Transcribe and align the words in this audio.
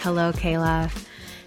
Hello, 0.00 0.30
Kayla. 0.30 0.96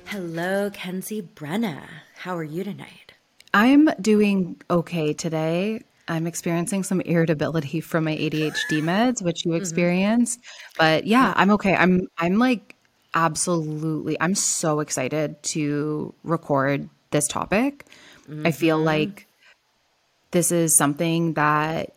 Hello, 0.08 0.70
Kenzie 0.72 1.22
Brenna. 1.22 1.84
How 2.16 2.36
are 2.36 2.44
you 2.44 2.66
tonight? 2.66 3.14
I'm 3.54 3.90
doing 4.02 4.60
okay 4.70 5.14
today. 5.14 5.82
I'm 6.10 6.28
experiencing 6.28 6.84
some 6.84 7.00
irritability 7.00 7.80
from 7.80 8.04
my 8.04 8.18
ADHD 8.18 8.52
meds, 8.82 9.24
which 9.24 9.46
you 9.46 9.52
mm-hmm. 9.52 9.62
experience. 9.62 10.38
But 10.78 11.08
yeah, 11.08 11.34
I'm 11.38 11.50
okay. 11.52 11.74
I'm 11.76 12.10
I'm 12.18 12.40
like 12.40 12.76
absolutely 13.14 14.18
I'm 14.20 14.36
so 14.36 14.82
excited 14.82 15.42
to 15.44 16.14
record 16.26 16.90
this 17.12 17.30
topic. 17.30 17.86
I 18.44 18.52
feel 18.52 18.78
mm-hmm. 18.78 18.86
like 18.86 19.28
this 20.32 20.52
is 20.52 20.76
something 20.76 21.34
that 21.34 21.94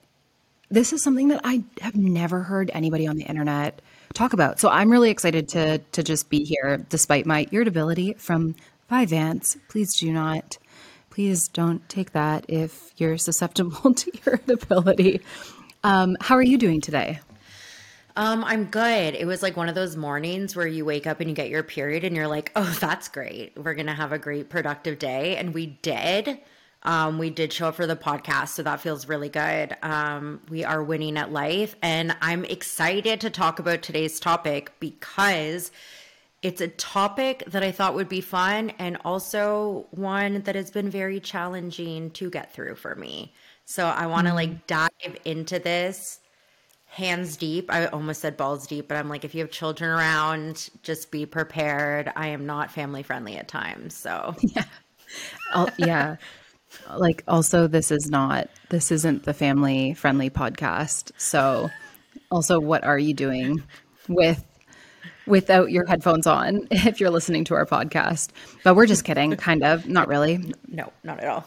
this 0.70 0.92
is 0.92 1.02
something 1.02 1.28
that 1.28 1.40
I 1.42 1.64
have 1.80 1.96
never 1.96 2.44
heard 2.44 2.70
anybody 2.72 3.08
on 3.08 3.16
the 3.16 3.24
internet 3.24 3.82
talk 4.14 4.32
about. 4.32 4.58
So 4.58 4.70
I'm 4.70 4.90
really 4.90 5.10
excited 5.10 5.48
to 5.50 5.78
to 5.78 6.02
just 6.02 6.30
be 6.30 6.44
here 6.44 6.78
despite 6.88 7.26
my 7.26 7.46
irritability 7.52 8.14
from 8.14 8.54
Vyvanse. 8.90 9.58
Please 9.68 9.96
do 9.96 10.12
not 10.12 10.58
please 11.10 11.46
don't 11.46 11.88
take 11.88 12.10
that 12.10 12.44
if 12.48 12.92
you're 12.96 13.16
susceptible 13.16 13.94
to 13.94 14.10
irritability. 14.26 15.20
Um, 15.84 16.16
how 16.20 16.34
are 16.34 16.42
you 16.42 16.58
doing 16.58 16.80
today? 16.80 17.20
Um, 18.16 18.42
I'm 18.42 18.64
good. 18.64 19.14
It 19.14 19.24
was 19.24 19.42
like 19.42 19.56
one 19.56 19.68
of 19.68 19.76
those 19.76 19.96
mornings 19.96 20.56
where 20.56 20.66
you 20.66 20.84
wake 20.84 21.06
up 21.06 21.20
and 21.20 21.30
you 21.30 21.36
get 21.36 21.50
your 21.50 21.62
period 21.62 22.04
and 22.04 22.16
you're 22.16 22.26
like, 22.26 22.50
oh, 22.56 22.76
that's 22.80 23.08
great. 23.08 23.52
We're 23.56 23.74
going 23.74 23.86
to 23.86 23.94
have 23.94 24.12
a 24.12 24.18
great, 24.18 24.48
productive 24.48 24.98
day. 24.98 25.36
And 25.36 25.54
we 25.54 25.66
did. 25.82 26.40
Um, 26.84 27.18
we 27.18 27.30
did 27.30 27.52
show 27.52 27.68
up 27.68 27.76
for 27.76 27.86
the 27.86 27.96
podcast, 27.96 28.48
so 28.48 28.62
that 28.62 28.80
feels 28.80 29.08
really 29.08 29.30
good. 29.30 29.74
Um, 29.82 30.40
we 30.50 30.64
are 30.64 30.82
winning 30.82 31.16
at 31.16 31.32
life. 31.32 31.76
And 31.82 32.14
I'm 32.20 32.44
excited 32.44 33.20
to 33.22 33.30
talk 33.30 33.58
about 33.58 33.82
today's 33.82 34.20
topic 34.20 34.72
because 34.80 35.70
it's 36.42 36.60
a 36.60 36.68
topic 36.68 37.42
that 37.46 37.62
I 37.62 37.72
thought 37.72 37.94
would 37.94 38.10
be 38.10 38.20
fun 38.20 38.70
and 38.78 38.98
also 39.02 39.86
one 39.92 40.42
that 40.42 40.54
has 40.54 40.70
been 40.70 40.90
very 40.90 41.20
challenging 41.20 42.10
to 42.12 42.28
get 42.28 42.52
through 42.52 42.74
for 42.74 42.94
me. 42.94 43.32
So 43.64 43.86
I 43.86 44.06
want 44.06 44.26
to 44.26 44.34
mm-hmm. 44.34 44.36
like 44.36 44.66
dive 44.66 45.16
into 45.24 45.58
this 45.58 46.20
hands 46.86 47.38
deep. 47.38 47.72
I 47.72 47.86
almost 47.86 48.20
said 48.20 48.36
balls 48.36 48.66
deep, 48.66 48.88
but 48.88 48.98
I'm 48.98 49.08
like, 49.08 49.24
if 49.24 49.34
you 49.34 49.40
have 49.40 49.50
children 49.50 49.90
around, 49.90 50.68
just 50.82 51.10
be 51.10 51.24
prepared. 51.24 52.12
I 52.14 52.28
am 52.28 52.44
not 52.44 52.70
family 52.70 53.02
friendly 53.02 53.36
at 53.36 53.48
times. 53.48 53.96
So, 53.96 54.36
yeah. 54.42 54.64
I'll, 55.52 55.70
yeah. 55.78 56.16
like, 56.96 57.22
also, 57.28 57.66
this 57.66 57.90
is 57.90 58.10
not, 58.10 58.48
this 58.70 58.90
isn't 58.90 59.24
the 59.24 59.34
family 59.34 59.94
friendly 59.94 60.30
podcast. 60.30 61.12
So, 61.16 61.70
also, 62.30 62.60
what 62.60 62.84
are 62.84 62.98
you 62.98 63.14
doing 63.14 63.62
with 64.08 64.44
without 65.26 65.70
your 65.70 65.86
headphones 65.86 66.26
on 66.26 66.68
if 66.70 67.00
you're 67.00 67.10
listening 67.10 67.44
to 67.44 67.54
our 67.54 67.66
podcast. 67.66 68.30
But 68.62 68.74
we're 68.76 68.86
just 68.86 69.04
kidding, 69.04 69.36
kind 69.36 69.64
of. 69.64 69.88
Not 69.88 70.08
really. 70.08 70.54
No, 70.68 70.92
not 71.02 71.20
at 71.20 71.28
all. 71.28 71.46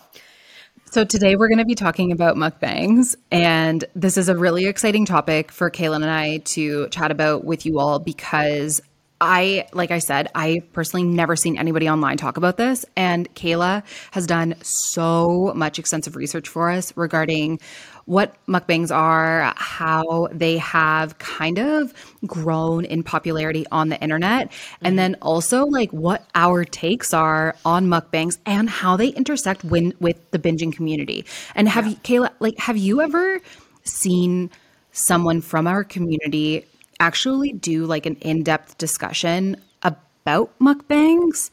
So 0.89 1.03
today 1.03 1.35
we're 1.35 1.49
going 1.49 1.57
to 1.57 1.65
be 1.65 1.75
talking 1.75 2.13
about 2.13 2.37
mukbangs, 2.37 3.17
and 3.29 3.83
this 3.93 4.17
is 4.17 4.29
a 4.29 4.37
really 4.37 4.67
exciting 4.67 5.05
topic 5.05 5.51
for 5.51 5.69
Kaylin 5.69 5.97
and 5.97 6.09
I 6.09 6.37
to 6.37 6.87
chat 6.89 7.11
about 7.11 7.43
with 7.43 7.65
you 7.65 7.77
all 7.77 7.99
because 7.99 8.79
I, 9.19 9.67
like 9.73 9.89
I 9.91 9.99
said, 9.99 10.29
I 10.35 10.61
personally 10.73 11.03
never 11.03 11.35
seen 11.35 11.57
anybody 11.57 11.89
online 11.89 12.17
talk 12.17 12.37
about 12.37 12.57
this. 12.57 12.85
And 12.95 13.33
Kayla 13.33 13.83
has 14.11 14.27
done 14.27 14.55
so 14.61 15.53
much 15.55 15.79
extensive 15.79 16.15
research 16.15 16.47
for 16.47 16.69
us 16.69 16.95
regarding 16.95 17.59
what 18.05 18.35
mukbangs 18.47 18.95
are, 18.95 19.53
how 19.57 20.29
they 20.31 20.57
have 20.57 21.17
kind 21.17 21.59
of 21.59 21.93
grown 22.25 22.85
in 22.85 23.03
popularity 23.03 23.65
on 23.71 23.89
the 23.89 23.99
internet, 24.01 24.49
mm-hmm. 24.49 24.85
and 24.85 24.99
then 24.99 25.15
also 25.21 25.65
like 25.65 25.91
what 25.91 26.25
our 26.33 26.63
takes 26.63 27.13
are 27.13 27.55
on 27.65 27.87
mukbangs 27.87 28.37
and 28.45 28.69
how 28.69 28.95
they 28.95 29.09
intersect 29.09 29.63
when, 29.63 29.93
with 29.99 30.31
the 30.31 30.39
binging 30.39 30.71
community. 30.71 31.25
And 31.55 31.67
have 31.67 31.85
yeah. 31.85 31.91
you, 31.91 31.95
Kayla, 31.97 32.29
like, 32.39 32.57
have 32.59 32.77
you 32.77 33.01
ever 33.01 33.41
seen 33.83 34.51
someone 34.91 35.41
from 35.41 35.67
our 35.67 35.83
community 35.83 36.65
actually 36.99 37.53
do 37.53 37.85
like 37.85 38.05
an 38.05 38.15
in-depth 38.15 38.77
discussion 38.77 39.57
about 39.81 40.57
mukbangs? 40.59 41.51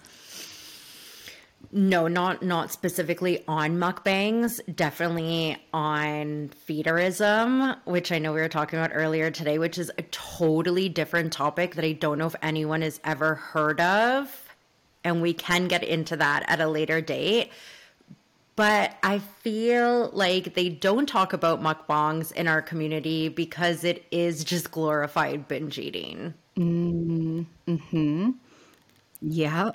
No, 1.77 2.07
not 2.07 2.41
not 2.41 2.71
specifically 2.71 3.43
on 3.49 3.79
mukbangs, 3.79 4.61
definitely 4.77 5.57
on 5.73 6.51
feederism, 6.69 7.77
which 7.85 8.13
I 8.13 8.21
know 8.21 8.33
we 8.33 8.41
were 8.41 8.49
talking 8.49 8.79
about 8.79 8.93
earlier 8.95 9.29
today, 9.33 9.59
which 9.59 9.77
is 9.77 9.91
a 9.99 10.03
totally 10.03 10.89
different 10.89 11.33
topic 11.33 11.75
that 11.75 11.85
I 11.85 11.91
don't 11.91 12.19
know 12.19 12.29
if 12.29 12.37
anyone 12.43 12.83
has 12.83 13.01
ever 13.03 13.35
heard 13.35 13.81
of. 13.81 14.41
And 15.03 15.21
we 15.21 15.35
can 15.35 15.67
get 15.67 15.83
into 15.83 16.15
that 16.17 16.45
at 16.47 16.61
a 16.61 16.69
later 16.69 17.01
date. 17.01 17.51
But 18.57 18.97
I 19.03 19.19
feel 19.19 20.11
like 20.13 20.55
they 20.55 20.69
don't 20.69 21.09
talk 21.09 21.33
about 21.33 21.61
mukbangs 21.61 22.31
in 22.33 22.47
our 22.47 22.63
community 22.63 23.29
because 23.29 23.83
it 23.83 24.07
is 24.13 24.45
just 24.45 24.71
glorified 24.71 25.49
binge 25.49 25.79
eating. 25.79 26.35
Mm 26.57 27.47
hmm. 27.67 28.31
Yeah. 29.21 29.71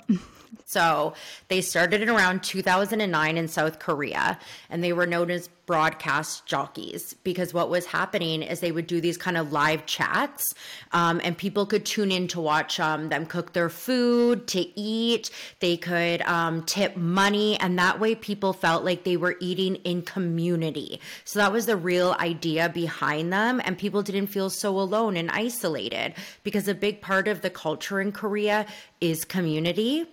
So 0.66 1.14
they 1.48 1.60
started 1.60 2.02
in 2.02 2.08
around 2.08 2.42
2009 2.42 3.36
in 3.36 3.48
South 3.48 3.78
Korea, 3.78 4.38
and 4.68 4.82
they 4.82 4.92
were 4.92 5.06
known 5.06 5.30
as 5.30 5.48
broadcast 5.66 6.46
jockeys 6.46 7.14
because 7.22 7.54
what 7.54 7.70
was 7.70 7.86
happening 7.86 8.42
is 8.42 8.58
they 8.58 8.72
would 8.72 8.88
do 8.88 9.00
these 9.00 9.16
kind 9.16 9.36
of 9.36 9.52
live 9.52 9.86
chats, 9.86 10.52
um, 10.92 11.20
and 11.22 11.38
people 11.38 11.64
could 11.64 11.86
tune 11.86 12.10
in 12.10 12.26
to 12.26 12.40
watch 12.40 12.80
um, 12.80 13.08
them 13.08 13.24
cook 13.24 13.52
their 13.52 13.68
food, 13.68 14.48
to 14.48 14.60
eat. 14.78 15.30
They 15.60 15.76
could 15.76 16.22
um, 16.22 16.64
tip 16.64 16.96
money, 16.96 17.56
and 17.60 17.78
that 17.78 18.00
way 18.00 18.16
people 18.16 18.52
felt 18.52 18.84
like 18.84 19.04
they 19.04 19.16
were 19.16 19.36
eating 19.40 19.76
in 19.76 20.02
community. 20.02 21.00
So 21.24 21.38
that 21.38 21.52
was 21.52 21.66
the 21.66 21.76
real 21.76 22.16
idea 22.18 22.68
behind 22.68 23.32
them, 23.32 23.60
and 23.64 23.78
people 23.78 24.02
didn't 24.02 24.26
feel 24.26 24.50
so 24.50 24.78
alone 24.78 25.16
and 25.16 25.30
isolated 25.30 26.14
because 26.42 26.66
a 26.66 26.74
big 26.74 27.00
part 27.00 27.28
of 27.28 27.42
the 27.42 27.50
culture 27.50 28.00
in 28.00 28.10
Korea 28.10 28.66
is 29.00 29.24
community. 29.24 30.06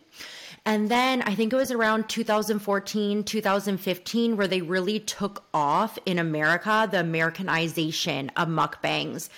And 0.67 0.89
then 0.89 1.21
I 1.21 1.33
think 1.33 1.53
it 1.53 1.55
was 1.55 1.71
around 1.71 2.09
2014, 2.09 3.23
2015, 3.23 4.35
where 4.35 4.47
they 4.49 4.61
really 4.61 4.99
took 4.99 5.45
off 5.53 5.97
in 6.05 6.19
America, 6.19 6.89
the 6.91 6.99
Americanization 6.99 8.29
of 8.35 8.49
mukbangs. 8.49 9.29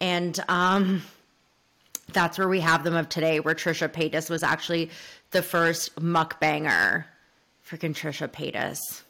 And 0.00 0.40
um, 0.48 1.02
that's 2.14 2.38
where 2.38 2.48
we 2.48 2.60
have 2.60 2.84
them 2.84 2.96
of 2.96 3.10
today, 3.10 3.38
where 3.38 3.54
Trisha 3.54 3.86
Paytas 3.86 4.30
was 4.30 4.42
actually 4.42 4.88
the 5.32 5.42
first 5.42 5.94
mukbanger. 5.96 7.04
Freaking 7.68 7.94
Trisha 7.94 8.26
Paytas. 8.26 9.02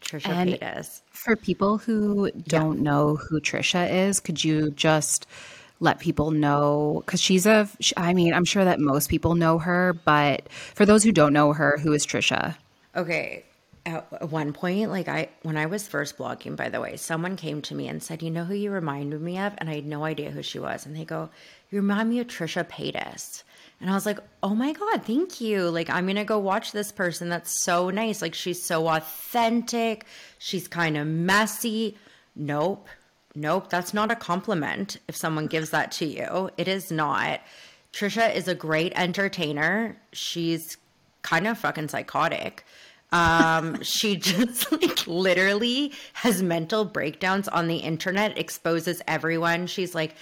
Trisha 0.00 0.28
and 0.28 0.52
Paytas. 0.52 1.02
For 1.10 1.36
people 1.36 1.76
who 1.76 2.30
don't 2.48 2.78
yeah. 2.78 2.84
know 2.84 3.16
who 3.16 3.38
Trisha 3.38 4.08
is, 4.08 4.18
could 4.18 4.42
you 4.42 4.70
just 4.70 5.26
let 5.82 5.98
people 5.98 6.30
know 6.30 7.02
because 7.04 7.20
she's 7.20 7.44
a 7.44 7.68
i 7.96 8.14
mean 8.14 8.32
i'm 8.32 8.44
sure 8.44 8.64
that 8.64 8.78
most 8.78 9.10
people 9.10 9.34
know 9.34 9.58
her 9.58 9.92
but 10.04 10.50
for 10.52 10.86
those 10.86 11.02
who 11.02 11.10
don't 11.10 11.32
know 11.32 11.52
her 11.52 11.76
who 11.82 11.92
is 11.92 12.06
trisha? 12.06 12.56
Okay 12.94 13.44
at 13.84 14.30
one 14.30 14.52
point 14.52 14.90
like 14.90 15.08
i 15.08 15.28
when 15.42 15.56
i 15.56 15.66
was 15.66 15.88
first 15.88 16.16
blogging 16.16 16.54
by 16.54 16.68
the 16.68 16.80
way 16.80 16.94
someone 16.96 17.34
came 17.34 17.60
to 17.60 17.74
me 17.74 17.88
and 17.88 18.00
said 18.00 18.22
you 18.22 18.30
know 18.30 18.44
who 18.44 18.54
you 18.54 18.70
reminded 18.70 19.20
me 19.20 19.38
of? 19.38 19.54
And 19.58 19.68
i 19.68 19.74
had 19.74 19.86
no 19.86 20.04
idea 20.04 20.30
who 20.30 20.42
she 20.42 20.60
was. 20.60 20.86
And 20.86 20.96
they 20.96 21.04
go 21.04 21.28
you 21.70 21.80
remind 21.80 22.08
me 22.08 22.20
of 22.20 22.28
trisha 22.28 22.64
paytas. 22.64 23.42
And 23.80 23.90
i 23.90 23.94
was 23.94 24.06
like 24.06 24.20
oh 24.44 24.54
my 24.54 24.72
god 24.72 25.04
thank 25.04 25.40
you. 25.40 25.68
Like 25.68 25.90
i'm 25.90 26.06
gonna 26.06 26.24
go 26.24 26.38
watch 26.38 26.70
this 26.70 26.92
person. 26.92 27.28
That's 27.28 27.64
so 27.64 27.90
nice. 27.90 28.22
Like 28.22 28.34
she's 28.34 28.62
so 28.62 28.86
authentic. 28.86 30.06
She's 30.38 30.68
kind 30.68 30.96
of 30.96 31.08
messy. 31.08 31.98
Nope 32.36 32.86
Nope, 33.34 33.70
that's 33.70 33.94
not 33.94 34.10
a 34.10 34.16
compliment 34.16 34.98
if 35.08 35.16
someone 35.16 35.46
gives 35.46 35.70
that 35.70 35.92
to 35.92 36.06
you. 36.06 36.50
It 36.56 36.68
is 36.68 36.90
not. 36.90 37.40
Trisha 37.92 38.34
is 38.34 38.48
a 38.48 38.54
great 38.54 38.92
entertainer. 38.94 39.96
She's 40.12 40.76
kind 41.22 41.46
of 41.46 41.58
fucking 41.58 41.88
psychotic. 41.88 42.64
Um, 43.10 43.82
she 43.82 44.16
just 44.16 44.70
like 44.72 45.06
literally 45.06 45.92
has 46.14 46.42
mental 46.42 46.84
breakdowns 46.84 47.48
on 47.48 47.68
the 47.68 47.76
internet, 47.76 48.36
exposes 48.38 49.02
everyone. 49.06 49.66
She's 49.66 49.94
like 49.94 50.14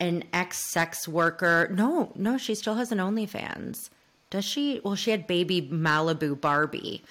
an 0.00 0.24
ex 0.32 0.58
sex 0.72 1.06
worker. 1.06 1.68
No, 1.72 2.12
no, 2.14 2.38
she 2.38 2.54
still 2.54 2.74
has 2.74 2.92
an 2.92 2.98
OnlyFans. 2.98 3.90
Does 4.30 4.44
she? 4.44 4.80
Well, 4.84 4.96
she 4.96 5.10
had 5.10 5.26
baby 5.26 5.62
Malibu 5.62 6.40
Barbie. 6.40 7.02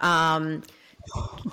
Um, 0.00 0.62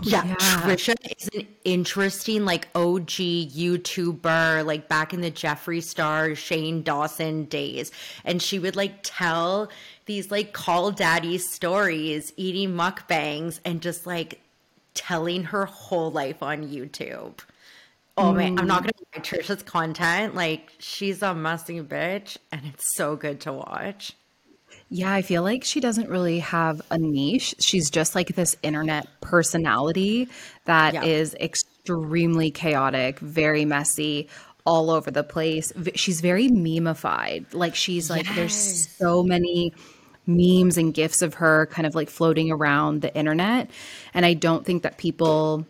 yeah, 0.01 0.25
yeah, 0.25 0.35
Trisha 0.35 0.95
is 1.17 1.29
an 1.33 1.47
interesting, 1.63 2.45
like 2.45 2.67
OG 2.75 3.07
YouTuber, 3.07 4.65
like 4.65 4.87
back 4.87 5.13
in 5.13 5.21
the 5.21 5.31
Jeffree 5.31 5.83
Star, 5.83 6.35
Shane 6.35 6.83
Dawson 6.83 7.45
days. 7.45 7.91
And 8.23 8.41
she 8.41 8.59
would 8.59 8.75
like 8.75 8.99
tell 9.03 9.69
these 10.05 10.31
like 10.31 10.53
call 10.53 10.91
daddy 10.91 11.37
stories, 11.37 12.33
eating 12.37 12.71
mukbangs, 12.71 13.59
and 13.65 13.81
just 13.81 14.05
like 14.05 14.41
telling 14.93 15.43
her 15.45 15.65
whole 15.65 16.11
life 16.11 16.41
on 16.43 16.67
YouTube. 16.67 17.39
Oh 18.17 18.33
mm. 18.33 18.37
man, 18.37 18.59
I'm 18.59 18.67
not 18.67 18.83
gonna 18.83 18.91
lie, 19.15 19.21
Trisha's 19.21 19.63
content, 19.63 20.35
like 20.35 20.73
she's 20.79 21.21
a 21.21 21.33
messy 21.33 21.81
bitch, 21.81 22.37
and 22.51 22.61
it's 22.65 22.95
so 22.95 23.15
good 23.15 23.39
to 23.41 23.53
watch. 23.53 24.13
Yeah, 24.91 25.13
I 25.13 25.21
feel 25.21 25.43
like 25.43 25.63
she 25.63 25.79
doesn't 25.79 26.09
really 26.09 26.39
have 26.39 26.81
a 26.89 26.97
niche. 26.97 27.53
She's 27.59 27.89
just 27.91 28.15
like 28.15 28.29
this 28.35 28.55
internet 28.63 29.07
personality 29.21 30.27
that 30.65 30.95
Yeah. 30.95 31.03
is 31.03 31.35
extremely 31.35 32.49
chaotic, 32.49 33.19
very 33.19 33.65
messy, 33.65 34.27
all 34.65 34.89
over 34.89 35.11
the 35.11 35.23
place. 35.23 35.71
V- 35.75 35.91
She's 35.95 36.21
very 36.21 36.47
memeified. 36.49 37.45
Like 37.53 37.75
she's 37.75 38.09
like 38.09 38.25
there's 38.35 38.87
so 38.97 39.23
many 39.23 39.73
memes 40.25 40.77
and 40.77 40.93
gifs 40.93 41.21
of 41.21 41.35
her 41.35 41.67
kind 41.67 41.85
of 41.87 41.93
like 41.95 42.09
floating 42.09 42.51
around 42.51 43.01
the 43.01 43.15
internet, 43.15 43.69
and 44.13 44.25
I 44.25 44.33
don't 44.33 44.65
think 44.65 44.83
that 44.83 44.97
people 44.97 45.65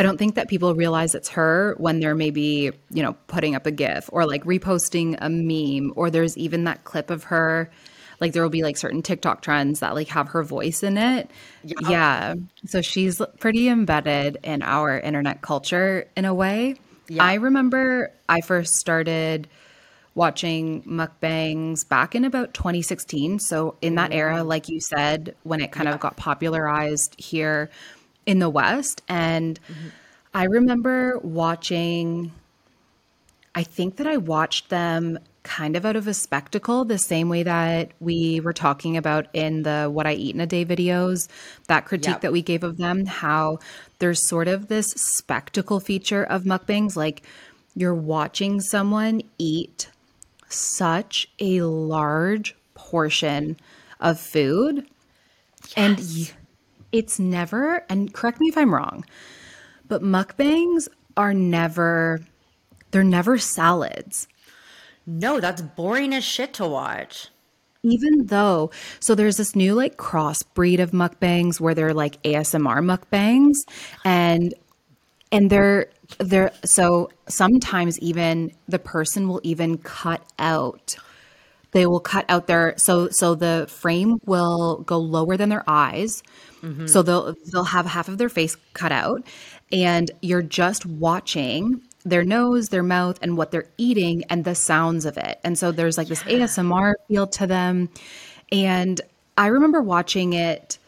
I 0.00 0.02
don't 0.02 0.16
think 0.16 0.36
that 0.36 0.48
people 0.48 0.74
realize 0.74 1.14
it's 1.14 1.28
her 1.28 1.74
when 1.76 2.00
they're 2.00 2.14
maybe, 2.14 2.72
you 2.88 3.02
know, 3.02 3.12
putting 3.26 3.54
up 3.54 3.66
a 3.66 3.70
GIF 3.70 4.08
or 4.10 4.24
like 4.26 4.44
reposting 4.44 5.18
a 5.20 5.28
meme, 5.28 5.92
or 5.94 6.10
there's 6.10 6.38
even 6.38 6.64
that 6.64 6.84
clip 6.84 7.10
of 7.10 7.24
her. 7.24 7.70
Like 8.18 8.32
there 8.32 8.42
will 8.42 8.48
be 8.48 8.62
like 8.62 8.78
certain 8.78 9.02
TikTok 9.02 9.42
trends 9.42 9.80
that 9.80 9.94
like 9.94 10.08
have 10.08 10.28
her 10.28 10.42
voice 10.42 10.82
in 10.82 10.96
it. 10.96 11.30
Yeah. 11.62 12.36
So 12.64 12.80
she's 12.80 13.20
pretty 13.40 13.68
embedded 13.68 14.38
in 14.42 14.62
our 14.62 14.98
internet 14.98 15.42
culture 15.42 16.08
in 16.16 16.24
a 16.24 16.32
way. 16.32 16.76
Yeah. 17.08 17.22
I 17.22 17.34
remember 17.34 18.10
I 18.26 18.40
first 18.40 18.76
started 18.76 19.48
watching 20.14 20.82
mukbangs 20.84 21.86
back 21.86 22.14
in 22.14 22.24
about 22.24 22.54
2016. 22.54 23.38
So 23.38 23.76
in 23.82 23.96
that 23.96 24.12
era, 24.12 24.44
like 24.44 24.70
you 24.70 24.80
said, 24.80 25.36
when 25.42 25.60
it 25.60 25.72
kind 25.72 25.90
of 25.90 26.00
got 26.00 26.16
popularized 26.16 27.14
here 27.18 27.70
in 28.30 28.38
the 28.38 28.48
West. 28.48 29.02
And 29.08 29.58
mm-hmm. 29.62 29.88
I 30.32 30.44
remember 30.44 31.18
watching, 31.18 32.32
I 33.56 33.64
think 33.64 33.96
that 33.96 34.06
I 34.06 34.18
watched 34.18 34.68
them 34.68 35.18
kind 35.42 35.74
of 35.74 35.84
out 35.84 35.96
of 35.96 36.06
a 36.06 36.14
spectacle, 36.14 36.84
the 36.84 36.96
same 36.96 37.28
way 37.28 37.42
that 37.42 37.90
we 37.98 38.38
were 38.38 38.52
talking 38.52 38.96
about 38.96 39.26
in 39.32 39.64
the 39.64 39.90
What 39.92 40.06
I 40.06 40.12
Eat 40.12 40.34
in 40.34 40.40
a 40.40 40.46
Day 40.46 40.64
videos, 40.64 41.26
that 41.66 41.86
critique 41.86 42.12
Yep. 42.14 42.20
that 42.20 42.32
we 42.32 42.40
gave 42.42 42.62
of 42.62 42.76
them, 42.76 43.06
how 43.06 43.58
there's 43.98 44.28
sort 44.28 44.46
of 44.46 44.68
this 44.68 44.92
spectacle 44.92 45.80
feature 45.80 46.22
of 46.22 46.44
mukbangs. 46.44 46.94
Like 46.94 47.22
you're 47.74 47.94
watching 47.94 48.60
someone 48.60 49.22
eat 49.38 49.88
such 50.48 51.28
a 51.40 51.62
large 51.62 52.54
portion 52.74 53.56
of 53.98 54.20
food 54.20 54.86
and 55.76 55.98
y- 55.98 56.30
it's 56.92 57.18
never 57.18 57.84
and 57.88 58.12
correct 58.14 58.40
me 58.40 58.48
if 58.48 58.56
i'm 58.56 58.74
wrong 58.74 59.04
but 59.88 60.02
mukbangs 60.02 60.88
are 61.16 61.34
never 61.34 62.20
they're 62.90 63.04
never 63.04 63.38
salads 63.38 64.26
No, 65.06 65.40
that's 65.40 65.62
boring 65.62 66.14
as 66.14 66.24
shit 66.24 66.52
to 66.54 66.66
watch. 66.66 67.28
even 67.82 68.26
though 68.26 68.70
so 69.00 69.14
there's 69.14 69.36
this 69.38 69.56
new 69.56 69.74
like 69.74 69.96
crossbreed 69.96 70.80
of 70.80 70.90
mukbangs 70.90 71.60
where 71.60 71.74
they're 71.74 71.94
like 71.94 72.22
ASMR 72.22 72.80
mukbangs 72.84 73.56
and 74.04 74.54
and 75.32 75.48
they're 75.50 75.86
they're 76.18 76.52
so 76.64 77.08
sometimes 77.28 77.98
even 78.00 78.52
the 78.68 78.78
person 78.78 79.28
will 79.28 79.40
even 79.44 79.78
cut 79.78 80.22
out 80.38 80.96
they 81.72 81.86
will 81.86 82.00
cut 82.00 82.24
out 82.28 82.46
their 82.46 82.74
so 82.76 83.08
so 83.10 83.34
the 83.34 83.66
frame 83.68 84.18
will 84.24 84.78
go 84.78 84.98
lower 84.98 85.36
than 85.36 85.48
their 85.48 85.64
eyes. 85.66 86.22
Mm-hmm. 86.62 86.86
So 86.86 87.02
they'll 87.02 87.34
they'll 87.52 87.64
have 87.64 87.86
half 87.86 88.08
of 88.08 88.18
their 88.18 88.28
face 88.28 88.56
cut 88.74 88.92
out 88.92 89.22
and 89.72 90.10
you're 90.20 90.42
just 90.42 90.84
watching 90.84 91.82
their 92.04 92.24
nose 92.24 92.70
their 92.70 92.82
mouth 92.82 93.18
and 93.22 93.36
what 93.36 93.50
they're 93.50 93.68
eating 93.76 94.24
and 94.30 94.44
the 94.44 94.54
sounds 94.54 95.04
of 95.04 95.16
it. 95.16 95.38
And 95.44 95.58
so 95.58 95.70
there's 95.70 95.98
like 95.98 96.08
this 96.08 96.22
asmr 96.24 96.94
feel 97.08 97.26
to 97.28 97.46
them. 97.46 97.88
And 98.50 99.00
i 99.36 99.46
remember 99.46 99.80
watching 99.80 100.32
it 100.32 100.78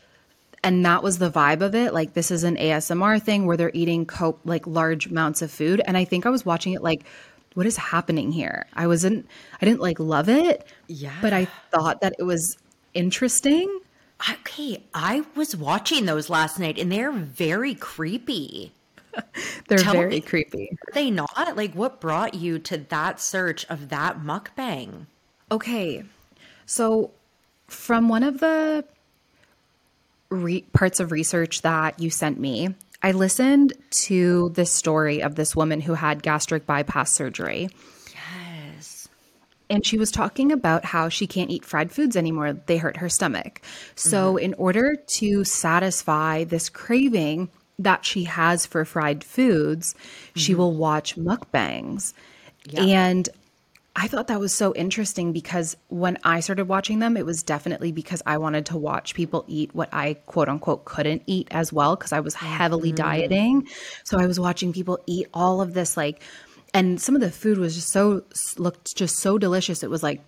and 0.65 0.85
that 0.87 1.03
was 1.03 1.19
the 1.19 1.31
vibe 1.31 1.61
of 1.61 1.75
it. 1.75 1.93
Like 1.93 2.15
this 2.15 2.31
is 2.31 2.45
an 2.45 2.57
asmr 2.57 3.23
thing 3.23 3.47
where 3.47 3.57
they're 3.57 3.71
eating 3.75 4.05
cope 4.07 4.41
like 4.45 4.67
large 4.67 5.07
amounts 5.07 5.43
of 5.43 5.51
food. 5.51 5.81
And 5.87 5.97
i 5.97 6.05
think 6.05 6.27
i 6.27 6.31
was 6.31 6.45
watching 6.45 6.73
it 6.73 6.83
like 6.83 7.05
what 7.55 7.67
is 7.67 7.77
happening 7.77 8.33
here 8.33 8.67
i 8.75 8.87
wasn't 8.87 9.27
i 9.61 9.65
didn't 9.65 9.81
like 9.81 9.99
love 10.01 10.29
it 10.29 10.67
Yeah. 10.87 11.13
but 11.21 11.33
i 11.33 11.47
thought 11.71 12.01
that 12.01 12.15
it 12.19 12.25
was 12.25 12.57
interesting 12.95 13.81
Okay, 14.31 14.81
I 14.95 15.25
was 15.35 15.57
watching 15.57 16.07
those 16.07 16.31
last 16.31 16.61
night 16.61 16.79
and 16.79 16.93
they're 16.93 17.11
very 17.11 17.75
creepy. 17.75 18.73
they're 19.67 19.79
Tell 19.79 19.95
very 19.95 20.11
me- 20.11 20.21
creepy 20.21 20.69
Are 20.71 20.93
they 20.95 21.11
not? 21.11 21.57
Like, 21.57 21.75
what 21.75 22.01
brought 22.01 22.35
you 22.35 22.61
to 22.61 22.79
that 22.79 23.19
search 23.21 23.65
of 23.69 23.89
that 23.89 24.21
mukbang? 24.21 25.07
okay 25.51 26.05
so 26.67 27.11
from 27.67 28.09
one 28.09 28.23
of 28.23 28.39
the 28.39 28.85
re- 30.31 30.65
parts 30.73 31.01
of 31.01 31.11
research 31.11 31.63
that 31.63 31.99
you 31.99 32.09
sent 32.09 32.39
me 32.39 32.75
i 33.03 33.13
listened 33.13 33.73
to 33.91 34.51
this 34.51 34.71
story 34.71 35.23
of 35.23 35.35
this 35.35 35.55
woman 35.57 35.81
who 35.81 35.95
had 35.95 36.23
gastric 36.23 36.67
bypass 36.67 37.13
surgery 37.13 37.69
Yes. 38.15 39.09
and 39.71 39.85
she 39.85 39.99
was 39.99 40.11
talking 40.11 40.53
about 40.53 40.85
how 40.85 41.09
she 41.09 41.27
can't 41.27 41.51
eat 41.51 41.65
fried 41.65 41.91
foods 41.93 42.17
anymore. 42.17 42.53
They 42.53 42.77
hurt 42.77 42.99
her 42.99 43.09
stomach. 43.09 43.63
So, 43.95 44.35
mm-hmm. 44.35 44.45
in 44.45 44.55
order 44.55 44.97
to 45.15 45.45
satisfy 45.45 46.45
this 46.45 46.69
craving 46.69 47.49
that 47.79 48.05
she 48.05 48.25
has 48.25 48.67
for 48.67 48.85
fried 48.85 49.25
foods, 49.25 49.95
she 50.37 50.53
mm-hmm. 50.53 50.61
will 50.61 50.77
watch 50.77 51.17
mukbangs. 51.17 52.13
And 52.77 53.29
I 53.95 54.09
thought 54.09 54.29
that 54.29 54.41
was 54.41 54.55
so 54.55 54.73
interesting 54.75 55.33
because 55.33 55.77
when 55.89 56.17
I 56.25 56.41
started 56.41 56.67
watching 56.67 56.99
them, 56.99 57.17
it 57.17 57.27
was 57.27 57.43
definitely 57.43 57.93
because 57.93 58.23
I 58.25 58.39
wanted 58.39 58.67
to 58.67 58.79
watch 58.79 59.15
people 59.15 59.45
eat 59.49 59.75
what 59.75 59.91
I 59.93 60.15
quote 60.27 60.49
unquote 60.49 60.87
couldn't 60.87 61.23
eat 61.27 61.49
as 61.51 61.73
well 61.73 61.95
because 61.95 62.13
I 62.13 62.21
was 62.21 62.35
heavily 62.35 62.93
mm. 62.93 62.97
dieting. 62.97 63.69
So 64.05 64.19
I 64.19 64.27
was 64.27 64.41
watching 64.41 64.73
people 64.73 64.99
eat 65.07 65.27
all 65.35 65.61
of 65.61 65.75
this 65.75 65.97
like 65.97 66.23
and 66.75 67.01
some 67.01 67.15
of 67.15 67.21
the 67.21 67.31
food 67.31 67.59
was 67.59 67.75
just 67.75 67.89
so 67.91 68.25
looked 68.57 68.97
just 68.97 69.19
so 69.19 69.37
delicious. 69.37 69.83
It 69.83 69.91
was 69.91 70.03
like 70.03 70.23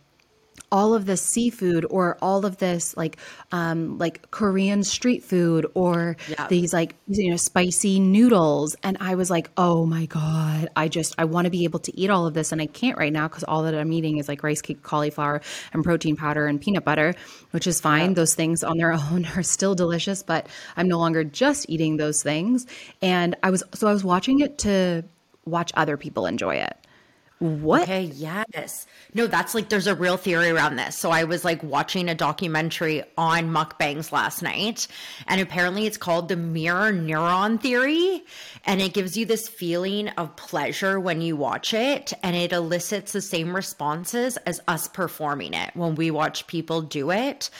all 0.72 0.94
of 0.94 1.06
this 1.06 1.22
seafood 1.22 1.86
or 1.88 2.16
all 2.20 2.44
of 2.44 2.56
this 2.58 2.96
like 2.96 3.16
um 3.52 3.96
like 3.98 4.28
Korean 4.30 4.82
street 4.82 5.22
food 5.22 5.66
or 5.74 6.16
Yeah. 6.28 6.48
these 6.48 6.72
like 6.72 6.96
you 7.06 7.30
know 7.30 7.36
spicy 7.36 8.00
noodles. 8.00 8.74
And 8.82 8.96
I 9.00 9.14
was 9.14 9.30
like 9.30 9.50
oh 9.56 9.86
my 9.86 10.06
god 10.06 10.68
I 10.74 10.88
just 10.88 11.14
I 11.18 11.24
want 11.26 11.44
to 11.44 11.50
be 11.50 11.64
able 11.64 11.78
to 11.80 11.96
eat 12.00 12.10
all 12.10 12.26
of 12.26 12.34
this. 12.34 12.50
And 12.50 12.60
I 12.60 12.66
can't 12.66 12.98
right 12.98 13.12
now 13.12 13.28
cuz 13.28 13.44
all 13.44 13.62
that 13.64 13.74
I'm 13.74 13.92
eating 13.92 14.18
is 14.18 14.28
like 14.28 14.42
rice 14.42 14.62
cake 14.62 14.82
cauliflower 14.82 15.42
and 15.72 15.84
protein 15.84 16.16
powder 16.16 16.46
and 16.46 16.60
peanut 16.60 16.84
butter 16.84 17.14
which 17.52 17.66
is 17.66 17.80
fine. 17.80 18.14
Those 18.14 18.34
things 18.34 18.64
on 18.64 18.76
their 18.78 18.92
own 19.04 19.26
are 19.36 19.42
still 19.42 19.74
delicious 19.74 20.22
but 20.22 20.48
I'm 20.76 20.88
no 20.88 20.98
longer 20.98 21.22
just 21.24 21.66
eating 21.68 21.96
those 21.98 22.22
things. 22.22 22.66
And 23.00 23.36
I 23.42 23.50
was 23.50 23.62
so 23.74 23.86
I 23.86 23.92
was 23.92 24.02
watching 24.04 24.40
it 24.40 24.58
to 24.58 25.04
watch 25.44 25.70
other 25.74 25.96
people 25.96 26.26
enjoy 26.26 26.56
it 26.56 26.76
what 27.44 27.82
Okay, 27.82 28.04
yes. 28.04 28.86
No, 29.12 29.26
that's 29.26 29.54
like 29.54 29.68
there's 29.68 29.86
a 29.86 29.94
real 29.94 30.16
theory 30.16 30.48
around 30.48 30.76
this. 30.76 30.96
So 30.96 31.10
I 31.10 31.24
was 31.24 31.44
like 31.44 31.62
watching 31.62 32.08
a 32.08 32.14
documentary 32.14 33.02
on 33.18 33.50
mukbangs 33.50 34.10
last 34.10 34.42
night, 34.42 34.88
and 35.28 35.40
apparently 35.40 35.86
it's 35.86 35.98
called 35.98 36.28
the 36.28 36.36
mirror 36.36 36.92
neuron 36.92 37.60
theory. 37.60 38.24
And 38.64 38.80
it 38.80 38.94
gives 38.94 39.16
you 39.16 39.26
this 39.26 39.46
feeling 39.46 40.08
of 40.10 40.34
pleasure 40.36 40.98
when 40.98 41.20
you 41.20 41.36
watch 41.36 41.74
it, 41.74 42.14
and 42.22 42.34
it 42.34 42.52
elicits 42.52 43.12
the 43.12 43.20
same 43.20 43.54
responses 43.54 44.38
as 44.38 44.60
us 44.66 44.88
performing 44.88 45.52
it 45.52 45.70
when 45.74 45.94
we 45.96 46.10
watch 46.10 46.46
people 46.46 46.80
do 46.80 47.10
it. 47.10 47.50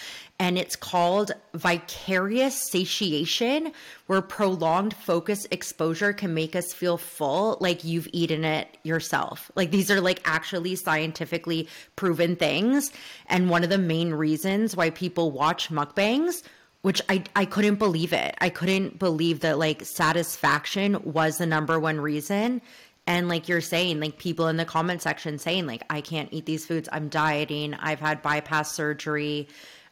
And 0.40 0.58
it's 0.58 0.74
called 0.74 1.30
vicarious 1.54 2.60
satiation, 2.60 3.72
where 4.06 4.20
prolonged 4.20 4.94
focus 4.94 5.46
exposure 5.52 6.12
can 6.12 6.34
make 6.34 6.56
us 6.56 6.72
feel 6.72 6.98
full, 6.98 7.56
like 7.60 7.84
you've 7.84 8.08
eaten 8.12 8.44
it 8.44 8.76
yourself. 8.82 9.50
Like 9.54 9.70
these 9.70 9.92
are 9.92 10.00
like 10.00 10.20
actually 10.24 10.74
scientifically 10.74 11.68
proven 11.94 12.34
things. 12.34 12.90
And 13.26 13.48
one 13.48 13.62
of 13.62 13.70
the 13.70 13.78
main 13.78 14.12
reasons 14.12 14.76
why 14.76 14.90
people 14.90 15.30
watch 15.30 15.70
mukbangs, 15.70 16.42
which 16.82 17.00
I, 17.08 17.22
I 17.36 17.44
couldn't 17.44 17.76
believe 17.76 18.12
it. 18.12 18.34
I 18.40 18.48
couldn't 18.48 18.98
believe 18.98 19.40
that 19.40 19.58
like 19.58 19.84
satisfaction 19.84 21.00
was 21.04 21.38
the 21.38 21.46
number 21.46 21.78
one 21.78 22.00
reason. 22.00 22.60
And 23.06 23.28
like 23.28 23.48
you're 23.48 23.60
saying, 23.60 24.00
like 24.00 24.18
people 24.18 24.48
in 24.48 24.56
the 24.56 24.64
comment 24.64 25.00
section 25.00 25.38
saying, 25.38 25.66
like, 25.66 25.84
I 25.90 26.00
can't 26.00 26.28
eat 26.32 26.46
these 26.46 26.66
foods. 26.66 26.88
I'm 26.90 27.08
dieting. 27.08 27.74
I've 27.74 28.00
had 28.00 28.20
bypass 28.22 28.72
surgery. 28.72 29.48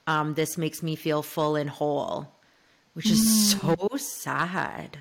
Um, 0.07 0.35
this 0.35 0.59
makes 0.59 0.83
me 0.83 0.97
feel 0.97 1.23
full 1.23 1.57
and 1.57 1.71
whole, 1.71 2.29
which 2.95 3.11
is 3.11 3.51
so 3.51 3.89
sad. 3.97 4.99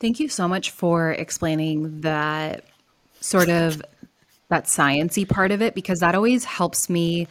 Thank 0.00 0.20
you 0.20 0.28
so 0.28 0.48
much 0.48 0.70
for 0.70 1.12
explaining 1.12 2.00
that 2.02 2.64
sort 3.20 3.48
of 3.48 3.82
that 4.48 4.64
sciency 4.64 5.28
part 5.28 5.50
of 5.50 5.62
it 5.62 5.74
because 5.74 6.00
that 6.00 6.14
always 6.14 6.44
helps 6.44 6.88
me. 6.88 7.26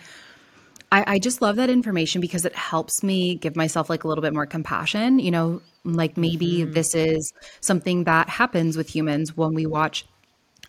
I, 0.91 1.15
I 1.15 1.19
just 1.19 1.41
love 1.41 1.55
that 1.55 1.69
information 1.69 2.21
because 2.21 2.45
it 2.45 2.55
helps 2.55 3.03
me 3.03 3.35
give 3.35 3.55
myself 3.55 3.89
like 3.89 4.03
a 4.03 4.07
little 4.07 4.21
bit 4.21 4.33
more 4.33 4.45
compassion. 4.45 5.19
You 5.19 5.31
know, 5.31 5.61
like 5.83 6.17
maybe 6.17 6.63
this 6.63 6.93
is 6.95 7.33
something 7.61 8.03
that 8.05 8.29
happens 8.29 8.77
with 8.77 8.93
humans 8.93 9.35
when 9.35 9.53
we 9.53 9.65
watch 9.65 10.05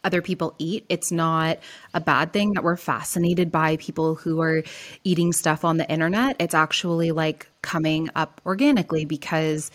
other 0.04 0.22
people 0.22 0.54
eat. 0.58 0.84
It's 0.88 1.10
not 1.10 1.58
a 1.94 2.00
bad 2.00 2.32
thing 2.32 2.52
that 2.52 2.62
we're 2.62 2.76
fascinated 2.76 3.50
by 3.50 3.76
people 3.78 4.14
who 4.14 4.40
are 4.40 4.62
eating 5.02 5.32
stuff 5.32 5.64
on 5.64 5.78
the 5.78 5.90
internet. 5.90 6.36
It's 6.38 6.54
actually 6.54 7.10
like 7.10 7.48
coming 7.62 8.10
up 8.14 8.40
organically 8.44 9.04
because 9.04 9.70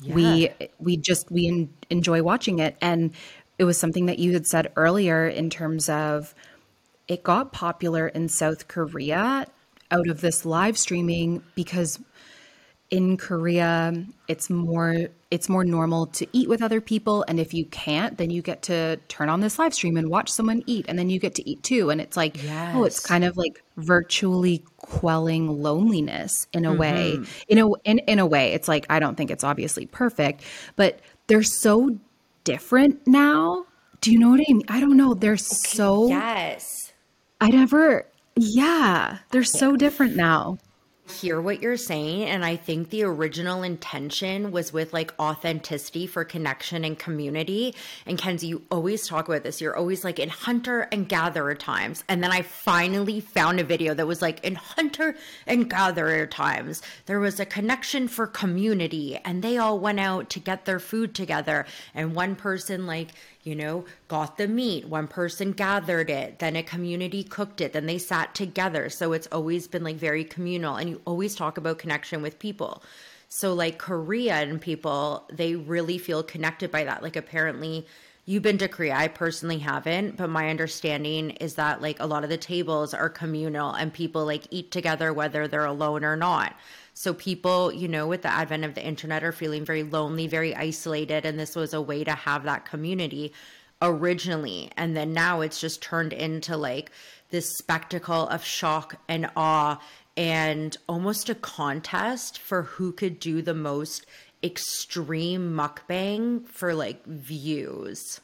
yeah. 0.00 0.14
we 0.14 0.50
we 0.78 0.96
just 0.96 1.30
we 1.30 1.48
en- 1.48 1.74
enjoy 1.90 2.22
watching 2.22 2.60
it 2.60 2.76
and 2.80 3.12
it 3.58 3.64
was 3.64 3.78
something 3.78 4.06
that 4.06 4.18
you 4.18 4.32
had 4.32 4.46
said 4.46 4.72
earlier 4.76 5.26
in 5.28 5.50
terms 5.50 5.88
of 5.88 6.34
it 7.08 7.22
got 7.22 7.52
popular 7.52 8.08
in 8.08 8.28
South 8.28 8.68
Korea 8.68 9.46
out 9.90 10.08
of 10.08 10.20
this 10.20 10.44
live 10.44 10.78
streaming 10.78 11.42
because 11.54 12.00
in 12.90 13.16
Korea 13.16 14.04
it's 14.28 14.48
more 14.48 15.08
it's 15.32 15.48
more 15.48 15.64
normal 15.64 16.06
to 16.06 16.26
eat 16.32 16.48
with 16.48 16.62
other 16.62 16.80
people 16.80 17.24
and 17.26 17.40
if 17.40 17.54
you 17.54 17.64
can't 17.66 18.18
then 18.18 18.30
you 18.30 18.42
get 18.42 18.62
to 18.62 18.96
turn 19.08 19.28
on 19.28 19.40
this 19.40 19.58
live 19.58 19.72
stream 19.72 19.96
and 19.96 20.10
watch 20.10 20.30
someone 20.30 20.62
eat 20.66 20.84
and 20.88 20.98
then 20.98 21.08
you 21.08 21.18
get 21.18 21.34
to 21.34 21.48
eat 21.48 21.62
too 21.62 21.88
and 21.90 22.00
it's 22.00 22.16
like 22.16 22.42
yes. 22.42 22.74
oh 22.76 22.84
it's 22.84 23.00
kind 23.00 23.24
of 23.24 23.36
like 23.36 23.62
virtually 23.78 24.62
quelling 24.76 25.48
loneliness 25.48 26.46
in 26.52 26.66
a 26.66 26.68
mm-hmm. 26.68 26.78
way 26.78 27.18
in 27.48 27.58
a 27.58 27.68
in, 27.84 27.98
in 28.00 28.18
a 28.18 28.26
way 28.26 28.52
it's 28.52 28.68
like 28.68 28.84
I 28.90 28.98
don't 29.00 29.16
think 29.16 29.30
it's 29.30 29.42
obviously 29.42 29.86
perfect 29.86 30.42
but 30.76 31.00
they're 31.26 31.42
so 31.42 31.96
different 32.44 33.06
now. 33.06 33.64
Do 34.00 34.12
you 34.12 34.18
know 34.18 34.30
what 34.30 34.40
I 34.40 34.44
mean? 34.52 34.62
I 34.68 34.80
don't 34.80 34.96
know. 34.96 35.14
They're 35.14 35.32
okay, 35.32 35.38
so 35.38 36.08
yes. 36.08 36.92
I 37.40 37.50
never 37.50 38.06
yeah 38.34 39.18
they're 39.30 39.44
so 39.44 39.76
different 39.76 40.16
now 40.16 40.56
hear 41.10 41.40
what 41.40 41.60
you're 41.60 41.76
saying 41.76 42.24
and 42.24 42.44
i 42.44 42.54
think 42.54 42.90
the 42.90 43.02
original 43.02 43.64
intention 43.64 44.52
was 44.52 44.72
with 44.72 44.92
like 44.92 45.12
authenticity 45.18 46.06
for 46.06 46.24
connection 46.24 46.84
and 46.84 46.98
community. 46.98 47.74
And 48.06 48.16
kenzie 48.16 48.46
you 48.46 48.62
always 48.70 49.06
talk 49.06 49.28
about 49.28 49.42
this. 49.42 49.60
You're 49.60 49.76
always 49.76 50.04
like 50.04 50.20
in 50.20 50.28
hunter 50.28 50.82
and 50.92 51.08
gatherer 51.08 51.56
times. 51.56 52.04
And 52.08 52.22
then 52.22 52.30
i 52.30 52.42
finally 52.42 53.20
found 53.20 53.58
a 53.58 53.64
video 53.64 53.94
that 53.94 54.06
was 54.06 54.22
like 54.22 54.44
in 54.44 54.54
hunter 54.54 55.16
and 55.46 55.68
gatherer 55.68 56.26
times. 56.26 56.82
There 57.06 57.20
was 57.20 57.40
a 57.40 57.46
connection 57.46 58.06
for 58.06 58.26
community 58.26 59.18
and 59.24 59.42
they 59.42 59.58
all 59.58 59.80
went 59.80 59.98
out 60.00 60.30
to 60.30 60.40
get 60.40 60.64
their 60.64 60.78
food 60.78 61.14
together. 61.14 61.66
And 61.94 62.14
one 62.14 62.36
person 62.36 62.86
like 62.86 63.08
you 63.42 63.54
know, 63.54 63.84
got 64.08 64.38
the 64.38 64.46
meat. 64.46 64.86
One 64.86 65.08
person 65.08 65.52
gathered 65.52 66.10
it, 66.10 66.38
then 66.38 66.56
a 66.56 66.62
community 66.62 67.24
cooked 67.24 67.60
it, 67.60 67.72
then 67.72 67.86
they 67.86 67.98
sat 67.98 68.34
together. 68.34 68.88
So 68.88 69.12
it's 69.12 69.28
always 69.32 69.66
been 69.66 69.84
like 69.84 69.96
very 69.96 70.24
communal. 70.24 70.76
And 70.76 70.90
you 70.90 71.00
always 71.04 71.34
talk 71.34 71.58
about 71.58 71.78
connection 71.78 72.22
with 72.22 72.38
people. 72.38 72.82
So, 73.28 73.54
like 73.54 73.78
Korean 73.78 74.58
people, 74.58 75.26
they 75.32 75.56
really 75.56 75.96
feel 75.96 76.22
connected 76.22 76.70
by 76.70 76.84
that. 76.84 77.02
Like, 77.02 77.16
apparently, 77.16 77.86
you've 78.26 78.42
been 78.42 78.58
to 78.58 78.68
Korea. 78.68 78.94
I 78.94 79.08
personally 79.08 79.58
haven't, 79.58 80.16
but 80.16 80.28
my 80.28 80.50
understanding 80.50 81.30
is 81.30 81.54
that 81.54 81.82
like 81.82 81.98
a 81.98 82.06
lot 82.06 82.24
of 82.24 82.30
the 82.30 82.36
tables 82.36 82.94
are 82.94 83.08
communal 83.08 83.72
and 83.72 83.92
people 83.92 84.24
like 84.24 84.46
eat 84.50 84.70
together 84.70 85.12
whether 85.12 85.48
they're 85.48 85.64
alone 85.64 86.04
or 86.04 86.14
not. 86.14 86.54
So 86.94 87.14
people, 87.14 87.72
you 87.72 87.88
know, 87.88 88.06
with 88.06 88.22
the 88.22 88.32
advent 88.32 88.64
of 88.64 88.74
the 88.74 88.84
internet 88.84 89.24
are 89.24 89.32
feeling 89.32 89.64
very 89.64 89.82
lonely, 89.82 90.26
very 90.26 90.54
isolated. 90.54 91.24
And 91.24 91.38
this 91.38 91.56
was 91.56 91.72
a 91.72 91.80
way 91.80 92.04
to 92.04 92.12
have 92.12 92.44
that 92.44 92.64
community 92.64 93.32
originally. 93.80 94.70
And 94.76 94.96
then 94.96 95.12
now 95.12 95.40
it's 95.40 95.60
just 95.60 95.82
turned 95.82 96.12
into 96.12 96.56
like 96.56 96.90
this 97.30 97.56
spectacle 97.56 98.28
of 98.28 98.44
shock 98.44 98.96
and 99.08 99.30
awe 99.36 99.80
and 100.16 100.76
almost 100.88 101.28
a 101.28 101.34
contest 101.34 102.38
for 102.38 102.62
who 102.62 102.92
could 102.92 103.18
do 103.18 103.42
the 103.42 103.54
most 103.54 104.06
extreme 104.42 105.54
mukbang 105.54 106.46
for 106.46 106.74
like 106.74 107.04
views. 107.06 108.20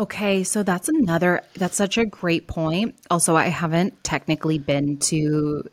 Okay, 0.00 0.44
so 0.44 0.62
that's 0.62 0.88
another 0.88 1.42
that's 1.54 1.76
such 1.76 1.98
a 1.98 2.04
great 2.04 2.46
point. 2.46 2.94
Also, 3.10 3.36
I 3.36 3.46
haven't 3.46 4.02
technically 4.04 4.58
been 4.58 4.98
to 4.98 5.68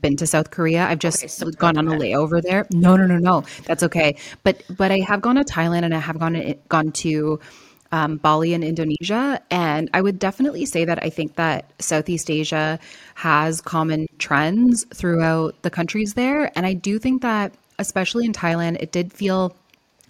been 0.00 0.16
to 0.16 0.26
South 0.26 0.50
Korea. 0.50 0.86
I've 0.86 0.98
just 0.98 1.18
okay, 1.18 1.28
so 1.28 1.50
gone 1.50 1.78
on 1.78 1.88
a 1.88 1.92
layover 1.92 2.42
there. 2.42 2.66
No, 2.72 2.96
no, 2.96 3.06
no, 3.06 3.18
no. 3.18 3.44
That's 3.64 3.82
okay. 3.82 4.16
But 4.42 4.62
but 4.76 4.90
I 4.90 5.00
have 5.00 5.20
gone 5.20 5.36
to 5.36 5.44
Thailand 5.44 5.84
and 5.84 5.94
I 5.94 5.98
have 5.98 6.18
gone 6.18 6.54
gone 6.68 6.92
to 6.92 7.40
um, 7.90 8.18
Bali 8.18 8.52
in 8.52 8.62
Indonesia, 8.62 9.40
and 9.50 9.88
I 9.94 10.02
would 10.02 10.18
definitely 10.18 10.66
say 10.66 10.84
that 10.84 11.02
I 11.02 11.08
think 11.08 11.36
that 11.36 11.72
Southeast 11.78 12.30
Asia 12.30 12.78
has 13.14 13.60
common 13.62 14.06
trends 14.18 14.84
throughout 14.92 15.62
the 15.62 15.70
countries 15.70 16.14
there, 16.14 16.52
and 16.56 16.66
I 16.66 16.74
do 16.74 16.98
think 16.98 17.22
that 17.22 17.54
especially 17.78 18.26
in 18.26 18.32
Thailand, 18.32 18.76
it 18.80 18.92
did 18.92 19.12
feel 19.12 19.56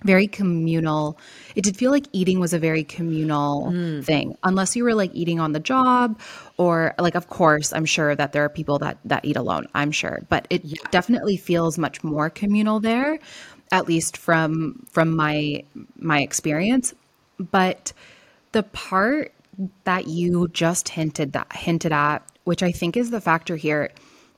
very 0.04 0.26
communal. 0.28 1.18
It 1.54 1.64
did 1.64 1.76
feel 1.76 1.90
like 1.90 2.06
eating 2.12 2.38
was 2.38 2.52
a 2.52 2.58
very 2.58 2.84
communal 2.84 3.72
mm. 3.72 4.04
thing, 4.04 4.36
unless 4.44 4.76
you 4.76 4.84
were 4.84 4.94
like 4.94 5.10
eating 5.14 5.40
on 5.40 5.52
the 5.52 5.60
job 5.60 6.20
or 6.56 6.94
like 6.98 7.14
of 7.14 7.28
course, 7.28 7.72
I'm 7.72 7.84
sure 7.84 8.14
that 8.14 8.32
there 8.32 8.44
are 8.44 8.48
people 8.48 8.78
that 8.78 8.98
that 9.04 9.24
eat 9.24 9.36
alone, 9.36 9.66
I'm 9.74 9.90
sure, 9.90 10.20
but 10.28 10.46
it 10.50 10.64
yeah. 10.64 10.78
definitely 10.90 11.36
feels 11.36 11.78
much 11.78 12.04
more 12.04 12.30
communal 12.30 12.80
there 12.80 13.18
at 13.70 13.86
least 13.86 14.16
from 14.16 14.84
from 14.90 15.14
my 15.14 15.64
my 15.96 16.20
experience. 16.20 16.94
But 17.38 17.92
the 18.52 18.62
part 18.62 19.32
that 19.84 20.06
you 20.06 20.48
just 20.48 20.88
hinted 20.88 21.32
that 21.32 21.52
hinted 21.52 21.92
at, 21.92 22.20
which 22.44 22.62
I 22.62 22.72
think 22.72 22.96
is 22.96 23.10
the 23.10 23.20
factor 23.20 23.56
here, 23.56 23.90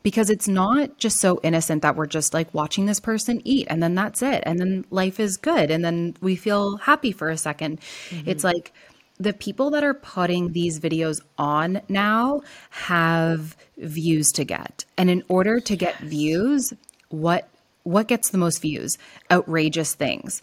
because 0.02 0.30
it's 0.30 0.48
not 0.48 0.96
just 0.98 1.18
so 1.18 1.40
innocent 1.42 1.82
that 1.82 1.96
we're 1.96 2.06
just 2.06 2.32
like 2.32 2.52
watching 2.54 2.86
this 2.86 3.00
person 3.00 3.42
eat 3.44 3.66
and 3.70 3.82
then 3.82 3.94
that's 3.94 4.22
it 4.22 4.42
and 4.46 4.58
then 4.58 4.84
life 4.90 5.20
is 5.20 5.36
good 5.36 5.70
and 5.70 5.84
then 5.84 6.16
we 6.20 6.36
feel 6.36 6.76
happy 6.78 7.12
for 7.12 7.30
a 7.30 7.34
2nd 7.34 7.78
mm-hmm. 7.78 8.28
it's 8.28 8.44
like 8.44 8.72
the 9.20 9.34
people 9.34 9.68
that 9.70 9.84
are 9.84 9.94
putting 9.94 10.52
these 10.52 10.80
videos 10.80 11.20
on 11.36 11.82
now 11.90 12.40
have 12.70 13.54
views 13.76 14.32
to 14.32 14.44
get. 14.44 14.86
And 14.96 15.10
in 15.10 15.22
order 15.28 15.60
to 15.60 15.76
get 15.76 15.98
views 15.98 16.72
what 17.10 17.48
what 17.82 18.08
gets 18.08 18.30
the 18.30 18.38
most 18.38 18.62
views? 18.62 18.98
Outrageous 19.30 19.94
things. 19.94 20.42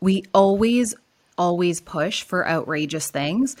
We 0.00 0.24
always 0.34 0.94
always 1.38 1.80
push 1.80 2.22
for 2.22 2.48
outrageous 2.48 3.10
things 3.10 3.56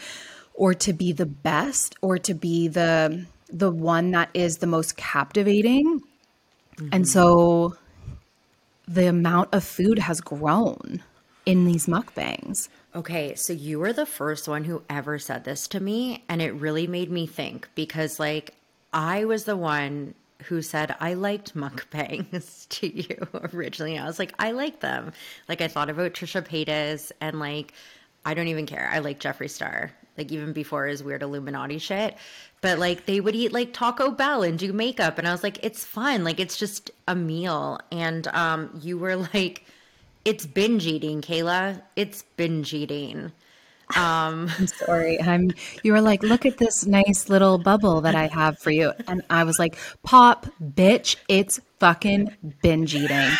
or 0.54 0.74
to 0.74 0.92
be 0.92 1.12
the 1.12 1.26
best 1.26 1.96
or 2.02 2.18
to 2.18 2.34
be 2.34 2.68
the 2.68 3.26
the 3.48 3.70
one 3.70 4.10
that 4.12 4.30
is 4.34 4.58
the 4.58 4.66
most 4.66 4.96
captivating. 4.96 6.00
Mm-hmm. 6.76 6.88
And 6.92 7.08
so 7.08 7.76
the 8.86 9.06
amount 9.06 9.50
of 9.52 9.64
food 9.64 9.98
has 9.98 10.20
grown 10.20 11.02
in 11.46 11.64
these 11.64 11.86
mukbangs. 11.86 12.68
Okay, 12.94 13.34
so 13.34 13.52
you 13.52 13.78
were 13.78 13.92
the 13.92 14.06
first 14.06 14.48
one 14.48 14.64
who 14.64 14.82
ever 14.88 15.18
said 15.18 15.44
this 15.44 15.66
to 15.68 15.80
me, 15.80 16.24
and 16.28 16.40
it 16.40 16.52
really 16.52 16.86
made 16.86 17.10
me 17.10 17.26
think 17.26 17.68
because, 17.74 18.20
like, 18.20 18.54
I 18.92 19.24
was 19.24 19.44
the 19.44 19.56
one 19.56 20.14
who 20.44 20.62
said 20.62 20.94
I 21.00 21.14
liked 21.14 21.56
mukbangs 21.56 22.68
to 22.80 22.94
you 22.94 23.26
originally. 23.52 23.98
I 23.98 24.06
was 24.06 24.18
like, 24.18 24.34
I 24.38 24.52
like 24.52 24.80
them. 24.80 25.12
Like, 25.48 25.60
I 25.60 25.68
thought 25.68 25.90
about 25.90 26.12
Trisha 26.12 26.46
Paytas, 26.46 27.10
and 27.20 27.40
like, 27.40 27.72
I 28.24 28.34
don't 28.34 28.48
even 28.48 28.66
care. 28.66 28.88
I 28.92 29.00
like 29.00 29.20
Jeffree 29.20 29.50
Star 29.50 29.92
like 30.16 30.30
even 30.32 30.52
before 30.52 30.86
his 30.86 31.02
weird 31.02 31.22
Illuminati 31.22 31.78
shit. 31.78 32.16
But 32.60 32.78
like 32.78 33.06
they 33.06 33.20
would 33.20 33.34
eat 33.34 33.52
like 33.52 33.72
Taco 33.72 34.10
Bell 34.10 34.42
and 34.42 34.58
do 34.58 34.72
makeup, 34.72 35.18
and 35.18 35.28
I 35.28 35.32
was 35.32 35.42
like, 35.42 35.58
it's 35.62 35.84
fun, 35.84 36.24
like 36.24 36.40
it's 36.40 36.56
just 36.56 36.90
a 37.06 37.14
meal. 37.14 37.80
And 37.92 38.26
um, 38.28 38.78
you 38.82 38.98
were 38.98 39.16
like, 39.16 39.64
it's 40.24 40.46
binge 40.46 40.86
eating, 40.86 41.20
Kayla. 41.20 41.82
It's 41.96 42.22
binge 42.36 42.72
eating. 42.72 43.32
Um, 43.96 44.50
I'm 44.58 44.66
sorry. 44.66 45.20
I'm. 45.20 45.52
You 45.82 45.92
were 45.92 46.00
like, 46.00 46.22
look 46.22 46.46
at 46.46 46.58
this 46.58 46.86
nice 46.86 47.28
little 47.28 47.58
bubble 47.58 48.00
that 48.02 48.14
I 48.14 48.28
have 48.28 48.58
for 48.58 48.70
you, 48.70 48.92
and 49.06 49.22
I 49.30 49.44
was 49.44 49.58
like, 49.58 49.76
pop, 50.02 50.46
bitch, 50.62 51.16
it's 51.28 51.60
fucking 51.78 52.34
binge 52.62 52.94
eating. 52.94 53.30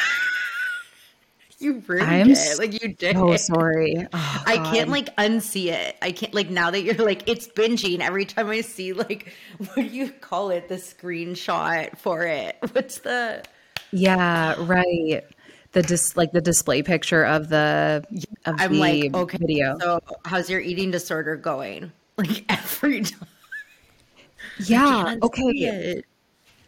You 1.64 1.82
ruined 1.86 2.10
I'm 2.10 2.30
it. 2.30 2.58
Like 2.58 2.82
you 2.82 2.92
did. 2.92 3.16
Oh, 3.16 3.34
sorry. 3.36 4.06
Oh, 4.12 4.42
I 4.46 4.58
can't 4.58 4.90
like 4.90 5.16
unsee 5.16 5.72
it. 5.72 5.96
I 6.02 6.12
can't 6.12 6.34
like 6.34 6.50
now 6.50 6.70
that 6.70 6.82
you're 6.82 6.94
like 6.96 7.26
it's 7.26 7.48
binging. 7.48 8.00
Every 8.00 8.26
time 8.26 8.50
I 8.50 8.60
see 8.60 8.92
like 8.92 9.32
what 9.58 9.74
do 9.76 9.82
you 9.82 10.10
call 10.10 10.50
it? 10.50 10.68
The 10.68 10.74
screenshot 10.74 11.96
for 11.96 12.26
it. 12.26 12.56
What's 12.72 12.98
the? 12.98 13.42
Yeah, 13.92 14.56
right. 14.58 15.24
The 15.72 15.82
dis 15.82 16.18
like 16.18 16.32
the 16.32 16.42
display 16.42 16.82
picture 16.82 17.24
of 17.24 17.48
the 17.48 18.04
of 18.44 18.56
I'm 18.58 18.74
the 18.74 18.78
like 18.78 19.14
okay. 19.14 19.38
Video. 19.38 19.78
So 19.80 20.00
how's 20.26 20.50
your 20.50 20.60
eating 20.60 20.90
disorder 20.90 21.36
going? 21.36 21.92
Like 22.16 22.44
every 22.48 23.02
time. 23.02 23.26
Yeah. 24.60 25.16
Okay. 25.20 26.04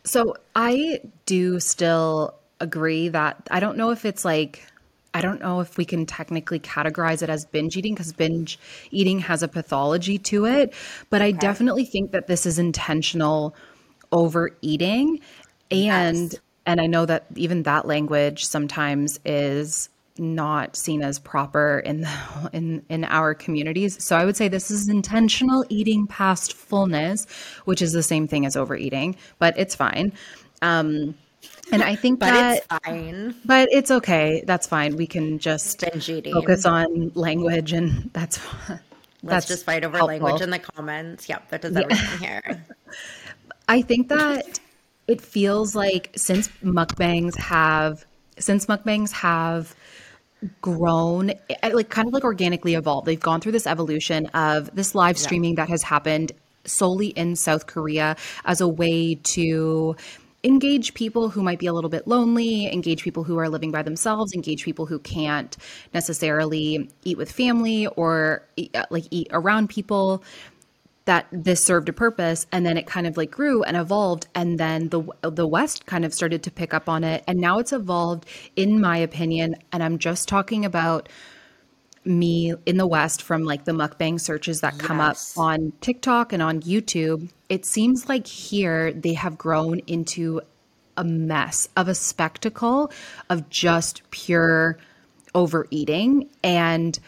So 0.03 0.35
I 0.57 1.01
do 1.25 1.61
still 1.61 2.35
agree 2.59 3.11
that 3.11 3.47
I 3.49 3.61
don't 3.61 3.77
know 3.77 3.91
if 3.91 4.05
it's 4.05 4.25
like 4.25 4.67
I 5.17 5.23
don't 5.23 5.41
know 5.41 5.61
if 5.61 5.79
we 5.79 5.87
can 5.87 6.05
technically 6.05 6.61
categorize 6.61 7.23
it 7.23 7.31
as 7.31 7.47
binge 7.47 7.77
eating 7.77 7.95
because 7.95 8.13
binge 8.13 8.59
eating 8.91 9.19
has 9.21 9.43
a 9.43 9.49
pathology 9.49 10.19
to 10.19 10.45
it, 10.45 10.75
but 11.09 11.23
I 11.23 11.31
definitely 11.31 11.87
think 11.87 12.11
that 12.13 12.27
this 12.27 12.45
is 12.45 12.59
intentional 12.59 13.55
overeating 14.13 15.21
and 15.71 16.33
yes. 16.33 16.41
and 16.67 16.81
I 16.83 16.87
know 16.87 17.07
that 17.07 17.27
even 17.35 17.63
that 17.63 17.87
language 17.87 18.45
sometimes 18.45 19.19
is 19.25 19.89
not 20.19 20.77
seen 20.77 21.03
as 21.03 21.19
proper 21.19 21.79
in 21.79 22.03
the, 22.03 22.51
in 22.53 22.85
in 22.91 23.05
our 23.05 23.35
communities. 23.35 24.03
So 24.05 24.17
I 24.17 24.27
would 24.27 24.37
say 24.37 24.49
this 24.49 24.71
is 24.71 24.89
intentional 24.89 25.65
eating 25.71 26.07
past 26.07 26.53
fullness, 26.53 27.27
which 27.65 27.81
is 27.81 27.93
the 27.93 28.03
same 28.03 28.29
thing 28.29 28.45
as 28.45 28.55
overeating, 28.55 29.17
but 29.39 29.59
it's 29.59 29.75
fine. 29.75 30.13
Um, 30.61 31.15
and 31.73 31.83
I 31.83 31.95
think 31.95 32.21
but 32.21 32.27
that, 32.27 32.57
it's 32.57 32.67
fine. 32.67 33.35
But 33.45 33.69
it's 33.73 33.91
okay. 33.91 34.43
That's 34.47 34.67
fine. 34.67 34.97
We 34.97 35.07
can 35.07 35.39
just 35.39 35.85
focus 36.33 36.65
on 36.65 37.13
language, 37.15 37.73
and 37.73 38.11
that's 38.13 38.41
Let's 38.69 38.83
that's 39.23 39.47
just 39.49 39.65
fight 39.65 39.85
over 39.85 39.97
helpful. 39.97 40.19
language 40.19 40.43
in 40.43 40.51
the 40.51 40.59
comments. 40.59 41.29
Yep, 41.29 41.51
that 41.51 41.63
does 41.63 41.77
everything 41.77 42.19
here. 42.19 42.65
I 43.69 43.83
think 43.83 44.09
that 44.09 44.61
it 45.09 45.21
feels 45.21 45.75
like 45.75 46.11
since 46.17 46.49
mukbangs 46.63 47.37
have 47.39 48.05
since 48.39 48.67
mukbangs 48.67 49.11
have 49.13 49.75
grown 50.61 51.31
eh, 51.31 51.71
like 51.73 51.89
kind 51.89 52.07
of 52.07 52.15
like 52.15 52.25
organically 52.25 52.75
evolved. 52.75 53.07
They've 53.07 53.19
gone 53.19 53.41
through 53.41 53.53
this 53.53 53.67
evolution 53.67 54.27
of 54.27 54.75
this 54.75 54.95
live 54.95 55.19
streaming 55.19 55.57
that 55.57 55.69
has 55.69 55.83
happened 55.83 56.33
solely 56.65 57.09
in 57.09 57.37
South 57.37 57.67
Korea 57.67 58.17
as 58.45 58.61
a 58.61 58.69
way 58.69 59.15
to 59.15 59.97
engage 60.47 60.95
people 60.95 61.29
who 61.29 61.43
might 61.43 61.59
be 61.59 61.67
a 61.67 61.73
little 61.73 61.91
bit 61.91 62.07
lonely, 62.07 62.73
engage 62.73 63.03
people 63.03 63.25
who 63.25 63.37
are 63.39 63.49
living 63.49 63.73
by 63.73 63.83
themselves, 63.83 64.33
engage 64.33 64.65
people 64.65 64.87
who 64.87 64.99
can't 65.01 65.57
necessarily 65.93 66.89
eat 67.05 67.19
with 67.19 67.31
family 67.31 67.89
or 67.89 68.47
uh, 68.75 68.85
like 68.91 69.05
eat 69.11 69.29
around 69.33 69.69
people 69.69 70.23
that 71.07 71.27
this 71.33 71.63
served 71.63 71.89
a 71.89 71.93
purpose 71.93 72.47
and 72.53 72.65
then 72.65 72.77
it 72.77 72.87
kind 72.87 73.07
of 73.07 73.17
like 73.17 73.31
grew 73.31 73.63
and 73.63 73.77
evolved 73.77 74.27
and 74.35 74.59
then 74.59 74.89
the 74.89 75.03
the 75.23 75.47
west 75.47 75.87
kind 75.87 76.05
of 76.05 76.13
started 76.13 76.43
to 76.43 76.51
pick 76.51 76.75
up 76.75 76.89
on 76.89 77.05
it 77.05 77.23
and 77.29 77.39
now 77.39 77.59
it's 77.59 77.73
evolved 77.73 78.27
in 78.57 78.81
my 78.81 78.97
opinion 78.97 79.55
and 79.71 79.85
i'm 79.85 79.99
just 79.99 80.29
talking 80.29 80.65
about 80.65 81.09
me 82.07 82.55
in 82.65 82.77
the 82.77 82.87
west 82.87 83.23
from 83.23 83.45
like 83.45 83.65
the 83.65 83.73
mukbang 83.73 84.21
searches 84.21 84.61
that 84.61 84.79
come 84.79 85.01
up 85.01 85.17
on 85.37 85.73
TikTok 85.81 86.33
and 86.33 86.43
on 86.43 86.61
YouTube 86.61 87.31
it 87.49 87.65
seems 87.65 88.09
like 88.09 88.27
here 88.27 88.93
they 88.93 89.15
have 89.15 89.39
grown 89.39 89.81
into 89.87 90.41
a 90.97 91.05
mess 91.05 91.69
of 91.77 91.89
a 91.89 91.95
spectacle 91.95 92.91
of 93.29 93.49
just 93.51 94.09
pure 94.11 94.79
overeating 95.35 96.29
and 96.43 96.99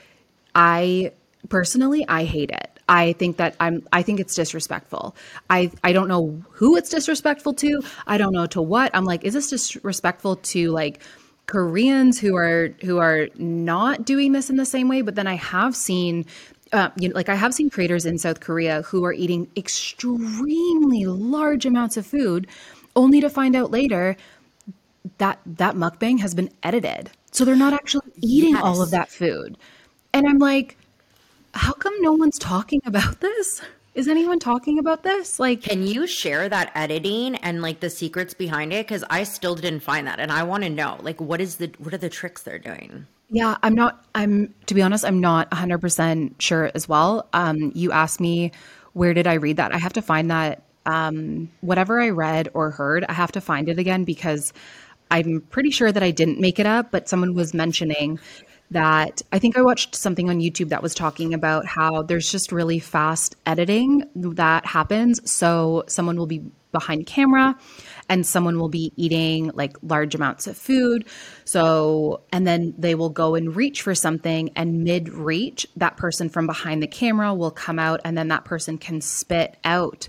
I 0.55 1.13
personally 1.49 2.05
I 2.09 2.25
hate 2.25 2.51
it. 2.51 2.71
I 2.89 3.13
think 3.15 3.37
that 3.37 3.55
I'm 3.61 3.87
I 3.93 4.03
think 4.03 4.21
it's 4.21 4.35
disrespectful. 4.35 5.15
I 5.49 5.71
I 5.85 5.93
don't 5.93 6.09
know 6.09 6.43
who 6.51 6.77
it's 6.77 6.91
disrespectful 6.91 7.55
to. 7.55 7.83
I 8.07 8.19
don't 8.19 8.33
know 8.33 8.47
to 8.47 8.63
what. 8.63 8.91
I'm 8.95 9.05
like 9.05 9.25
is 9.25 9.35
this 9.35 9.51
disrespectful 9.51 10.37
to 10.37 10.71
like 10.71 11.01
Koreans 11.49 12.21
who 12.21 12.37
are 12.37 12.69
who 12.85 12.99
are 12.99 13.29
not 13.37 14.05
doing 14.05 14.33
this 14.33 14.49
in 14.51 14.57
the 14.57 14.67
same 14.67 14.87
way, 14.87 15.03
but 15.03 15.17
then 15.17 15.27
I 15.27 15.35
have 15.35 15.75
seen 15.75 16.25
uh, 16.73 16.91
you 16.97 17.09
know, 17.09 17.15
like 17.15 17.29
I 17.29 17.35
have 17.35 17.55
seen 17.55 17.71
creators 17.71 18.05
in 18.05 18.19
South 18.19 18.41
Korea 18.41 18.83
who 18.83 19.05
are 19.05 19.13
eating 19.13 19.49
extremely 19.57 21.07
large 21.07 21.65
amounts 21.65 21.97
of 21.97 22.07
food, 22.07 22.47
only 22.95 23.21
to 23.21 23.31
find 23.31 23.57
out 23.57 23.71
later 23.71 24.17
that 25.17 25.41
that 25.47 25.75
mukbang 25.75 26.21
has 26.21 26.35
been 26.35 26.51
edited. 26.63 27.11
So 27.31 27.45
they're 27.45 27.57
not 27.57 27.73
actually 27.73 28.11
eating 28.21 28.57
all 28.57 28.83
of 28.83 28.91
that 28.91 29.09
food. 29.09 29.57
And 30.13 30.27
I'm 30.27 30.39
like, 30.39 30.77
how 31.55 31.73
come 31.73 31.95
no 32.01 32.13
one's 32.13 32.39
talking 32.39 32.81
about 32.85 33.21
this? 33.21 33.63
Is 33.99 34.07
anyone 34.07 34.39
talking 34.39 34.79
about 34.79 35.03
this? 35.03 35.41
Like, 35.41 35.63
Can 35.63 35.85
you 35.85 36.07
share 36.07 36.49
that 36.49 36.71
editing 36.77 37.35
and 37.35 37.61
like 37.61 37.81
the 37.81 37.91
secrets 37.91 38.33
behind 38.33 38.73
it? 38.73 38.87
Because 38.87 39.03
I 39.11 39.25
still 39.25 39.57
didn't 39.57 39.81
find 39.81 40.07
that, 40.07 40.21
and 40.21 40.31
I 40.31 40.45
want 40.45 40.63
to 40.63 40.71
know 40.71 40.99
like 41.03 41.21
what 41.21 41.41
is 41.41 41.57
the 41.57 41.73
what 41.79 41.93
are 41.93 41.99
the 41.99 42.09
tricks 42.09 42.45
they're 42.45 42.61
doing? 42.61 43.09
yeah, 43.29 43.57
I'm 43.63 43.75
not, 43.75 44.05
I'm, 44.15 44.55
to 44.67 44.75
be 44.75 44.83
honest, 44.83 45.05
I'm 45.05 45.21
not 45.21 45.51
100% 45.51 46.35
sure 46.39 46.71
as 46.75 46.89
well. 46.89 47.29
Um, 47.33 47.73
you 47.75 47.93
asked 47.93 48.21
me, 48.21 48.53
where 48.93 49.15
did 49.15 49.27
I 49.27 49.35
read 49.35 49.57
that? 49.57 49.75
I 49.75 49.79
have 49.79 49.93
to 49.95 50.03
find 50.03 50.31
that, 50.31 50.63
um, 50.87 51.51
whatever 51.61 52.01
I 52.01 52.11
read 52.11 52.49
or 52.55 52.71
heard, 52.71 53.05
I 53.09 53.13
have 53.13 53.33
to 53.33 53.41
find 53.41 53.69
it 53.69 53.79
again 53.79 54.05
because 54.05 54.53
I'm 55.11 55.43
pretty 55.51 55.71
sure 55.71 55.93
that 55.93 56.03
I 56.03 56.11
didn't 56.11 56.41
make 56.41 56.59
it 56.59 56.67
up, 56.67 56.91
but 56.91 57.09
someone 57.09 57.35
was 57.35 57.53
mentioning 57.53 58.19
that 58.71 59.23
I 59.33 59.39
think 59.39 59.57
I 59.57 59.63
watched 59.63 59.95
something 59.95 60.29
on 60.29 60.41
YouTube 60.41 60.69
that 60.71 60.83
was 60.83 60.95
talking 60.95 61.35
about 61.35 61.67
how 61.67 62.03
there's 62.03 62.31
just 62.31 62.53
really 62.53 62.79
fast 62.79 63.37
editing 63.47 64.05
that 64.15 64.67
happens. 64.67 65.21
So 65.31 65.85
someone 65.87 66.17
will 66.17 66.27
be 66.27 66.43
behind 66.71 67.07
camera 67.07 67.57
and 68.09 68.27
someone 68.27 68.59
will 68.59 68.69
be 68.69 68.93
eating 68.97 69.51
like 69.55 69.77
large 69.83 70.15
amounts 70.15 70.47
of 70.47 70.57
food. 70.57 71.07
So, 71.45 72.23
and 72.33 72.47
then 72.47 72.75
they 72.77 72.95
will 72.95 73.11
go 73.11 73.35
and 73.35 73.55
reach 73.55 73.83
for 73.83 73.95
something, 73.95 74.51
and 74.57 74.85
mid 74.85 75.09
reach, 75.09 75.67
that 75.77 75.97
person 75.97 76.29
from 76.29 76.47
behind 76.47 76.83
the 76.83 76.87
camera 76.87 77.35
will 77.35 77.51
come 77.51 77.79
out, 77.79 78.01
and 78.05 78.17
then 78.17 78.29
that 78.29 78.45
person 78.45 78.79
can 78.79 79.01
spit 79.01 79.57
out 79.65 80.09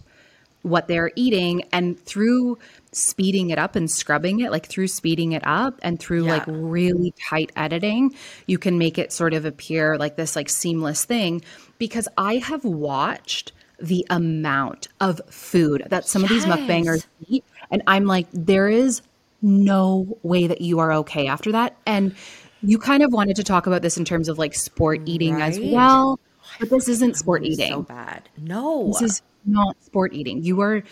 what 0.69 0.87
they're 0.87 1.11
eating 1.15 1.63
and 1.71 1.99
through 2.05 2.57
speeding 2.91 3.49
it 3.49 3.59
up 3.59 3.75
and 3.75 3.89
scrubbing 3.89 4.39
it 4.39 4.51
like 4.51 4.65
through 4.65 4.87
speeding 4.87 5.31
it 5.33 5.43
up 5.45 5.79
and 5.83 5.99
through 5.99 6.25
Yeah. 6.25 6.31
like 6.33 6.43
really 6.47 7.13
tight 7.29 7.51
editing 7.55 8.13
you 8.47 8.57
can 8.57 8.77
make 8.77 8.97
it 8.97 9.11
sort 9.11 9.33
of 9.33 9.45
appear 9.45 9.97
like 9.97 10.15
this 10.15 10.35
like 10.35 10.49
seamless 10.49 11.05
thing 11.05 11.41
because 11.77 12.07
i 12.17 12.37
have 12.37 12.63
watched 12.65 13.51
the 13.81 14.05
amount 14.09 14.87
of 14.99 15.21
food 15.29 15.83
that 15.89 16.07
some 16.07 16.23
of 16.23 16.29
these 16.29 16.45
Yes. 16.45 16.59
mukbangers 16.59 17.05
eat 17.27 17.43
and 17.71 17.83
i'm 17.87 18.05
like 18.05 18.27
there 18.33 18.67
is 18.69 19.01
no 19.41 20.17
way 20.23 20.47
that 20.47 20.61
you 20.61 20.79
are 20.79 20.91
okay 20.93 21.27
after 21.27 21.51
that 21.51 21.75
and 21.85 22.15
you 22.61 22.77
kind 22.77 23.03
of 23.03 23.13
wanted 23.13 23.35
to 23.37 23.43
talk 23.43 23.67
about 23.67 23.81
this 23.81 23.97
in 23.97 24.03
terms 24.03 24.27
of 24.27 24.37
like 24.37 24.53
sport 24.53 24.99
eating 25.05 25.41
as 25.41 25.59
well 25.59 26.19
but 26.59 26.69
this 26.71 26.87
isn't 26.89 27.15
sport 27.15 27.43
eating 27.45 27.69
so 27.71 27.81
bad. 27.83 28.27
No, 28.37 28.87
this 28.87 29.01
is 29.03 29.21
not 29.45 29.81
sport 29.83 30.13
eating. 30.13 30.43
You 30.43 30.61
are 30.61 30.83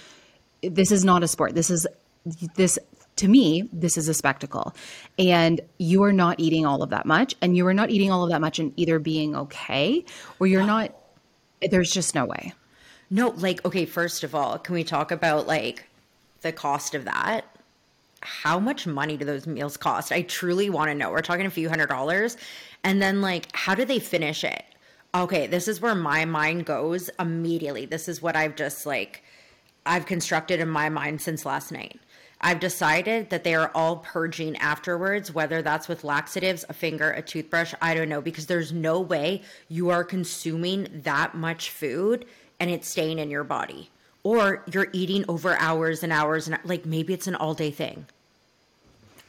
this 0.62 0.92
is 0.92 1.06
not 1.06 1.24
a 1.24 1.28
sport. 1.28 1.56
This 1.56 1.70
is 1.70 1.88
this 2.56 2.80
to 3.18 3.28
me, 3.28 3.68
this 3.74 3.98
is 3.98 4.08
a 4.08 4.14
spectacle. 4.14 4.76
And 5.18 5.62
you 5.80 6.04
are 6.04 6.14
not 6.14 6.40
eating 6.40 6.66
all 6.66 6.84
of 6.84 6.92
that 6.92 7.06
much 7.06 7.36
and 7.42 7.58
you 7.58 7.66
are 7.68 7.74
not 7.74 7.90
eating 7.90 8.12
all 8.12 8.24
of 8.24 8.30
that 8.30 8.42
much 8.42 8.60
and 8.60 8.74
either 8.76 9.00
being 9.00 9.36
okay 9.36 10.06
or 10.40 10.48
you're 10.48 10.64
not 10.64 10.94
there's 11.72 11.92
just 11.92 12.14
no 12.14 12.26
way. 12.26 12.54
no. 13.10 13.30
Like 13.30 13.66
okay, 13.66 13.86
first 13.86 14.24
of 14.24 14.36
all, 14.36 14.60
can 14.60 14.76
we 14.76 14.84
talk 14.84 15.12
about 15.12 15.48
like 15.48 15.88
the 16.42 16.52
cost 16.52 16.94
of 16.94 17.06
that? 17.06 17.46
How 18.22 18.60
much 18.60 18.86
money 18.88 19.18
do 19.18 19.26
those 19.26 19.48
meals 19.48 19.78
cost? 19.78 20.12
I 20.12 20.22
truly 20.24 20.70
want 20.70 20.90
to 20.90 20.96
know. 20.96 21.12
We're 21.12 21.22
talking 21.22 21.46
a 21.46 21.52
few 21.52 21.70
hundred 21.70 21.88
dollars, 21.88 22.38
and 22.84 23.02
then 23.02 23.22
like, 23.22 23.48
how 23.56 23.76
do 23.76 23.86
they 23.86 24.00
finish 24.00 24.44
it? 24.44 24.64
Okay, 25.16 25.48
this 25.48 25.68
is 25.68 25.82
where 25.82 25.96
my 25.96 26.26
mind 26.26 26.66
goes 26.66 27.10
immediately. 27.20 27.86
This 27.86 28.08
is 28.08 28.22
what 28.22 28.36
I've 28.36 28.56
just 28.56 28.86
like 28.86 29.24
I've 29.86 30.06
constructed 30.06 30.60
in 30.60 30.70
my 30.70 30.90
mind 30.90 31.22
since 31.22 31.46
last 31.46 31.72
night. 31.72 32.00
I've 32.40 32.60
decided 32.60 33.32
that 33.32 33.44
they 33.44 33.56
are 33.56 33.72
all 33.74 33.98
purging 33.98 34.56
afterwards, 34.58 35.34
whether 35.34 35.62
that's 35.62 35.88
with 35.88 36.04
laxatives, 36.04 36.66
a 36.70 36.74
finger, 36.74 37.10
a 37.12 37.22
toothbrush, 37.22 37.74
I 37.82 37.96
don't 37.96 38.10
know, 38.10 38.22
because 38.22 38.46
there's 38.46 38.72
no 38.72 39.00
way 39.02 39.42
you 39.70 39.90
are 39.90 40.04
consuming 40.04 40.88
that 41.04 41.34
much 41.34 41.72
food 41.72 42.26
and 42.60 42.70
it's 42.70 42.88
staying 42.88 43.18
in 43.18 43.32
your 43.32 43.44
body. 43.44 43.90
Or 44.24 44.64
you're 44.72 44.90
eating 44.94 45.26
over 45.28 45.58
hours 45.58 46.04
and 46.04 46.12
hours 46.12 46.48
and 46.48 46.60
like 46.64 46.86
maybe 46.86 47.14
it's 47.14 47.28
an 47.28 47.36
all 47.36 47.54
day 47.54 47.72
thing. 47.72 48.06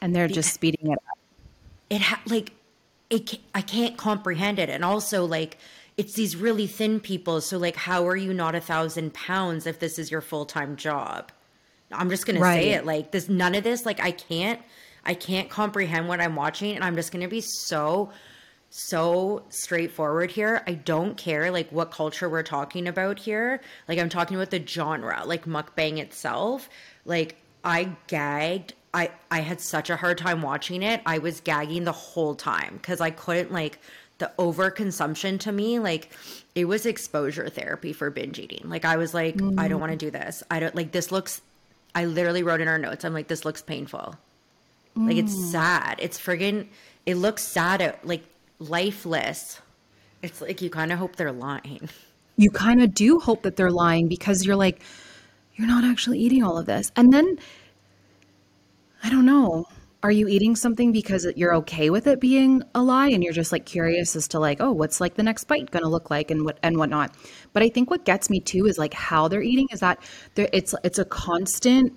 And 0.01 0.15
they're 0.15 0.29
just 0.29 0.53
speeding 0.53 0.91
it 0.91 0.99
up. 0.99 1.19
It 1.89 2.03
ha- 2.03 2.21
like 2.27 2.53
it 3.11 3.39
I 3.55 3.63
can't 3.63 3.97
comprehend 3.97 4.59
it. 4.59 4.69
And 4.69 4.85
also 4.85 5.25
like 5.25 5.59
it's 5.97 6.15
these 6.15 6.37
really 6.37 6.67
thin 6.67 7.01
people. 7.01 7.41
So 7.41 7.59
like 7.59 7.77
how 7.77 8.07
are 8.07 8.17
you 8.17 8.33
not 8.33 8.55
a 8.55 8.61
thousand 8.61 9.15
pounds 9.15 9.67
if 9.67 9.79
this 9.81 9.99
is 9.99 10.11
your 10.11 10.21
full 10.21 10.45
time 10.47 10.77
job? 10.77 11.33
I'm 11.91 12.11
just 12.11 12.27
gonna 12.27 12.41
Right. 12.41 12.63
say 12.63 12.71
it 12.73 12.85
like 12.85 13.11
this. 13.13 13.29
None 13.29 13.55
of 13.55 13.65
this, 13.65 13.87
like 13.87 14.01
I 14.01 14.11
can't, 14.11 14.61
I 15.05 15.15
can't 15.15 15.49
comprehend 15.49 16.07
what 16.09 16.21
I'm 16.21 16.37
watching, 16.37 16.75
and 16.75 16.85
I'm 16.85 16.95
just 16.97 17.13
gonna 17.13 17.29
be 17.29 17.41
so, 17.41 18.11
so 18.71 19.43
straightforward 19.49 20.31
here. 20.31 20.63
I 20.67 20.75
don't 20.75 21.17
care 21.17 21.51
like 21.51 21.71
what 21.71 21.91
culture 21.91 22.29
we're 22.29 22.43
talking 22.43 22.87
about 22.87 23.19
here. 23.19 23.63
Like 23.89 23.99
I'm 23.99 24.11
talking 24.11 24.37
about 24.37 24.51
the 24.51 24.65
genre, 24.67 25.23
like 25.25 25.47
mukbang 25.47 25.99
itself. 25.99 26.69
Like 27.07 27.37
I 27.65 27.97
gagged. 28.07 28.75
I 28.95 29.11
I 29.31 29.41
had 29.41 29.61
such 29.61 29.91
a 29.91 29.97
hard 29.97 30.19
time 30.19 30.43
watching 30.43 30.83
it. 30.83 31.01
I 31.05 31.19
was 31.19 31.41
gagging 31.41 31.85
the 31.85 31.93
whole 31.93 32.35
time 32.35 32.77
because 32.77 33.01
I 33.01 33.11
couldn't 33.11 33.53
like 33.53 33.79
the 34.19 34.33
overconsumption 34.39 35.39
to 35.39 35.53
me 35.53 35.79
like 35.79 36.11
it 36.55 36.65
was 36.65 36.87
exposure 36.87 37.49
therapy 37.49 37.93
for 37.93 38.11
binge 38.11 38.39
eating. 38.39 38.69
Like 38.69 38.85
i 38.85 38.97
was 38.97 39.15
like 39.15 39.37
i 39.57 39.69
don't 39.69 39.79
mm. 39.79 39.81
want 39.81 39.93
to 39.93 39.97
do 39.99 40.11
this. 40.11 40.43
I 40.51 40.61
don't 40.61 40.75
like 40.75 40.93
this 40.93 41.13
looks 41.13 41.41
i 41.95 42.05
literally 42.05 42.43
wrote 42.43 42.61
in 42.61 42.69
our 42.69 42.79
notes 42.79 43.05
i'm 43.05 43.15
like 43.15 43.29
this 43.29 43.45
looks 43.45 43.63
painful. 43.63 44.17
Like 44.97 45.17
it's 45.17 45.35
mm. 45.35 45.53
sad. 45.53 45.99
It's 46.01 46.19
friggin 46.19 46.67
it 47.07 47.17
looks 47.17 47.43
sad 47.43 47.97
like 48.03 48.25
lifeless. 48.59 49.61
It's 50.23 50.41
like 50.41 50.61
you 50.63 50.71
kind 50.71 50.93
of 50.93 50.99
hope 50.99 51.15
they're 51.17 51.33
lying. 51.33 51.89
You 52.37 52.51
kind 52.51 52.83
of 52.83 52.95
do 52.95 53.19
hope 53.21 53.43
that 53.43 53.57
they're 53.57 53.71
lying 53.71 54.09
because 54.09 54.45
you're 54.45 54.57
like 54.57 54.83
you're 55.55 55.69
not 55.69 55.85
actually 55.85 56.19
eating 56.19 56.43
all 56.43 56.59
of 56.59 56.67
this. 56.67 56.91
And 56.97 57.13
then 57.13 57.39
I 59.03 59.11
don't 59.11 59.27
know. 59.27 59.67
are 60.03 60.13
you 60.13 60.29
eating 60.29 60.55
something 60.55 60.93
because 60.93 61.27
you're 61.35 61.55
okay 61.57 61.91
with 61.91 62.07
it 62.07 62.21
being 62.21 62.63
a 62.75 62.83
lie 62.83 63.09
and 63.09 63.25
you're 63.25 63.33
just 63.33 63.51
like 63.51 63.67
curious 63.67 64.15
as 64.15 64.29
to 64.29 64.39
like 64.39 64.61
oh 64.61 64.71
what's 64.71 65.01
like 65.01 65.15
the 65.15 65.23
next 65.23 65.45
bite 65.45 65.71
going 65.73 65.83
to 65.83 65.89
look 65.89 66.09
like 66.11 66.31
and 66.31 66.45
what 66.45 66.59
and 66.63 66.77
whatnot 66.79 67.13
but 67.53 67.63
i 67.63 67.69
think 67.69 67.91
what 67.91 68.05
gets 68.05 68.31
me 68.31 68.39
too 68.39 68.67
is 68.67 68.79
like 68.79 68.95
how 68.95 69.27
they're 69.27 69.43
eating 69.43 69.67
is 69.73 69.81
that 69.81 69.99
there 70.37 70.49
it's 70.53 70.75
it's 70.85 70.99
a 71.01 71.05
constant 71.05 71.93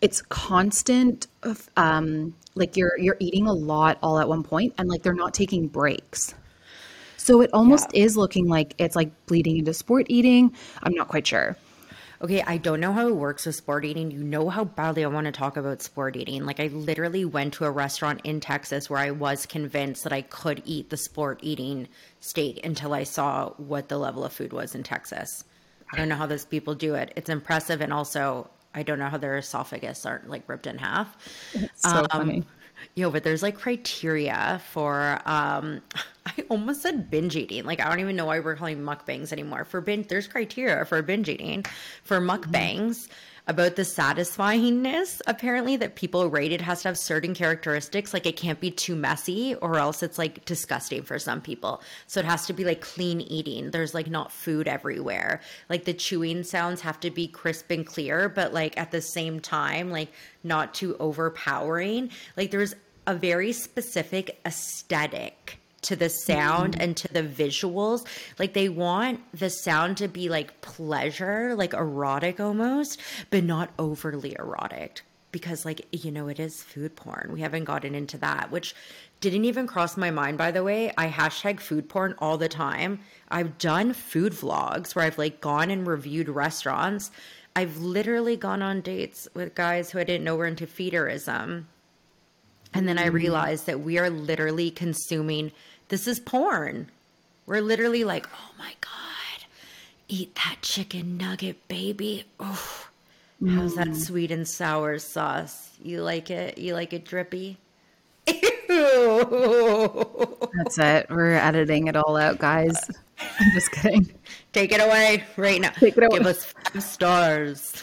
it's 0.00 0.22
constant 0.22 1.26
of, 1.42 1.68
um 1.76 2.34
like 2.54 2.76
you're 2.76 2.98
you're 2.98 3.16
eating 3.20 3.46
a 3.46 3.52
lot 3.52 3.98
all 4.02 4.18
at 4.18 4.28
one 4.28 4.42
point 4.42 4.72
and 4.78 4.88
like 4.88 5.02
they're 5.02 5.12
not 5.12 5.34
taking 5.34 5.68
breaks 5.68 6.34
so 7.18 7.42
it 7.42 7.50
almost 7.52 7.88
yeah. 7.92 8.04
is 8.04 8.16
looking 8.16 8.48
like 8.48 8.74
it's 8.78 8.96
like 8.96 9.10
bleeding 9.26 9.58
into 9.58 9.74
sport 9.74 10.06
eating 10.08 10.50
i'm 10.82 10.94
not 10.94 11.08
quite 11.08 11.26
sure 11.26 11.54
Okay, 12.22 12.42
I 12.42 12.58
don't 12.58 12.80
know 12.80 12.92
how 12.92 13.08
it 13.08 13.16
works 13.16 13.46
with 13.46 13.54
sport 13.54 13.84
eating. 13.84 14.10
You 14.10 14.22
know 14.22 14.50
how 14.50 14.64
badly 14.64 15.04
I 15.04 15.08
want 15.08 15.24
to 15.24 15.32
talk 15.32 15.56
about 15.56 15.80
sport 15.80 16.16
eating. 16.16 16.44
Like, 16.44 16.60
I 16.60 16.66
literally 16.66 17.24
went 17.24 17.54
to 17.54 17.64
a 17.64 17.70
restaurant 17.70 18.20
in 18.24 18.40
Texas 18.40 18.90
where 18.90 18.98
I 18.98 19.10
was 19.10 19.46
convinced 19.46 20.04
that 20.04 20.12
I 20.12 20.20
could 20.20 20.60
eat 20.66 20.90
the 20.90 20.98
sport 20.98 21.40
eating 21.42 21.88
steak 22.20 22.64
until 22.64 22.92
I 22.92 23.04
saw 23.04 23.50
what 23.56 23.88
the 23.88 23.96
level 23.96 24.22
of 24.22 24.34
food 24.34 24.52
was 24.52 24.74
in 24.74 24.82
Texas. 24.82 25.44
I 25.92 25.96
don't 25.96 26.10
know 26.10 26.16
how 26.16 26.26
those 26.26 26.44
people 26.44 26.74
do 26.74 26.94
it. 26.94 27.12
It's 27.16 27.30
impressive, 27.30 27.80
and 27.80 27.92
also 27.92 28.50
I 28.74 28.82
don't 28.82 28.98
know 28.98 29.08
how 29.08 29.18
their 29.18 29.38
esophagus 29.38 30.06
aren't 30.06 30.28
like 30.28 30.48
ripped 30.48 30.66
in 30.66 30.78
half. 30.78 31.16
It's 31.54 31.82
so 31.82 32.00
um, 32.00 32.06
funny. 32.10 32.44
Yo, 32.94 33.10
but 33.10 33.24
there's 33.24 33.42
like 33.42 33.56
criteria 33.56 34.60
for 34.70 35.20
um 35.26 35.80
I 36.26 36.44
almost 36.48 36.82
said 36.82 37.10
binge 37.10 37.36
eating. 37.36 37.64
Like 37.64 37.80
I 37.80 37.88
don't 37.88 38.00
even 38.00 38.16
know 38.16 38.26
why 38.26 38.40
we're 38.40 38.56
calling 38.56 38.78
mukbangs 38.78 39.32
anymore. 39.32 39.64
For 39.64 39.80
binge 39.80 40.08
there's 40.08 40.28
criteria 40.28 40.84
for 40.84 41.00
binge 41.02 41.28
eating. 41.28 41.64
For 42.04 42.20
mukbangs, 42.20 43.06
mm-hmm 43.06 43.12
about 43.50 43.74
the 43.74 43.82
satisfyingness 43.82 45.20
apparently 45.26 45.74
that 45.74 45.96
people 45.96 46.30
rate 46.30 46.52
it 46.52 46.60
has 46.60 46.82
to 46.82 46.88
have 46.88 46.96
certain 46.96 47.34
characteristics. 47.34 48.14
Like 48.14 48.24
it 48.24 48.36
can't 48.36 48.60
be 48.60 48.70
too 48.70 48.94
messy 48.94 49.56
or 49.56 49.76
else 49.76 50.04
it's 50.04 50.18
like 50.18 50.44
disgusting 50.44 51.02
for 51.02 51.18
some 51.18 51.40
people. 51.40 51.82
So 52.06 52.20
it 52.20 52.26
has 52.26 52.46
to 52.46 52.52
be 52.52 52.64
like 52.64 52.80
clean 52.80 53.20
eating. 53.20 53.72
There's 53.72 53.92
like 53.92 54.08
not 54.08 54.30
food 54.30 54.68
everywhere. 54.68 55.40
Like 55.68 55.84
the 55.84 55.92
chewing 55.92 56.44
sounds 56.44 56.80
have 56.82 57.00
to 57.00 57.10
be 57.10 57.26
crisp 57.26 57.72
and 57.72 57.84
clear 57.84 58.28
but 58.28 58.54
like 58.54 58.78
at 58.78 58.92
the 58.92 59.02
same 59.02 59.40
time 59.40 59.90
like 59.90 60.12
not 60.44 60.72
too 60.72 60.96
overpowering. 61.00 62.10
Like 62.36 62.52
there's 62.52 62.76
a 63.08 63.16
very 63.16 63.50
specific 63.50 64.40
aesthetic 64.46 65.59
to 65.82 65.96
the 65.96 66.08
sound 66.08 66.74
mm-hmm. 66.74 66.82
and 66.82 66.96
to 66.96 67.08
the 67.12 67.22
visuals. 67.22 68.06
Like 68.38 68.54
they 68.54 68.68
want 68.68 69.20
the 69.38 69.50
sound 69.50 69.96
to 69.98 70.08
be 70.08 70.28
like 70.28 70.60
pleasure, 70.60 71.54
like 71.54 71.74
erotic 71.74 72.40
almost, 72.40 73.00
but 73.30 73.44
not 73.44 73.70
overly 73.78 74.36
erotic. 74.38 75.02
Because, 75.32 75.64
like, 75.64 75.86
you 75.92 76.10
know, 76.10 76.26
it 76.26 76.40
is 76.40 76.60
food 76.60 76.96
porn. 76.96 77.30
We 77.32 77.40
haven't 77.40 77.62
gotten 77.62 77.94
into 77.94 78.18
that, 78.18 78.50
which 78.50 78.74
didn't 79.20 79.44
even 79.44 79.68
cross 79.68 79.96
my 79.96 80.10
mind, 80.10 80.38
by 80.38 80.50
the 80.50 80.64
way. 80.64 80.92
I 80.98 81.08
hashtag 81.08 81.60
food 81.60 81.88
porn 81.88 82.16
all 82.18 82.36
the 82.36 82.48
time. 82.48 82.98
I've 83.28 83.56
done 83.56 83.92
food 83.92 84.32
vlogs 84.32 84.96
where 84.96 85.04
I've 85.04 85.18
like 85.18 85.40
gone 85.40 85.70
and 85.70 85.86
reviewed 85.86 86.28
restaurants. 86.28 87.12
I've 87.54 87.76
literally 87.76 88.36
gone 88.36 88.60
on 88.60 88.80
dates 88.80 89.28
with 89.32 89.54
guys 89.54 89.90
who 89.90 90.00
I 90.00 90.04
didn't 90.04 90.24
know 90.24 90.34
were 90.34 90.46
into 90.46 90.66
feederism. 90.66 91.66
And 92.72 92.88
then 92.88 92.98
I 92.98 93.06
mm-hmm. 93.06 93.14
realized 93.14 93.66
that 93.66 93.80
we 93.80 93.98
are 93.98 94.10
literally 94.10 94.70
consuming 94.70 95.52
this 95.90 96.06
is 96.06 96.18
porn. 96.18 96.88
We're 97.46 97.60
literally 97.60 98.04
like, 98.04 98.26
oh 98.32 98.50
my 98.58 98.72
God, 98.80 99.44
eat 100.08 100.34
that 100.36 100.58
chicken 100.62 101.18
nugget, 101.18 101.68
baby. 101.68 102.24
Oh, 102.38 102.86
how's 103.46 103.74
that 103.74 103.88
mm. 103.88 103.96
sweet 103.96 104.30
and 104.30 104.46
sour 104.48 104.98
sauce? 104.98 105.70
You 105.82 106.02
like 106.02 106.30
it? 106.30 106.58
You 106.58 106.74
like 106.74 106.92
it 106.92 107.04
drippy? 107.04 107.58
That's 108.26 108.38
it. 110.78 111.06
We're 111.10 111.34
editing 111.34 111.88
it 111.88 111.96
all 111.96 112.16
out, 112.16 112.38
guys. 112.38 112.76
I'm 113.40 113.52
just 113.52 113.72
kidding. 113.72 114.12
Take 114.52 114.70
it 114.72 114.80
away 114.80 115.24
right 115.36 115.60
now. 115.60 115.70
Take 115.70 115.96
it 115.96 116.04
away. 116.04 116.18
Give 116.18 116.26
us 116.26 116.44
five 116.44 116.82
stars. 116.82 117.82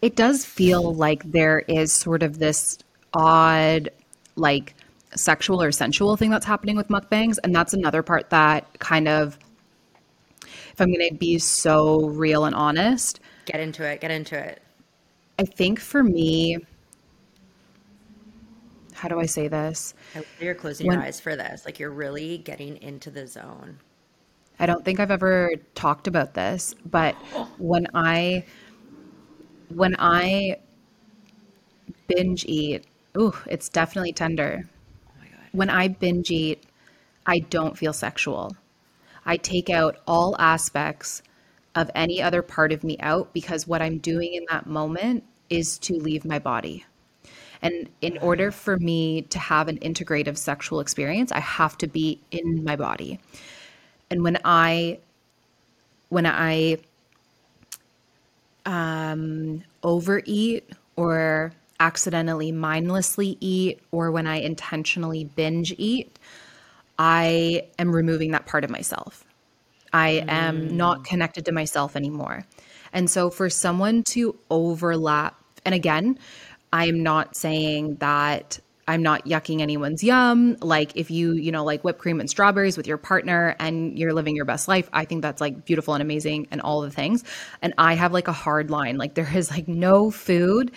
It 0.00 0.16
does 0.16 0.44
feel 0.44 0.94
like 0.94 1.22
there 1.30 1.60
is 1.60 1.92
sort 1.92 2.22
of 2.22 2.38
this 2.38 2.78
odd, 3.12 3.90
like, 4.36 4.74
sexual 5.16 5.62
or 5.62 5.72
sensual 5.72 6.16
thing 6.16 6.30
that's 6.30 6.46
happening 6.46 6.76
with 6.76 6.88
mukbangs. 6.88 7.38
And 7.42 7.54
that's 7.54 7.72
another 7.72 8.02
part 8.02 8.30
that 8.30 8.78
kind 8.78 9.08
of, 9.08 9.38
if 10.44 10.80
I'm 10.80 10.92
going 10.92 11.08
to 11.08 11.14
be 11.14 11.38
so 11.38 12.06
real 12.06 12.44
and 12.44 12.54
honest, 12.54 13.20
get 13.46 13.60
into 13.60 13.84
it, 13.84 14.00
get 14.00 14.10
into 14.10 14.38
it. 14.38 14.62
I 15.38 15.44
think 15.44 15.80
for 15.80 16.02
me, 16.02 16.58
how 18.92 19.08
do 19.08 19.20
I 19.20 19.26
say 19.26 19.48
this? 19.48 19.94
You're 20.40 20.54
closing 20.54 20.86
when, 20.86 20.98
your 20.98 21.06
eyes 21.06 21.20
for 21.20 21.36
this. 21.36 21.64
Like 21.64 21.78
you're 21.78 21.90
really 21.90 22.38
getting 22.38 22.76
into 22.82 23.10
the 23.10 23.26
zone. 23.26 23.78
I 24.58 24.64
don't 24.64 24.84
think 24.84 25.00
I've 25.00 25.10
ever 25.10 25.52
talked 25.74 26.06
about 26.06 26.34
this, 26.34 26.74
but 26.90 27.14
when 27.58 27.86
I 27.94 28.44
when 29.68 29.96
I 29.98 30.58
binge 32.06 32.44
eat, 32.46 32.84
ooh, 33.18 33.34
it's 33.46 33.68
definitely 33.68 34.12
tender 34.12 34.64
when 35.52 35.70
I 35.70 35.88
binge 35.88 36.30
eat, 36.30 36.64
I 37.24 37.38
don't 37.38 37.76
feel 37.76 37.92
sexual. 37.92 38.56
I 39.24 39.36
take 39.36 39.70
out 39.70 39.96
all 40.06 40.36
aspects 40.38 41.22
of 41.74 41.90
any 41.94 42.22
other 42.22 42.42
part 42.42 42.72
of 42.72 42.84
me 42.84 42.96
out 43.00 43.32
because 43.32 43.66
what 43.66 43.82
I'm 43.82 43.98
doing 43.98 44.34
in 44.34 44.46
that 44.50 44.66
moment 44.66 45.24
is 45.50 45.78
to 45.78 45.94
leave 45.94 46.24
my 46.24 46.38
body. 46.38 46.84
And 47.62 47.88
in 48.00 48.18
order 48.18 48.50
for 48.50 48.76
me 48.78 49.22
to 49.22 49.38
have 49.38 49.68
an 49.68 49.78
integrative 49.78 50.36
sexual 50.36 50.80
experience, 50.80 51.32
I 51.32 51.40
have 51.40 51.76
to 51.78 51.86
be 51.86 52.20
in 52.30 52.64
my 52.64 52.76
body. 52.76 53.18
And 54.10 54.22
when 54.22 54.38
I 54.44 55.00
when 56.08 56.26
I 56.26 56.78
um, 58.64 59.62
overeat 59.82 60.68
or 60.94 61.52
accidentally 61.80 62.52
mindlessly 62.52 63.36
eat 63.40 63.80
or 63.90 64.10
when 64.10 64.26
I 64.26 64.36
intentionally 64.36 65.24
binge 65.24 65.74
eat, 65.78 66.18
I 66.98 67.68
am 67.78 67.94
removing 67.94 68.32
that 68.32 68.46
part 68.46 68.64
of 68.64 68.70
myself. 68.70 69.24
I 69.92 70.24
mm. 70.26 70.32
am 70.32 70.76
not 70.76 71.04
connected 71.04 71.44
to 71.46 71.52
myself 71.52 71.96
anymore. 71.96 72.44
And 72.92 73.10
so 73.10 73.30
for 73.30 73.50
someone 73.50 74.02
to 74.10 74.36
overlap, 74.50 75.38
and 75.64 75.74
again, 75.74 76.18
I 76.72 76.86
am 76.86 77.02
not 77.02 77.36
saying 77.36 77.96
that 77.96 78.58
I'm 78.88 79.02
not 79.02 79.24
yucking 79.24 79.60
anyone's 79.60 80.04
yum. 80.04 80.56
Like 80.60 80.92
if 80.94 81.10
you, 81.10 81.32
you 81.32 81.50
know, 81.50 81.64
like 81.64 81.82
whipped 81.82 81.98
cream 81.98 82.20
and 82.20 82.30
strawberries 82.30 82.76
with 82.76 82.86
your 82.86 82.98
partner 82.98 83.56
and 83.58 83.98
you're 83.98 84.12
living 84.12 84.36
your 84.36 84.44
best 84.44 84.68
life, 84.68 84.88
I 84.92 85.04
think 85.04 85.22
that's 85.22 85.40
like 85.40 85.64
beautiful 85.64 85.94
and 85.94 86.02
amazing 86.02 86.46
and 86.52 86.60
all 86.60 86.82
the 86.82 86.90
things. 86.90 87.24
And 87.62 87.74
I 87.78 87.94
have 87.94 88.12
like 88.12 88.28
a 88.28 88.32
hard 88.32 88.70
line. 88.70 88.96
Like 88.96 89.14
there 89.14 89.28
is 89.34 89.50
like 89.50 89.66
no 89.66 90.10
food 90.10 90.70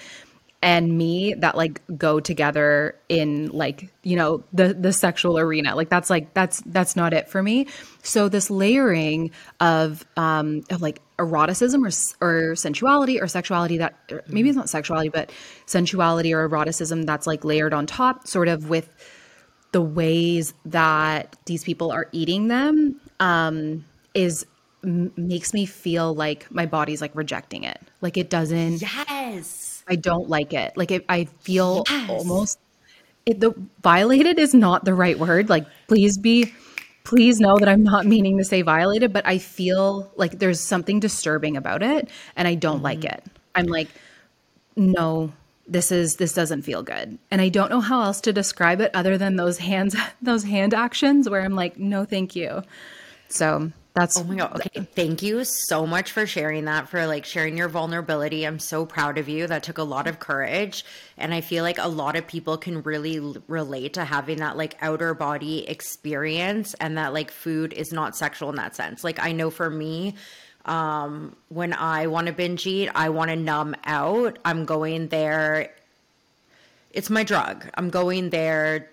and 0.62 0.98
me 0.98 1.34
that 1.36 1.56
like 1.56 1.82
go 1.98 2.20
together 2.20 2.96
in 3.08 3.48
like 3.48 3.90
you 4.04 4.16
know 4.16 4.44
the 4.52 4.74
the 4.74 4.92
sexual 4.92 5.38
arena. 5.38 5.76
Like 5.76 5.90
that's 5.90 6.10
like 6.10 6.34
that's 6.34 6.62
that's 6.66 6.96
not 6.96 7.14
it 7.14 7.30
for 7.30 7.42
me. 7.42 7.68
So 8.04 8.28
this 8.28 8.50
layering 8.50 9.32
of 9.60 10.06
um 10.18 10.64
of 10.70 10.82
like 10.82 11.02
eroticism 11.18 11.86
or 11.86 11.92
or 12.26 12.56
sensuality 12.56 13.22
or 13.22 13.28
sexuality 13.28 13.78
that 13.78 13.96
or 14.12 14.24
maybe 14.28 14.50
it's 14.50 14.58
not 14.58 14.70
sexuality 14.70 15.10
but 15.10 15.32
sensuality 15.66 16.34
or 16.34 16.48
eroticism 16.48 17.04
that's 17.04 17.28
like 17.28 17.44
layered 17.44 17.74
on 17.74 17.86
top 17.86 18.28
sort 18.28 18.48
of 18.48 18.70
with 18.70 18.90
the 19.72 19.82
ways 19.82 20.54
that 20.66 21.36
these 21.46 21.64
people 21.64 21.92
are 21.92 22.08
eating 22.12 22.48
them 22.48 23.00
um 23.20 23.86
is 24.14 24.46
m- 24.84 25.12
makes 25.16 25.54
me 25.54 25.66
feel 25.66 26.14
like 26.14 26.50
my 26.52 26.66
body's 26.66 27.02
like 27.02 27.12
rejecting 27.14 27.64
it. 27.64 27.80
Like 28.02 28.18
it 28.18 28.30
doesn't 28.30 28.82
yes 28.82 29.59
I 29.90 29.96
don't 29.96 30.30
like 30.30 30.54
it. 30.54 30.76
Like 30.78 30.92
it, 30.92 31.06
I 31.10 31.26
feel 31.26 31.84
yes. 31.90 32.10
almost 32.10 32.60
it, 33.26 33.40
the 33.40 33.54
violated 33.82 34.40
is 34.40 34.54
not 34.54 34.86
the 34.86 34.94
right 34.94 35.18
word. 35.18 35.50
Like 35.50 35.66
please 35.88 36.18
be 36.18 36.54
please 37.04 37.40
know 37.40 37.58
that 37.58 37.68
I'm 37.68 37.84
not 37.84 38.06
meaning 38.06 38.38
to 38.38 38.44
say 38.44 38.62
violated, 38.62 39.12
but 39.12 39.26
I 39.26 39.40
feel 39.40 40.12
like 40.16 40.40
there's 40.40 40.60
something 40.60 41.00
disturbing 41.00 41.58
about 41.58 41.82
it 41.82 42.10
and 42.36 42.48
I 42.48 42.56
don't 42.56 42.78
mm-hmm. 42.78 42.84
like 42.84 43.06
it. 43.06 43.24
I'm 43.56 43.66
like 43.66 43.90
no, 44.76 45.34
this 45.68 45.92
is 45.92 46.18
this 46.18 46.34
doesn't 46.34 46.62
feel 46.62 46.84
good. 46.84 47.18
And 47.32 47.42
I 47.42 47.50
don't 47.50 47.70
know 47.70 47.82
how 47.82 48.02
else 48.04 48.22
to 48.22 48.34
describe 48.34 48.80
it 48.80 48.92
other 48.94 49.18
than 49.18 49.36
those 49.36 49.58
hands 49.58 49.96
those 50.22 50.44
hand 50.44 50.74
actions 50.74 51.30
where 51.30 51.42
I'm 51.42 51.56
like 51.56 51.78
no 51.78 52.06
thank 52.06 52.36
you. 52.36 52.64
So 53.28 53.72
that's 53.94 54.18
oh 54.18 54.24
my 54.24 54.36
god. 54.36 54.56
Okay. 54.56 54.88
thank 54.94 55.22
you 55.24 55.44
so 55.44 55.86
much 55.86 56.12
for 56.12 56.26
sharing 56.26 56.66
that 56.66 56.90
for 56.90 57.08
like 57.08 57.26
sharing 57.26 57.58
your 57.58 57.70
vulnerability. 57.70 58.46
I'm 58.46 58.60
so 58.60 58.86
proud 58.86 59.18
of 59.18 59.28
you. 59.28 59.48
That 59.48 59.64
took 59.64 59.78
a 59.78 59.84
lot 59.84 60.08
of 60.08 60.20
courage. 60.20 60.86
And 61.18 61.34
i 61.34 61.42
feel 61.42 61.64
like 61.64 61.80
a 61.80 61.88
lot 61.88 62.16
of 62.16 62.28
people 62.28 62.58
can 62.58 62.84
really 62.84 63.20
relate 63.48 63.94
to 63.94 64.06
having 64.06 64.38
that 64.40 64.58
like 64.58 64.78
outer 64.82 65.14
body 65.14 65.68
experience 65.68 66.76
and 66.76 66.98
that 66.98 67.14
like 67.14 67.32
food 67.32 67.74
is 67.74 67.92
not 67.92 68.16
sexual 68.16 68.50
in 68.50 68.56
that 68.56 68.76
sense. 68.76 69.04
Like 69.04 69.20
i 69.20 69.32
know 69.32 69.50
for 69.50 69.70
me 69.70 70.16
um 70.66 71.36
when 71.48 71.72
i 71.74 72.06
want 72.08 72.28
to 72.28 72.34
binge 72.34 72.68
eat 72.68 72.90
i 72.94 73.10
want 73.10 73.30
to 73.30 73.36
numb 73.36 73.76
out. 73.86 74.38
I'm 74.46 74.66
going 74.66 75.08
there 75.08 75.72
it's 76.92 77.10
my 77.10 77.24
drug. 77.24 77.70
I'm 77.76 77.90
going 77.90 78.30
there 78.30 78.90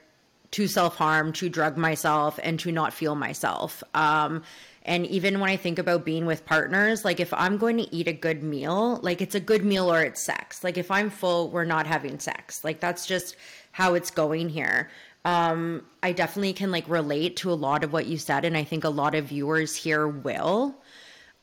to 0.52 0.68
self 0.68 0.96
harm, 0.96 1.32
to 1.34 1.48
drug 1.48 1.76
myself, 1.76 2.38
and 2.42 2.58
to 2.60 2.72
not 2.72 2.92
feel 2.92 3.14
myself. 3.14 3.82
Um, 3.94 4.42
and 4.86 5.04
even 5.06 5.40
when 5.40 5.50
I 5.50 5.56
think 5.56 5.80
about 5.80 6.04
being 6.04 6.26
with 6.26 6.46
partners, 6.46 7.04
like 7.04 7.18
if 7.18 7.34
I'm 7.34 7.58
going 7.58 7.76
to 7.78 7.94
eat 7.94 8.06
a 8.06 8.12
good 8.12 8.44
meal, 8.44 9.00
like 9.02 9.20
it's 9.20 9.34
a 9.34 9.40
good 9.40 9.64
meal 9.64 9.92
or 9.92 10.02
it's 10.02 10.22
sex. 10.22 10.62
Like 10.62 10.78
if 10.78 10.92
I'm 10.92 11.10
full, 11.10 11.50
we're 11.50 11.64
not 11.64 11.88
having 11.88 12.20
sex. 12.20 12.62
Like 12.62 12.78
that's 12.78 13.04
just 13.04 13.36
how 13.72 13.94
it's 13.94 14.12
going 14.12 14.48
here. 14.48 14.88
Um, 15.24 15.84
I 16.04 16.12
definitely 16.12 16.52
can 16.52 16.70
like 16.70 16.88
relate 16.88 17.36
to 17.38 17.50
a 17.50 17.54
lot 17.54 17.82
of 17.82 17.92
what 17.92 18.06
you 18.06 18.16
said, 18.16 18.44
and 18.44 18.56
I 18.56 18.62
think 18.62 18.84
a 18.84 18.88
lot 18.88 19.16
of 19.16 19.24
viewers 19.26 19.74
here 19.74 20.06
will. 20.06 20.76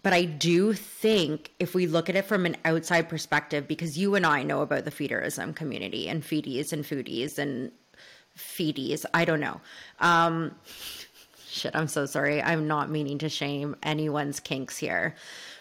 But 0.04 0.14
I 0.14 0.24
do 0.24 0.72
think 0.72 1.52
if 1.60 1.76
we 1.76 1.86
look 1.86 2.10
at 2.10 2.16
it 2.16 2.26
from 2.26 2.46
an 2.46 2.56
outside 2.64 3.10
perspective, 3.10 3.68
because 3.68 3.98
you 3.98 4.16
and 4.16 4.26
I 4.26 4.44
know 4.44 4.62
about 4.62 4.86
the 4.86 4.92
feederism 4.92 5.54
community 5.54 6.08
and 6.08 6.24
feedies 6.24 6.72
and 6.72 6.86
foodies 6.86 7.38
and 7.38 7.74
feedies, 8.38 9.06
I 9.14 9.26
don't 9.26 9.42
know. 9.42 9.60
Um, 10.00 10.56
shit, 11.54 11.76
I'm 11.76 11.88
so 11.88 12.06
sorry. 12.06 12.42
I'm 12.42 12.68
not 12.68 12.89
meaning 12.89 13.20
to 13.20 13.30
shame 13.30 13.76
anyone's 13.84 14.39
kinks 14.39 14.78
here. 14.78 15.16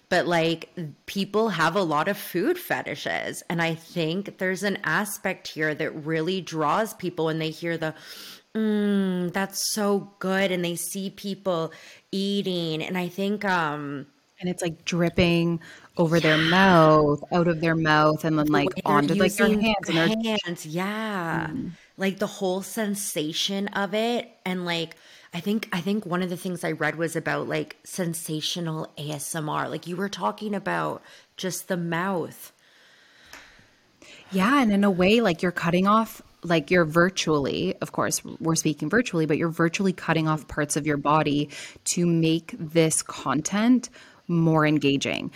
But 0.08 0.26
like 0.26 0.70
people 1.06 1.50
have 1.50 1.74
a 1.74 1.82
lot 1.82 2.08
of 2.08 2.18
food 2.18 2.58
fetishes. 2.58 3.42
And 3.48 3.62
I 3.62 3.74
think 3.74 4.38
there's 4.38 4.62
an 4.62 4.78
aspect 4.84 5.48
here 5.48 5.74
that 5.74 6.04
really 6.04 6.40
draws 6.40 6.92
people 6.94 7.26
when 7.26 7.38
they 7.38 7.50
hear 7.50 7.78
the, 7.78 7.94
mm, 8.54 9.32
that's 9.32 9.72
so 9.72 10.12
good. 10.18 10.52
And 10.52 10.64
they 10.64 10.76
see 10.76 11.10
people 11.10 11.72
eating. 12.10 12.82
And 12.82 12.98
I 12.98 13.08
think, 13.08 13.44
um, 13.44 14.06
and 14.38 14.50
it's 14.50 14.60
like 14.60 14.84
dripping 14.84 15.60
over 15.96 16.16
yeah. 16.16 16.22
their 16.22 16.38
mouth, 16.38 17.22
out 17.32 17.48
of 17.48 17.60
their 17.60 17.76
mouth, 17.76 18.24
and 18.24 18.38
then 18.38 18.48
like 18.48 18.68
onto 18.84 19.14
like 19.14 19.32
their 19.34 19.48
hands 19.48 19.88
and 19.88 19.96
their 19.96 20.08
hands. 20.08 20.66
Yeah. 20.66 21.48
Mm. 21.50 21.70
Like 21.96 22.18
the 22.18 22.26
whole 22.26 22.60
sensation 22.60 23.68
of 23.68 23.94
it. 23.94 24.30
And 24.44 24.66
like, 24.66 24.96
I 25.34 25.40
think 25.40 25.68
I 25.72 25.80
think 25.80 26.04
one 26.04 26.22
of 26.22 26.28
the 26.28 26.36
things 26.36 26.62
I 26.62 26.72
read 26.72 26.96
was 26.96 27.16
about 27.16 27.48
like 27.48 27.76
sensational 27.84 28.88
ASMR. 28.98 29.70
Like 29.70 29.86
you 29.86 29.96
were 29.96 30.10
talking 30.10 30.54
about 30.54 31.02
just 31.36 31.68
the 31.68 31.76
mouth. 31.76 32.52
Yeah, 34.30 34.60
and 34.60 34.72
in 34.72 34.84
a 34.84 34.90
way 34.90 35.20
like 35.20 35.42
you're 35.42 35.52
cutting 35.52 35.86
off 35.86 36.20
like 36.44 36.70
you're 36.70 36.84
virtually, 36.84 37.76
of 37.80 37.92
course, 37.92 38.22
we're 38.40 38.56
speaking 38.56 38.90
virtually, 38.90 39.26
but 39.26 39.38
you're 39.38 39.48
virtually 39.48 39.92
cutting 39.92 40.28
off 40.28 40.48
parts 40.48 40.76
of 40.76 40.86
your 40.86 40.96
body 40.96 41.48
to 41.84 42.04
make 42.04 42.54
this 42.58 43.00
content 43.00 43.88
more 44.28 44.66
engaging. 44.66 45.30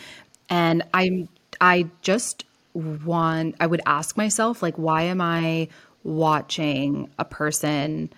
And 0.50 0.82
I'm 0.92 1.28
I 1.60 1.88
just 2.02 2.44
want 2.74 3.54
I 3.60 3.66
would 3.66 3.80
ask 3.86 4.16
myself 4.18 4.62
like 4.62 4.76
why 4.76 5.02
am 5.02 5.22
I 5.22 5.68
watching 6.04 7.08
a 7.18 7.24
person 7.24 8.10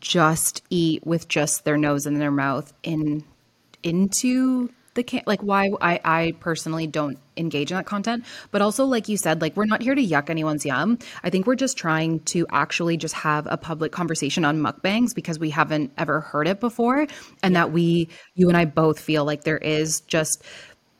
just 0.00 0.62
eat 0.70 1.06
with 1.06 1.28
just 1.28 1.64
their 1.64 1.76
nose 1.76 2.06
and 2.06 2.20
their 2.20 2.30
mouth 2.30 2.72
in 2.82 3.24
into 3.82 4.70
the 4.94 5.04
can 5.04 5.22
like 5.26 5.40
why 5.42 5.70
I 5.80 6.00
I 6.04 6.34
personally 6.40 6.86
don't 6.88 7.18
engage 7.36 7.70
in 7.70 7.76
that 7.76 7.86
content. 7.86 8.24
But 8.50 8.62
also 8.62 8.84
like 8.84 9.08
you 9.08 9.16
said 9.16 9.40
like 9.40 9.56
we're 9.56 9.66
not 9.66 9.82
here 9.82 9.94
to 9.94 10.04
yuck 10.04 10.28
anyone's 10.28 10.66
yum. 10.66 10.98
I 11.22 11.30
think 11.30 11.46
we're 11.46 11.54
just 11.54 11.76
trying 11.76 12.20
to 12.20 12.46
actually 12.50 12.96
just 12.96 13.14
have 13.14 13.46
a 13.48 13.56
public 13.56 13.92
conversation 13.92 14.44
on 14.44 14.58
mukbangs 14.58 15.14
because 15.14 15.38
we 15.38 15.50
haven't 15.50 15.92
ever 15.98 16.20
heard 16.20 16.48
it 16.48 16.58
before 16.58 17.06
and 17.42 17.54
that 17.54 17.70
we 17.72 18.08
you 18.34 18.48
and 18.48 18.56
I 18.56 18.64
both 18.64 18.98
feel 18.98 19.24
like 19.24 19.44
there 19.44 19.58
is 19.58 20.00
just 20.00 20.42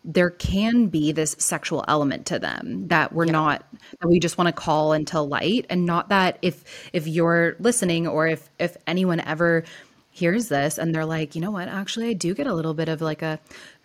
there 0.07 0.31
can 0.31 0.87
be 0.87 1.11
this 1.11 1.35
sexual 1.39 1.85
element 1.89 2.27
to 2.27 2.39
them 2.39 2.87
that 2.89 3.13
we're 3.13 3.27
yeah. 3.27 3.33
not 3.33 3.65
that 4.01 4.09
we 4.09 4.21
just 4.21 4.39
want 4.39 4.47
to 4.47 4.53
call 4.53 4.93
into 4.93 5.21
light 5.21 5.67
and 5.69 5.85
not 5.85 6.09
that 6.09 6.39
if 6.43 6.65
if 6.93 7.09
you're 7.09 7.57
listening 7.59 8.07
or 8.07 8.29
if 8.29 8.49
if 8.59 8.77
anyone 8.87 9.21
ever 9.21 9.65
hears 10.13 10.49
this 10.49 10.79
and 10.79 10.95
they're 10.95 11.05
like 11.05 11.35
you 11.35 11.41
know 11.41 11.51
what 11.51 11.69
actually 11.69 12.09
i 12.09 12.13
do 12.13 12.35
get 12.35 12.47
a 12.47 12.55
little 12.55 12.73
bit 12.73 12.89
of 12.89 13.03
like 13.03 13.21
a 13.21 13.39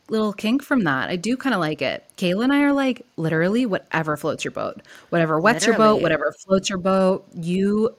little 0.10 0.32
kink 0.32 0.62
from 0.62 0.84
that 0.84 1.10
i 1.10 1.16
do 1.16 1.36
kind 1.36 1.56
of 1.56 1.60
like 1.60 1.82
it 1.82 2.06
kayla 2.18 2.44
and 2.44 2.54
i 2.54 2.62
are 2.62 2.74
like 2.74 3.06
literally 3.18 3.66
whatever 3.66 4.16
floats 4.16 4.46
your 4.46 4.52
boat 4.52 4.82
whatever 5.10 5.40
wets 5.40 5.66
literally. 5.66 5.88
your 5.88 5.96
boat 5.96 6.02
whatever 6.04 6.34
floats 6.46 6.70
your 6.70 6.78
boat 6.78 7.26
you 7.34 7.96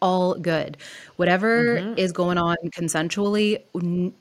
all 0.00 0.34
good. 0.34 0.76
Whatever 1.16 1.76
mm-hmm. 1.76 1.98
is 1.98 2.12
going 2.12 2.38
on 2.38 2.56
consensually, 2.70 3.60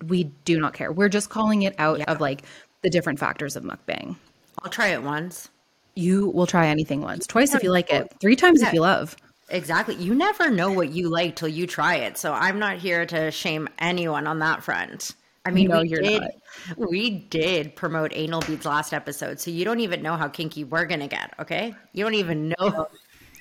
we 0.05 0.25
do 0.45 0.59
not 0.59 0.73
care. 0.73 0.91
We're 0.91 1.09
just 1.09 1.29
calling 1.29 1.63
it 1.63 1.73
out 1.77 1.99
yeah. 1.99 2.11
of 2.11 2.21
like 2.21 2.43
the 2.81 2.89
different 2.89 3.19
factors 3.19 3.55
of 3.55 3.63
mukbang. 3.63 4.15
I'll 4.61 4.71
try 4.71 4.87
it 4.87 5.03
once. 5.03 5.49
You 5.95 6.29
will 6.29 6.47
try 6.47 6.67
anything 6.67 7.01
once, 7.01 7.27
twice 7.27 7.53
if 7.53 7.63
you 7.63 7.71
like 7.71 7.91
it, 7.91 8.13
three 8.21 8.35
times 8.35 8.61
yeah. 8.61 8.67
if 8.67 8.73
you 8.73 8.81
love. 8.81 9.15
Exactly. 9.49 9.95
You 9.95 10.13
never 10.13 10.49
know 10.49 10.71
what 10.71 10.89
you 10.89 11.09
like 11.09 11.35
till 11.35 11.47
you 11.47 11.65
try 11.65 11.95
it. 11.95 12.17
So 12.17 12.33
I'm 12.33 12.59
not 12.59 12.77
here 12.77 13.05
to 13.07 13.31
shame 13.31 13.67
anyone 13.79 14.27
on 14.27 14.39
that 14.39 14.63
front. 14.63 15.15
I 15.45 15.51
mean, 15.51 15.69
no, 15.69 15.81
we 15.81 15.89
did 15.89 16.21
not. 16.21 16.89
we 16.89 17.09
did 17.09 17.75
promote 17.75 18.11
anal 18.13 18.41
beads 18.41 18.65
last 18.65 18.93
episode, 18.93 19.39
so 19.39 19.49
you 19.49 19.65
don't 19.65 19.79
even 19.79 20.01
know 20.01 20.15
how 20.15 20.27
kinky 20.27 20.63
we're 20.63 20.85
gonna 20.85 21.07
get. 21.07 21.33
Okay, 21.39 21.73
you 21.93 22.03
don't 22.03 22.13
even 22.13 22.49
know. 22.49 22.87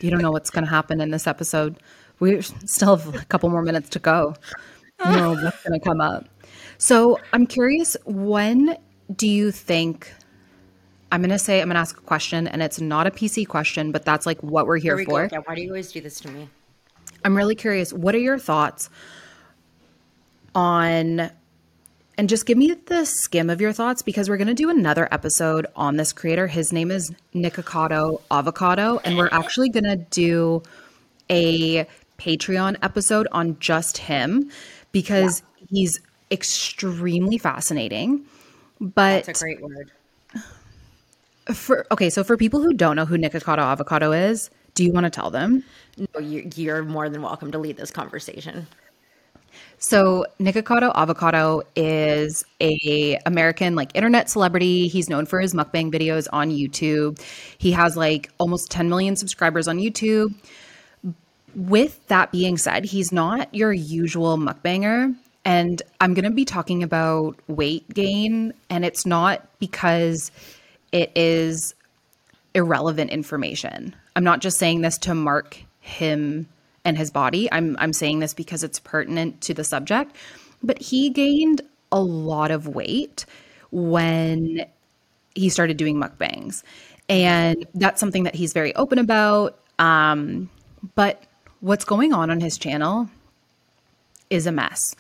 You 0.01 0.11
don't 0.11 0.23
know 0.23 0.31
what's 0.31 0.49
gonna 0.49 0.69
happen 0.69 1.01
in 1.01 1.11
this 1.11 1.27
episode. 1.27 1.83
We 2.21 2.41
still 2.41 2.97
have 2.97 3.15
a 3.15 3.25
couple 3.27 3.51
more 3.51 3.63
minutes 3.63 3.89
to 3.91 3.99
go. 3.99 4.35
You 5.05 5.17
know 5.17 5.33
what's 5.33 5.63
gonna 5.65 5.81
come 5.81 6.01
up. 6.01 6.29
So 6.79 7.19
I'm 7.33 7.47
curious 7.47 7.97
when 8.05 8.77
do 9.15 9.29
you 9.29 9.51
think 9.51 10.13
I'm 11.11 11.23
to 11.23 11.39
say, 11.39 11.63
I'm 11.63 11.71
to 11.71 11.77
ask 11.77 11.97
a 11.97 12.03
question, 12.03 12.47
and 12.47 12.63
it's 12.63 12.81
not 12.81 13.07
a 13.07 13.11
PC 13.11 13.47
question, 13.49 13.93
but 13.93 14.05
that's 14.05 14.27
like 14.27 14.43
what 14.43 14.67
we're 14.67 14.77
here, 14.77 14.97
here 14.97 14.97
we 14.97 15.05
for. 15.07 15.29
Yeah, 15.33 15.39
why 15.45 15.55
do 15.55 15.63
you 15.63 15.71
always 15.71 15.91
do 15.91 16.01
this 16.01 16.21
to 16.21 16.31
me? 16.31 16.49
I'm 17.25 17.37
really 17.37 17.55
curious. 17.55 17.93
What 17.93 18.15
are 18.15 18.19
your 18.19 18.39
thoughts 18.39 18.91
on, 20.55 21.31
and 22.19 22.29
just 22.29 22.45
give 22.45 22.59
me 22.59 22.75
the 22.87 23.07
skim 23.07 23.49
of 23.49 23.61
your 23.61 23.73
thoughts 23.73 24.03
because 24.03 24.29
we're 24.29 24.37
going 24.37 24.49
to 24.49 24.55
do 24.55 24.69
another 24.69 25.09
episode 25.11 25.67
on 25.75 25.97
this 25.97 26.13
creator. 26.13 26.47
His 26.47 26.73
name 26.73 26.91
is 26.91 27.11
Nikocado 27.35 28.21
Avocado, 28.31 29.01
and 29.05 29.17
we're 29.17 29.31
actually 29.33 29.71
going 29.71 29.85
to 29.85 29.97
do 29.97 30.63
a 31.31 31.87
Patreon 32.19 32.77
episode 32.83 33.29
on 33.33 33.59
just 33.61 33.99
him 33.99 34.51
because 34.93 35.43
yeah. 35.61 35.67
he's 35.71 36.01
extremely 36.31 37.39
fascinating. 37.39 38.27
But 38.81 39.25
that's 39.25 39.41
a 39.41 39.45
great 39.45 39.61
word. 39.61 39.91
For 41.55 41.87
okay, 41.91 42.11
so 42.11 42.23
for 42.23 42.37
people 42.37 42.61
who 42.61 42.75
don't 42.75 42.97
know 42.97 43.07
who 43.07 43.17
Nikocado 43.17 43.59
Avocado 43.59 44.13
is, 44.13 44.51
do 44.75 44.85
you 44.85 44.93
want 44.93 45.05
to 45.05 45.11
tell 45.11 45.31
them? 45.31 45.65
No, 45.97 46.21
you're 46.21 46.85
more 46.85 47.09
than 47.09 47.23
welcome 47.23 47.51
to 47.53 47.59
lead 47.59 47.77
this 47.77 47.91
conversation. 47.91 48.67
So 49.79 50.27
Nikocado 50.41 50.93
Avocado 50.95 51.63
is 51.77 52.45
a 52.61 53.19
American 53.27 53.75
like 53.75 53.91
internet 53.95 54.29
celebrity. 54.29 54.89
He's 54.89 55.09
known 55.09 55.25
for 55.27 55.41
his 55.41 55.55
mukbang 55.55 55.93
videos 55.93 56.29
on 56.33 56.51
YouTube. 56.51 57.21
He 57.59 57.73
has 57.73 57.97
like 57.97 58.31
almost 58.39 58.71
10 58.71 58.89
million 58.89 59.17
subscribers 59.17 59.69
on 59.69 59.79
YouTube. 59.79 60.35
With 61.55 62.07
that 62.09 62.31
being 62.31 62.59
said, 62.59 62.85
he's 62.85 63.11
not 63.11 63.53
your 63.55 63.73
usual 63.73 64.37
mukbanger. 64.37 65.15
And 65.45 65.81
I'm 66.01 66.15
going 66.15 66.25
to 66.25 66.31
be 66.31 66.45
talking 66.45 66.83
about 66.83 67.39
weight 67.47 67.89
gain, 67.89 68.53
and 68.69 68.85
it's 68.85 69.07
not 69.07 69.47
because 69.59 70.31
it 70.93 71.11
is 71.15 71.75
irrelevant 72.55 73.11
information. 73.11 73.95
I'm 74.17 74.25
not 74.25 74.41
just 74.41 74.59
saying 74.59 74.81
this 74.81 74.99
to 74.99 75.15
mark 75.15 75.63
him 75.81 76.49
and 76.85 76.97
his 76.99 77.11
body. 77.11 77.51
I'm 77.53 77.77
I'm 77.79 77.93
saying 77.93 78.19
this 78.19 78.35
because 78.35 78.63
it's 78.63 78.79
pertinent 78.79 79.41
to 79.43 79.55
the 79.55 79.65
subject. 79.65 80.17
But 80.63 80.81
he 80.81 81.11
gained 81.11 81.63
a 81.93 82.01
lot 82.01 82.51
of 82.51 82.67
weight 82.67 83.25
when 83.71 84.67
he 85.35 85.49
started 85.49 85.77
doing 85.77 85.97
mukbangs. 85.97 86.63
And 87.09 87.67
that's 87.75 88.01
something 88.01 88.25
that 88.25 88.35
he's 88.35 88.53
very 88.53 88.75
open 88.75 88.99
about. 88.99 89.59
Um, 89.79 90.51
but 90.95 91.23
what's 91.61 91.85
going 91.85 92.13
on 92.13 92.31
on 92.31 92.41
his 92.41 92.59
channel 92.59 93.09
is 94.31 94.47
a 94.47 94.53
mess 94.53 94.95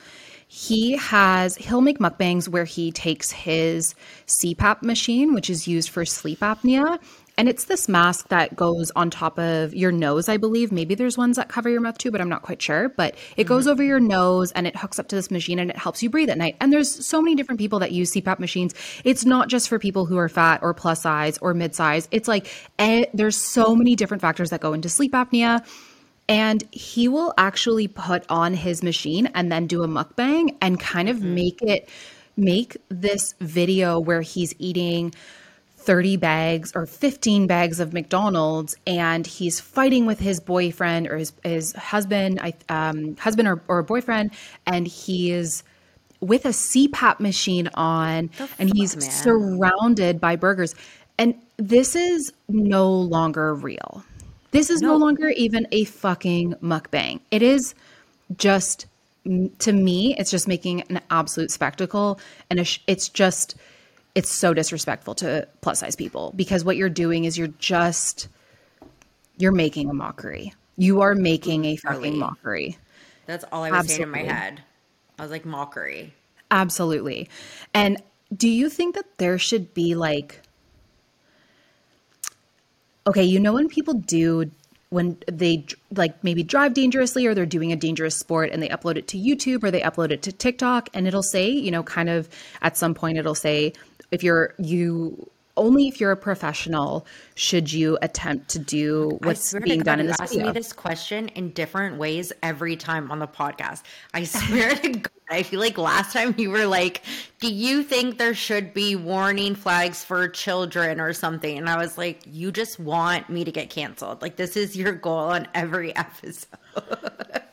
he 0.48 0.96
has 0.96 1.54
he'll 1.56 1.82
make 1.82 1.98
mukbangs 1.98 2.48
where 2.48 2.64
he 2.64 2.90
takes 2.90 3.30
his 3.30 3.94
CPAP 4.26 4.82
machine, 4.82 5.34
which 5.34 5.50
is 5.50 5.68
used 5.68 5.90
for 5.90 6.04
sleep 6.04 6.40
apnea, 6.40 6.98
and 7.38 7.48
it's 7.48 7.66
this 7.66 7.88
mask 7.88 8.28
that 8.30 8.56
goes 8.56 8.90
on 8.96 9.10
top 9.10 9.38
of 9.38 9.72
your 9.72 9.92
nose, 9.92 10.28
I 10.28 10.38
believe. 10.38 10.72
Maybe 10.72 10.96
there's 10.96 11.16
ones 11.16 11.36
that 11.36 11.48
cover 11.48 11.70
your 11.70 11.80
mouth 11.80 11.96
too, 11.96 12.10
but 12.10 12.20
I'm 12.20 12.28
not 12.28 12.42
quite 12.42 12.60
sure. 12.60 12.88
But 12.88 13.14
it 13.36 13.42
mm-hmm. 13.42 13.48
goes 13.48 13.68
over 13.68 13.80
your 13.80 14.00
nose 14.00 14.50
and 14.52 14.66
it 14.66 14.76
hooks 14.76 14.98
up 14.98 15.06
to 15.08 15.16
this 15.16 15.30
machine 15.30 15.60
and 15.60 15.70
it 15.70 15.76
helps 15.76 16.02
you 16.02 16.10
breathe 16.10 16.30
at 16.30 16.36
night. 16.36 16.56
And 16.60 16.72
there's 16.72 17.06
so 17.06 17.22
many 17.22 17.36
different 17.36 17.60
people 17.60 17.78
that 17.78 17.92
use 17.92 18.12
CPAP 18.12 18.40
machines. 18.40 18.74
It's 19.04 19.24
not 19.24 19.48
just 19.48 19.68
for 19.68 19.78
people 19.78 20.04
who 20.04 20.18
are 20.18 20.28
fat 20.28 20.60
or 20.62 20.74
plus 20.74 21.02
size 21.02 21.38
or 21.38 21.54
mid 21.54 21.76
size. 21.76 22.08
It's 22.10 22.26
like 22.26 22.48
eh, 22.80 23.04
there's 23.14 23.36
so 23.36 23.76
many 23.76 23.94
different 23.94 24.20
factors 24.20 24.50
that 24.50 24.60
go 24.60 24.72
into 24.72 24.88
sleep 24.88 25.12
apnea 25.12 25.64
and 26.28 26.62
he 26.70 27.08
will 27.08 27.32
actually 27.38 27.88
put 27.88 28.24
on 28.28 28.54
his 28.54 28.82
machine 28.82 29.28
and 29.34 29.50
then 29.50 29.66
do 29.66 29.82
a 29.82 29.88
mukbang 29.88 30.56
and 30.60 30.78
kind 30.78 31.08
of 31.08 31.16
mm-hmm. 31.16 31.34
make 31.34 31.62
it 31.62 31.88
make 32.36 32.76
this 32.88 33.34
video 33.40 33.98
where 33.98 34.22
he's 34.22 34.54
eating 34.58 35.12
30 35.78 36.16
bags 36.18 36.72
or 36.74 36.86
15 36.86 37.46
bags 37.46 37.80
of 37.80 37.92
McDonald's 37.92 38.76
and 38.86 39.26
he's 39.26 39.58
fighting 39.58 40.06
with 40.06 40.20
his 40.20 40.38
boyfriend 40.38 41.08
or 41.08 41.16
his, 41.16 41.32
his 41.42 41.72
husband, 41.72 42.40
um, 42.68 43.16
husband 43.16 43.48
or, 43.48 43.62
or 43.68 43.82
boyfriend, 43.82 44.32
and 44.66 44.86
he 44.86 45.32
is 45.32 45.64
with 46.20 46.44
a 46.44 46.50
CPAP 46.50 47.20
machine 47.20 47.68
on 47.74 48.28
and 48.58 48.70
he's 48.74 48.96
man? 48.96 49.10
surrounded 49.10 50.20
by 50.20 50.36
burgers. 50.36 50.74
And 51.16 51.34
this 51.56 51.96
is 51.96 52.32
no 52.48 52.90
longer 52.92 53.54
real. 53.54 54.04
This 54.50 54.70
is 54.70 54.80
no. 54.80 54.88
no 54.88 54.96
longer 54.96 55.28
even 55.28 55.66
a 55.72 55.84
fucking 55.84 56.54
mukbang. 56.62 57.20
It 57.30 57.42
is 57.42 57.74
just 58.36 58.86
to 59.58 59.72
me, 59.72 60.14
it's 60.16 60.30
just 60.30 60.48
making 60.48 60.82
an 60.82 61.00
absolute 61.10 61.50
spectacle, 61.50 62.18
and 62.50 62.58
it's 62.58 63.08
just 63.08 63.56
it's 64.14 64.30
so 64.30 64.54
disrespectful 64.54 65.14
to 65.16 65.46
plus 65.60 65.80
size 65.80 65.94
people 65.94 66.32
because 66.34 66.64
what 66.64 66.76
you're 66.76 66.88
doing 66.88 67.24
is 67.24 67.36
you're 67.36 67.48
just 67.58 68.28
you're 69.36 69.52
making 69.52 69.90
a 69.90 69.94
mockery. 69.94 70.54
You 70.76 71.02
are 71.02 71.14
making 71.14 71.64
a 71.66 71.76
fucking 71.76 72.18
mockery. 72.18 72.78
That's 73.26 73.44
all 73.52 73.64
I 73.64 73.70
was 73.70 73.80
Absolutely. 73.80 74.14
saying 74.14 74.24
in 74.24 74.28
my 74.28 74.32
head. 74.32 74.62
I 75.18 75.22
was 75.22 75.30
like 75.30 75.44
mockery. 75.44 76.14
Absolutely. 76.50 77.28
And 77.74 78.02
do 78.34 78.48
you 78.48 78.70
think 78.70 78.94
that 78.94 79.18
there 79.18 79.38
should 79.38 79.74
be 79.74 79.94
like 79.94 80.40
okay, 83.08 83.24
you 83.24 83.40
know 83.40 83.54
when 83.54 83.68
people 83.68 83.94
do 83.94 84.50
when 84.90 85.18
they 85.30 85.66
like 85.90 86.22
maybe 86.22 86.42
drive 86.42 86.74
dangerously 86.74 87.26
or 87.26 87.34
they're 87.34 87.44
doing 87.46 87.72
a 87.72 87.76
dangerous 87.76 88.16
sport 88.16 88.50
and 88.52 88.62
they 88.62 88.68
upload 88.68 88.96
it 88.96 89.08
to 89.08 89.18
YouTube 89.18 89.62
or 89.62 89.70
they 89.70 89.80
upload 89.80 90.10
it 90.10 90.22
to 90.22 90.32
TikTok 90.32 90.88
and 90.94 91.06
it'll 91.06 91.22
say, 91.22 91.48
you 91.48 91.70
know, 91.70 91.82
kind 91.82 92.08
of 92.08 92.28
at 92.62 92.76
some 92.76 92.94
point 92.94 93.18
it'll 93.18 93.34
say 93.34 93.72
if 94.10 94.22
you're 94.22 94.54
you 94.58 95.30
only 95.58 95.88
if 95.88 96.00
you're 96.00 96.12
a 96.12 96.16
professional 96.16 97.06
should 97.34 97.72
you 97.72 97.98
attempt 98.02 98.48
to 98.50 98.58
do 98.58 99.18
what's 99.22 99.52
being 99.62 99.80
done 99.80 100.00
in 100.00 100.06
this 100.06 100.16
video. 100.20 100.46
me 100.46 100.52
this 100.52 100.72
question 100.72 101.28
in 101.28 101.50
different 101.50 101.98
ways 101.98 102.32
every 102.42 102.76
time 102.76 103.10
on 103.10 103.18
the 103.18 103.26
podcast. 103.26 103.82
I 104.14 104.24
swear 104.24 104.74
to 104.76 104.88
God, 104.88 105.10
I 105.30 105.42
feel 105.42 105.60
like 105.60 105.76
last 105.76 106.12
time 106.12 106.34
you 106.38 106.50
were 106.50 106.66
like, 106.66 107.02
"Do 107.40 107.52
you 107.52 107.82
think 107.82 108.18
there 108.18 108.34
should 108.34 108.72
be 108.72 108.96
warning 108.96 109.54
flags 109.54 110.04
for 110.04 110.28
children 110.28 111.00
or 111.00 111.12
something?" 111.12 111.58
And 111.58 111.68
I 111.68 111.76
was 111.76 111.98
like, 111.98 112.20
"You 112.26 112.50
just 112.50 112.78
want 112.78 113.28
me 113.28 113.44
to 113.44 113.52
get 113.52 113.68
canceled. 113.70 114.22
Like 114.22 114.36
this 114.36 114.56
is 114.56 114.76
your 114.76 114.92
goal 114.92 115.18
on 115.18 115.48
every 115.54 115.94
episode." 115.96 116.46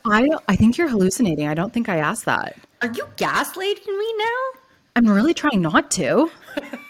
I 0.06 0.28
I 0.48 0.56
think 0.56 0.78
you're 0.78 0.88
hallucinating. 0.88 1.48
I 1.48 1.54
don't 1.54 1.72
think 1.72 1.88
I 1.88 1.98
asked 1.98 2.24
that. 2.24 2.56
Are 2.82 2.92
you 2.92 3.06
gaslighting 3.16 3.98
me 3.98 4.14
now? 4.18 4.60
I'm 4.96 5.06
really 5.08 5.34
trying 5.34 5.60
not 5.60 5.90
to. 5.92 6.30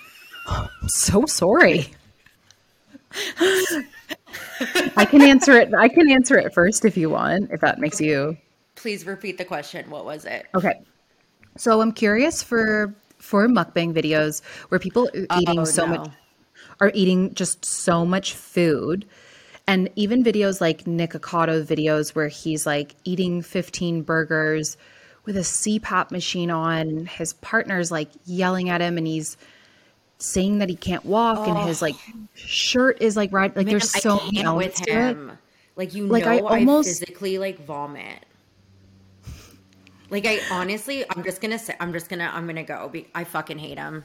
I'm 0.46 0.88
so 0.88 1.26
sorry. 1.26 1.88
I 4.96 5.04
can 5.04 5.22
answer 5.22 5.52
it. 5.52 5.72
I 5.74 5.88
can 5.88 6.10
answer 6.10 6.38
it 6.38 6.52
first 6.54 6.84
if 6.84 6.96
you 6.96 7.10
want, 7.10 7.50
if 7.50 7.60
that 7.60 7.78
makes 7.78 8.00
you. 8.00 8.36
Please 8.74 9.06
repeat 9.06 9.38
the 9.38 9.44
question. 9.44 9.88
What 9.90 10.04
was 10.04 10.24
it? 10.24 10.46
Okay. 10.54 10.80
So 11.56 11.80
I'm 11.80 11.92
curious 11.92 12.42
for 12.42 12.94
for 13.18 13.48
mukbang 13.48 13.92
videos 13.94 14.42
where 14.68 14.78
people 14.78 15.08
are 15.08 15.26
oh, 15.30 15.40
eating 15.40 15.60
oh, 15.60 15.64
so 15.64 15.86
no. 15.86 15.96
much 15.96 16.10
are 16.80 16.92
eating 16.94 17.34
just 17.34 17.64
so 17.64 18.04
much 18.04 18.34
food. 18.34 19.06
And 19.66 19.90
even 19.96 20.22
videos 20.22 20.60
like 20.60 20.86
Nick 20.86 21.12
Nikocado 21.12 21.64
videos 21.64 22.14
where 22.14 22.28
he's 22.28 22.66
like 22.66 22.94
eating 23.04 23.42
15 23.42 24.02
burgers 24.02 24.76
with 25.24 25.36
a 25.36 25.40
CPAP 25.40 26.10
machine 26.10 26.50
on. 26.50 27.06
His 27.06 27.32
partner's 27.34 27.90
like 27.90 28.10
yelling 28.26 28.68
at 28.68 28.80
him 28.80 28.96
and 28.96 29.06
he's 29.06 29.36
saying 30.18 30.58
that 30.58 30.68
he 30.68 30.76
can't 30.76 31.04
walk 31.04 31.38
oh. 31.38 31.44
and 31.44 31.68
his 31.68 31.82
like 31.82 31.96
shirt 32.34 33.00
is 33.00 33.16
like 33.16 33.32
right 33.32 33.54
like 33.54 33.66
Man, 33.66 33.74
there's 33.74 33.90
so 33.90 34.16
many 34.16 34.42
elements 34.42 34.80
with 34.80 34.88
him. 34.88 35.30
It. 35.30 35.36
Like 35.76 35.94
you 35.94 36.06
like 36.06 36.24
know 36.24 36.30
I 36.30 36.40
almost 36.40 36.88
I 36.88 36.90
physically 36.90 37.38
like 37.38 37.64
vomit. 37.64 38.24
Like 40.10 40.24
I 40.26 40.40
honestly, 40.50 41.04
I'm 41.10 41.24
just 41.24 41.40
gonna 41.40 41.58
say, 41.58 41.74
I'm 41.80 41.92
just 41.92 42.08
gonna, 42.08 42.30
I'm 42.32 42.46
gonna 42.46 42.64
go. 42.64 42.92
I 43.14 43.24
fucking 43.24 43.58
hate 43.58 43.78
him. 43.78 44.04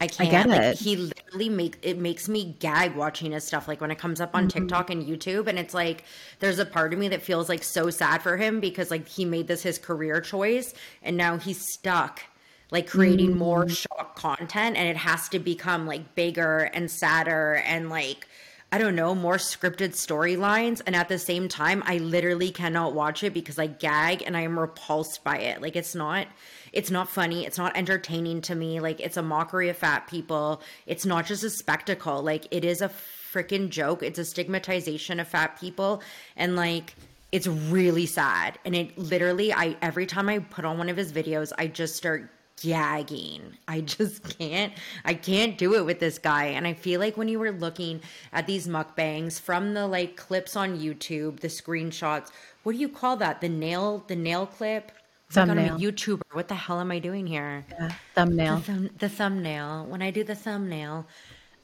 I 0.00 0.06
can't. 0.08 0.28
I 0.28 0.32
get 0.32 0.48
like, 0.48 0.62
it. 0.62 0.78
He 0.78 0.96
literally 0.96 1.48
make 1.48 1.78
it 1.82 1.98
makes 1.98 2.28
me 2.28 2.56
gag 2.58 2.96
watching 2.96 3.32
his 3.32 3.44
stuff. 3.44 3.68
Like 3.68 3.80
when 3.80 3.90
it 3.90 3.98
comes 3.98 4.20
up 4.20 4.34
on 4.34 4.48
mm-hmm. 4.48 4.60
TikTok 4.60 4.90
and 4.90 5.04
YouTube, 5.04 5.46
and 5.46 5.58
it's 5.58 5.74
like 5.74 6.04
there's 6.38 6.58
a 6.58 6.66
part 6.66 6.92
of 6.92 6.98
me 6.98 7.08
that 7.08 7.22
feels 7.22 7.48
like 7.48 7.62
so 7.62 7.90
sad 7.90 8.22
for 8.22 8.36
him 8.36 8.60
because 8.60 8.90
like 8.90 9.06
he 9.06 9.24
made 9.24 9.46
this 9.46 9.62
his 9.62 9.78
career 9.78 10.20
choice, 10.20 10.74
and 11.02 11.16
now 11.16 11.38
he's 11.38 11.60
stuck 11.72 12.22
like 12.70 12.88
creating 12.88 13.32
mm. 13.32 13.38
more 13.38 13.68
shock 13.68 14.16
content 14.16 14.76
and 14.76 14.88
it 14.88 14.96
has 14.96 15.28
to 15.30 15.38
become 15.38 15.86
like 15.86 16.14
bigger 16.14 16.70
and 16.74 16.90
sadder 16.90 17.62
and 17.66 17.88
like 17.90 18.26
I 18.72 18.78
don't 18.78 18.96
know, 18.96 19.14
more 19.14 19.36
scripted 19.36 19.92
storylines. 19.92 20.82
And 20.84 20.96
at 20.96 21.08
the 21.08 21.20
same 21.20 21.46
time, 21.46 21.84
I 21.86 21.98
literally 21.98 22.50
cannot 22.50 22.94
watch 22.94 23.22
it 23.22 23.32
because 23.32 23.60
I 23.60 23.68
gag 23.68 24.24
and 24.26 24.36
I 24.36 24.40
am 24.40 24.58
repulsed 24.58 25.22
by 25.22 25.38
it. 25.38 25.62
Like 25.62 25.76
it's 25.76 25.94
not 25.94 26.26
it's 26.72 26.90
not 26.90 27.08
funny, 27.08 27.46
it's 27.46 27.58
not 27.58 27.76
entertaining 27.76 28.40
to 28.42 28.54
me. 28.54 28.80
Like 28.80 29.00
it's 29.00 29.16
a 29.16 29.22
mockery 29.22 29.68
of 29.68 29.76
fat 29.76 30.08
people. 30.08 30.60
It's 30.84 31.06
not 31.06 31.26
just 31.26 31.44
a 31.44 31.50
spectacle. 31.50 32.22
Like 32.22 32.48
it 32.50 32.64
is 32.64 32.82
a 32.82 32.90
freaking 33.32 33.70
joke. 33.70 34.02
It's 34.02 34.18
a 34.18 34.24
stigmatization 34.24 35.20
of 35.20 35.28
fat 35.28 35.60
people. 35.60 36.02
And 36.36 36.56
like 36.56 36.96
it's 37.30 37.46
really 37.46 38.06
sad. 38.06 38.58
And 38.64 38.74
it 38.74 38.98
literally 38.98 39.52
I 39.52 39.76
every 39.80 40.06
time 40.06 40.28
I 40.28 40.40
put 40.40 40.64
on 40.64 40.76
one 40.76 40.88
of 40.88 40.96
his 40.96 41.12
videos, 41.12 41.52
I 41.56 41.68
just 41.68 41.94
start 41.94 42.30
gagging. 42.62 43.56
I 43.68 43.80
just 43.80 44.38
can't 44.38 44.72
I 45.04 45.14
can't 45.14 45.58
do 45.58 45.74
it 45.74 45.84
with 45.84 46.00
this 46.00 46.18
guy. 46.18 46.46
And 46.46 46.66
I 46.66 46.74
feel 46.74 47.00
like 47.00 47.16
when 47.16 47.28
you 47.28 47.38
were 47.38 47.52
looking 47.52 48.00
at 48.32 48.46
these 48.46 48.66
mukbangs 48.66 49.40
from 49.40 49.74
the 49.74 49.86
like 49.86 50.16
clips 50.16 50.56
on 50.56 50.78
YouTube, 50.78 51.40
the 51.40 51.48
screenshots, 51.48 52.30
what 52.62 52.72
do 52.72 52.78
you 52.78 52.88
call 52.88 53.16
that? 53.18 53.40
The 53.40 53.48
nail 53.48 54.04
the 54.06 54.16
nail 54.16 54.46
clip? 54.46 54.92
Oh 55.30 55.34
thumbnail. 55.34 55.74
I'm 55.74 55.80
a 55.80 55.84
YouTuber. 55.84 56.22
What 56.32 56.48
the 56.48 56.54
hell 56.54 56.80
am 56.80 56.92
I 56.92 57.00
doing 57.00 57.26
here? 57.26 57.64
Yeah, 57.70 57.92
thumbnail. 58.14 58.58
The, 58.60 58.90
the 58.98 59.08
thumbnail. 59.08 59.86
When 59.86 60.00
I 60.00 60.12
do 60.12 60.22
the 60.22 60.36
thumbnail, 60.36 61.06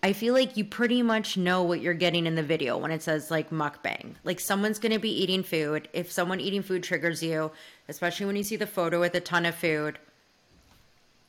I 0.03 0.13
feel 0.13 0.35
like 0.35 0.57
you 0.57 0.65
pretty 0.65 1.01
much 1.01 1.37
know 1.37 1.63
what 1.63 1.81
you're 1.81 1.95
getting 1.95 2.27
in 2.27 2.35
the 2.35 2.43
video 2.43 2.77
when 2.77 2.91
it 2.91 3.03
says 3.03 3.31
like 3.31 3.51
mukbang. 3.51 4.15
Like 4.25 4.41
someone's 4.41 4.81
going 4.81 4.93
to 4.93 4.99
be 4.99 5.23
eating 5.23 5.45
food. 5.45 5.89
If 5.93 6.11
someone 6.11 6.41
eating 6.41 6.63
food 6.63 6.83
triggers 6.83 7.23
you, 7.23 7.53
especially 7.89 8.27
when 8.27 8.35
you 8.35 8.43
see 8.43 8.57
the 8.57 8.67
photo 8.67 8.99
with 8.99 9.15
a 9.15 9.21
ton 9.21 9.47
of 9.47 9.55
food, 9.55 10.01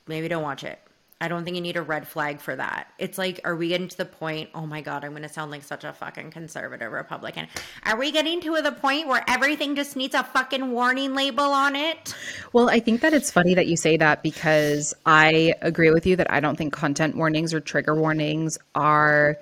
maybe 0.07 0.27
don't 0.27 0.43
watch 0.43 0.63
it. 0.63 0.79
I 1.23 1.29
don't 1.29 1.45
think 1.45 1.55
you 1.55 1.61
need 1.61 1.77
a 1.77 1.81
red 1.81 2.05
flag 2.05 2.41
for 2.41 2.53
that. 2.53 2.87
It's 2.99 3.17
like, 3.17 3.39
are 3.45 3.55
we 3.55 3.69
getting 3.69 3.87
to 3.87 3.95
the 3.95 4.03
point? 4.03 4.49
Oh 4.53 4.65
my 4.65 4.81
God, 4.81 5.05
I'm 5.05 5.11
going 5.11 5.23
to 5.23 5.29
sound 5.29 5.51
like 5.51 5.63
such 5.63 5.85
a 5.85 5.93
fucking 5.93 6.31
conservative 6.31 6.91
Republican. 6.91 7.47
Are 7.85 7.97
we 7.97 8.11
getting 8.11 8.41
to 8.41 8.61
the 8.61 8.73
point 8.73 9.07
where 9.07 9.23
everything 9.29 9.73
just 9.73 9.95
needs 9.95 10.15
a 10.15 10.23
fucking 10.25 10.71
warning 10.71 11.15
label 11.15 11.45
on 11.45 11.77
it? 11.77 12.13
Well, 12.51 12.69
I 12.69 12.81
think 12.81 12.99
that 12.99 13.13
it's 13.13 13.31
funny 13.31 13.53
that 13.53 13.67
you 13.67 13.77
say 13.77 13.95
that 13.95 14.21
because 14.21 14.93
I 15.05 15.53
agree 15.61 15.91
with 15.91 16.05
you 16.05 16.17
that 16.17 16.29
I 16.29 16.41
don't 16.41 16.57
think 16.57 16.73
content 16.73 17.15
warnings 17.15 17.53
or 17.53 17.61
trigger 17.61 17.95
warnings 17.95 18.57
are 18.75 19.37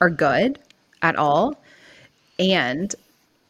are 0.00 0.08
good 0.08 0.58
at 1.02 1.16
all. 1.16 1.62
And 2.38 2.94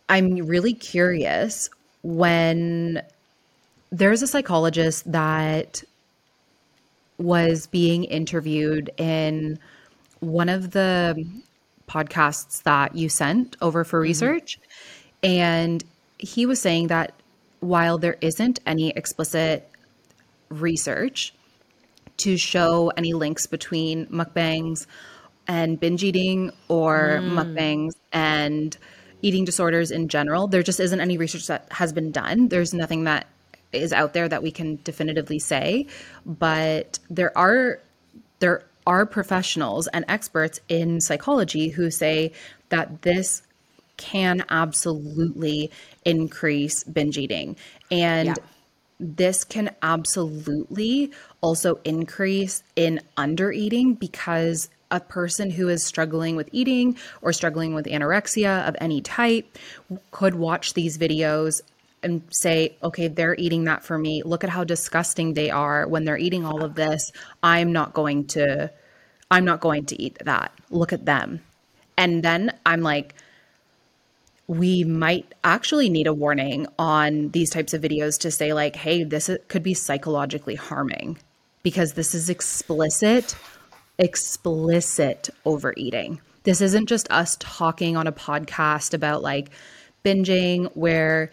I'm 0.09 0.35
really 0.35 0.75
curious 0.75 1.71
when 2.03 3.03
there's 3.93 4.23
a 4.23 4.27
psychologist 4.27 5.13
that 5.13 5.85
was 7.21 7.67
being 7.67 8.05
interviewed 8.05 8.91
in 8.97 9.59
one 10.21 10.49
of 10.49 10.71
the 10.71 11.25
podcasts 11.89 12.63
that 12.63 12.95
you 12.95 13.09
sent 13.09 13.57
over 13.61 13.85
for 13.85 13.99
mm-hmm. 13.99 14.09
research. 14.09 14.59
And 15.23 15.85
he 16.19 16.47
was 16.47 16.61
saying 16.61 16.87
that 16.89 17.13
while 17.61 17.99
there 17.99 18.17
isn't 18.21 18.61
any 18.65 18.91
explicit 18.91 19.69
research 20.49 21.35
to 22.19 22.37
show 22.37 22.91
any 22.97 23.13
links 23.13 23.47
between 23.47 24.07
mukbangs 24.07 24.87
and 25.47 25.79
binge 25.79 26.05
eating 26.05 26.53
or 26.69 27.21
mm. 27.21 27.33
mukbangs 27.33 27.93
and 28.13 28.77
eating 29.23 29.45
disorders 29.45 29.91
in 29.91 30.09
general, 30.09 30.47
there 30.47 30.63
just 30.63 30.81
isn't 30.81 31.01
any 31.01 31.19
research 31.19 31.47
that 31.49 31.67
has 31.71 31.93
been 31.93 32.11
done. 32.11 32.49
There's 32.49 32.73
nothing 32.73 33.05
that 33.05 33.27
is 33.73 33.93
out 33.93 34.13
there 34.13 34.29
that 34.29 34.43
we 34.43 34.51
can 34.51 34.79
definitively 34.85 35.39
say, 35.39 35.87
but 36.25 36.99
there 37.09 37.37
are 37.37 37.81
there 38.41 38.65
are 38.87 39.07
professionals 39.07 39.87
and 39.89 40.05
experts 40.09 40.61
in 40.69 41.01
psychology 41.01 41.69
who 41.69 41.91
say 41.91 42.33
that 42.71 43.03
this 43.03 43.43
can 43.99 44.43
absolutely 44.49 45.71
increase 46.07 46.83
binge 46.85 47.19
eating 47.19 47.55
and 47.91 48.29
yeah. 48.29 48.35
this 48.99 49.45
can 49.45 49.71
absolutely 49.83 51.13
also 51.43 51.79
increase 51.85 52.63
in 52.77 52.99
under 53.19 53.53
eating 53.53 53.93
because 53.93 54.71
a 54.91 55.01
person 55.01 55.51
who 55.51 55.69
is 55.69 55.85
struggling 55.85 56.35
with 56.35 56.49
eating 56.51 56.97
or 57.21 57.33
struggling 57.33 57.75
with 57.75 57.85
anorexia 57.85 58.67
of 58.67 58.75
any 58.81 59.03
type 59.03 59.59
could 60.11 60.35
watch 60.35 60.73
these 60.73 60.97
videos 60.97 61.61
and 62.03 62.23
say, 62.31 62.77
okay, 62.83 63.09
they're 63.09 63.37
eating 63.37 63.65
that 63.65 63.85
for 63.85 63.99
me. 63.99 64.23
Look 64.23 64.45
at 64.45 64.51
how 64.51 64.65
disgusting 64.65 65.35
they 65.35 65.51
are 65.51 65.87
when 65.87 66.05
they're 66.05 66.19
eating 66.19 66.45
all 66.45 66.65
of 66.65 66.75
this. 66.75 67.13
I'm 67.43 67.73
not 67.73 67.93
going 67.93 68.27
to 68.29 68.71
I'm 69.31 69.45
not 69.45 69.61
going 69.61 69.87
to 69.87 70.03
eat 70.03 70.19
that. 70.25 70.53
Look 70.71 70.93
at 70.93 71.07
them. 71.07 71.41
And 71.97 72.23
then 72.23 72.53
I'm 72.67 72.81
like, 72.81 73.15
we 74.49 74.83
might 74.83 75.33
actually 75.45 75.89
need 75.89 76.09
a 76.09 76.15
warning 76.15 76.67
on 76.79 77.29
these 77.29 77.51
types 77.51 77.73
of 77.73 77.83
videos 77.83 78.19
to 78.21 78.33
say, 78.33 78.53
like, 78.53 78.75
hey, 78.75 79.05
this 79.05 79.31
could 79.47 79.63
be 79.63 79.75
psychologically 79.75 80.57
harming 80.57 81.19
because 81.63 81.93
this 81.93 82.15
is 82.15 82.29
explicit, 82.29 83.37
explicit 83.99 85.31
overeating. 85.45 86.21
This 86.43 86.61
isn't 86.61 86.89
just 86.89 87.09
us 87.13 87.37
talking 87.39 87.97
on 87.97 88.09
a 88.09 88.13
podcast 88.13 88.93
about 88.93 89.23
like 89.23 89.51
binging 90.05 90.75
where 90.75 91.31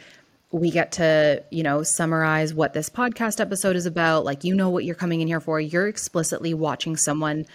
we 0.51 0.71
get 0.71 0.93
to, 0.93 1.43
you 1.51 1.63
know, 1.63 1.83
summarize 1.83 2.53
what 2.53 2.73
this 2.73 2.89
podcast 2.89 3.39
episode 3.39 3.75
is 3.75 3.85
about. 3.85 4.25
Like, 4.25 4.43
you 4.43 4.55
know 4.55 4.69
what 4.69 4.85
you're 4.85 4.95
coming 4.95 5.21
in 5.21 5.27
here 5.27 5.41
for. 5.41 5.59
You're 5.59 5.87
explicitly 5.87 6.53
watching 6.53 6.95
someone 6.95 7.45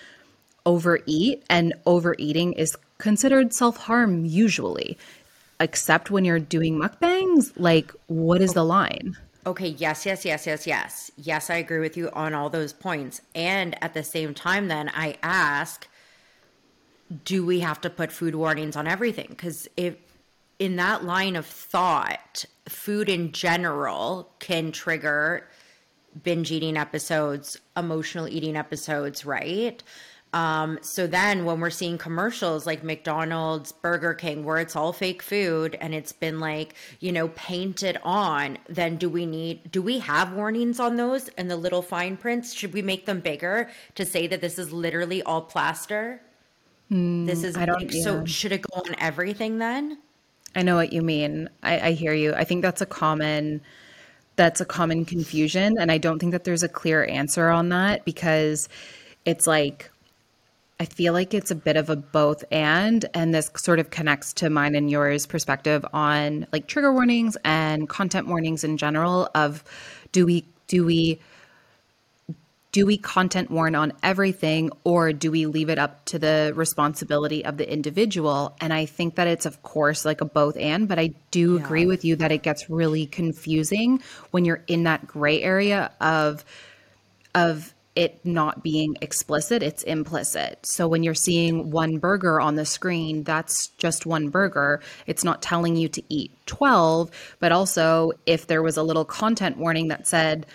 overeat, 0.65 1.43
and 1.51 1.75
overeating 1.87 2.53
is 2.53 2.77
considered 2.99 3.53
self 3.53 3.77
harm 3.77 4.25
usually 4.25 4.97
except 5.63 6.11
when 6.11 6.25
you're 6.25 6.39
doing 6.39 6.79
mukbangs? 6.79 7.53
Like, 7.57 7.93
what 8.09 8.43
is 8.43 8.53
the 8.53 8.65
line? 8.65 9.17
Okay, 9.47 9.69
yes, 9.69 10.05
yes, 10.05 10.25
yes, 10.25 10.47
yes, 10.47 10.67
yes. 10.67 11.11
Yes, 11.17 11.51
I 11.51 11.57
agree 11.57 11.79
with 11.81 11.97
you 11.97 12.11
on 12.11 12.35
all 12.35 12.51
those 12.51 12.73
points. 12.73 13.21
And 13.35 13.77
at 13.83 13.95
the 13.95 14.03
same 14.03 14.35
time, 14.35 14.69
then 14.69 14.91
I 14.95 15.17
ask, 15.23 15.89
do 17.25 17.45
we 17.47 17.61
have 17.61 17.81
to 17.81 17.91
put 17.91 18.13
food 18.13 18.35
warnings 18.35 18.77
on 18.77 18.87
everything? 18.87 19.27
Because 19.31 19.69
if 19.77 19.97
in 20.59 20.77
that 20.77 21.05
line 21.05 21.37
of 21.37 21.47
thought, 21.47 22.45
food 22.69 23.09
in 23.09 23.33
general 23.33 24.33
can 24.39 24.73
trigger 24.73 25.49
binge 26.23 26.51
eating 26.51 26.77
episodes, 26.77 27.59
emotional 27.77 28.29
eating 28.29 28.57
episodes, 28.57 29.25
right? 29.25 29.83
Um, 30.35 30.79
so 30.81 31.07
then 31.07 31.45
when 31.45 31.61
we're 31.61 31.71
seeing 31.71 31.99
commercials 31.99 32.67
like 32.67 32.83
McDonald's, 32.83 33.73
Burger 33.73 34.15
King, 34.15 34.45
where 34.45 34.57
it's 34.59 34.75
all 34.75 34.93
fake 34.93 35.23
food 35.23 35.77
and 35.81 35.95
it's 35.95 36.13
been 36.13 36.41
like, 36.41 36.75
you 37.01 37.13
know, 37.13 37.29
painted 37.29 37.99
on, 38.03 38.57
then 38.69 38.97
do 38.97 39.11
we 39.11 39.27
need, 39.27 39.71
do 39.71 39.83
we 39.83 39.99
have 39.99 40.33
warnings 40.33 40.81
on 40.81 40.97
those 40.97 41.29
and 41.37 41.51
the 41.51 41.57
little 41.57 41.83
fine 41.83 42.17
prints? 42.17 42.55
Should 42.55 42.73
we 42.73 42.81
make 42.81 43.05
them 43.05 43.21
bigger 43.21 43.71
to 43.95 44.07
say 44.07 44.27
that 44.27 44.41
this 44.41 44.59
is 44.59 44.73
literally 44.73 45.23
all 45.23 45.43
plaster? 45.43 46.23
Mm, 46.91 47.27
this 47.27 47.45
is, 47.45 47.55
I 47.57 47.67
don't, 47.67 47.81
like, 47.81 47.93
yeah. 47.93 48.03
so 48.03 48.25
should 48.25 48.53
it 48.53 48.63
go 48.63 48.81
on 48.81 48.95
everything 48.99 49.59
then? 49.59 49.99
I 50.55 50.63
know 50.63 50.77
what 50.77 50.93
you 50.93 51.03
mean. 51.03 51.49
I, 51.63 51.81
I 51.81 51.93
hear 51.93 52.13
you. 52.13 52.35
I 52.35 52.45
think 52.45 52.63
that's 52.63 52.81
a 52.81 52.87
common, 52.87 53.63
that's 54.37 54.61
a 54.61 54.65
common 54.65 55.05
confusion. 55.05 55.77
And 55.79 55.91
I 55.91 55.99
don't 55.99 56.19
think 56.19 56.33
that 56.33 56.45
there's 56.45 56.63
a 56.63 56.69
clear 56.69 57.05
answer 57.05 57.49
on 57.49 57.71
that 57.71 58.05
because 58.05 58.69
it's 59.25 59.47
like, 59.47 59.91
I 60.81 60.85
feel 60.85 61.13
like 61.13 61.33
it's 61.33 61.51
a 61.51 61.55
bit 61.55 61.77
of 61.77 61.91
a 61.91 61.97
both 61.97 62.45
and, 62.51 63.05
and 63.15 63.33
this 63.33 63.51
sort 63.57 63.79
of 63.79 63.91
connects 63.91 64.33
to 64.35 64.51
mine 64.51 64.75
and 64.75 64.91
yours 64.91 65.27
perspective 65.27 65.85
on 65.93 66.47
like 66.53 66.67
trigger 66.67 66.93
warnings 66.93 67.37
and 67.45 67.89
content 67.89 68.27
warnings 68.27 68.65
in 68.65 68.77
general. 68.77 69.31
Of 69.35 69.63
do 70.11 70.27
we 70.27 70.45
do 70.67 70.85
we 70.85 71.21
do 72.73 72.87
we 72.87 72.97
content 72.97 73.51
warn 73.51 73.75
on 73.75 73.93
everything 74.03 74.71
or 74.83 75.13
do 75.13 75.31
we 75.31 75.47
leave 75.47 75.69
it 75.69 75.79
up 75.79 76.05
to 76.07 76.19
the 76.19 76.53
responsibility 76.57 77.45
of 77.45 77.59
the 77.59 77.71
individual 77.71 78.57
and 78.61 78.73
i 78.73 78.85
think 78.85 79.15
that 79.15 79.29
it's 79.29 79.47
of 79.47 79.63
course 79.63 80.05
like 80.05 80.21
a 80.21 80.25
both 80.25 80.57
and 80.57 80.89
but 80.89 80.99
i 80.99 81.09
do 81.31 81.55
yeah. 81.55 81.65
agree 81.65 81.87
with 81.87 82.05
you 82.05 82.17
that 82.17 82.33
it 82.33 82.43
gets 82.43 82.69
really 82.69 83.07
confusing 83.07 84.03
when 84.31 84.45
you're 84.45 84.65
in 84.67 84.85
that 84.85 85.07
gray 85.07 85.43
area 85.43 85.91
of 86.01 86.45
of 87.35 87.73
it 87.95 88.25
not 88.25 88.63
being 88.63 88.97
explicit, 89.03 89.63
it's 89.63 89.83
implicit. 89.83 90.65
So 90.65 90.89
when 90.89 91.03
you're 91.03 91.15
seeing 91.15 91.71
one 91.71 91.99
burger 91.99 92.41
on 92.41 92.57
the 92.57 92.65
screen, 92.65 93.23
that's 93.23 93.69
just 93.77 94.07
one 94.07 94.31
burger. 94.31 94.81
It's 95.07 95.25
not 95.25 95.43
telling 95.43 95.77
you 95.77 95.89
to 95.91 96.03
eat 96.09 96.33
12, 96.47 97.11
but 97.39 97.53
also 97.53 98.13
if 98.25 98.47
there 98.47 98.63
was 98.63 98.79
a 98.79 98.83
little 98.83 99.05
content 99.05 99.59
warning 99.59 99.89
that 99.89 100.07
said, 100.07 100.47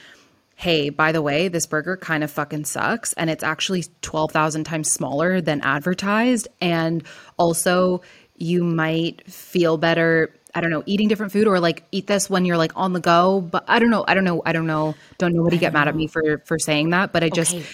hey, 0.58 0.90
by 0.90 1.12
the 1.12 1.22
way, 1.22 1.48
this 1.48 1.68
burger 1.68 1.96
kind 1.96 2.24
of 2.24 2.32
fucking 2.32 2.66
sucks 2.66 3.14
and 3.14 3.30
it's 3.30 3.44
actually 3.44 3.86
12,000 4.02 4.64
times 4.64 4.92
smaller 4.92 5.40
than 5.40 5.62
advertised. 5.62 6.48
And 6.60 7.04
also, 7.38 8.02
you 8.38 8.64
might 8.64 9.32
feel 9.32 9.78
better 9.78 10.34
I 10.56 10.62
don't 10.62 10.72
know, 10.72 10.82
eating 10.88 11.08
different 11.08 11.32
food 11.32 11.46
or 11.46 11.60
like 11.60 11.84
eat 11.92 12.08
this 12.08 12.32
when 12.32 12.44
you're 12.44 12.58
like 12.58 12.72
on 12.76 12.94
the 12.94 13.00
go. 13.00 13.42
But 13.42 13.66
I 13.68 13.78
don't 13.78 13.92
know. 13.92 14.04
I 14.08 14.16
don't 14.16 14.24
know. 14.24 14.42
I 14.44 14.54
don't 14.54 14.66
know. 14.66 14.96
Don't 15.20 15.36
nobody 15.36 15.60
get 15.60 15.72
mad 15.72 15.88
at 15.88 15.96
me 15.96 16.08
for 16.08 16.42
for 16.46 16.58
saying 16.58 16.90
that. 16.90 17.14
But 17.14 17.24
I 17.24 17.30
just 17.30 17.54
okay. 17.54 17.66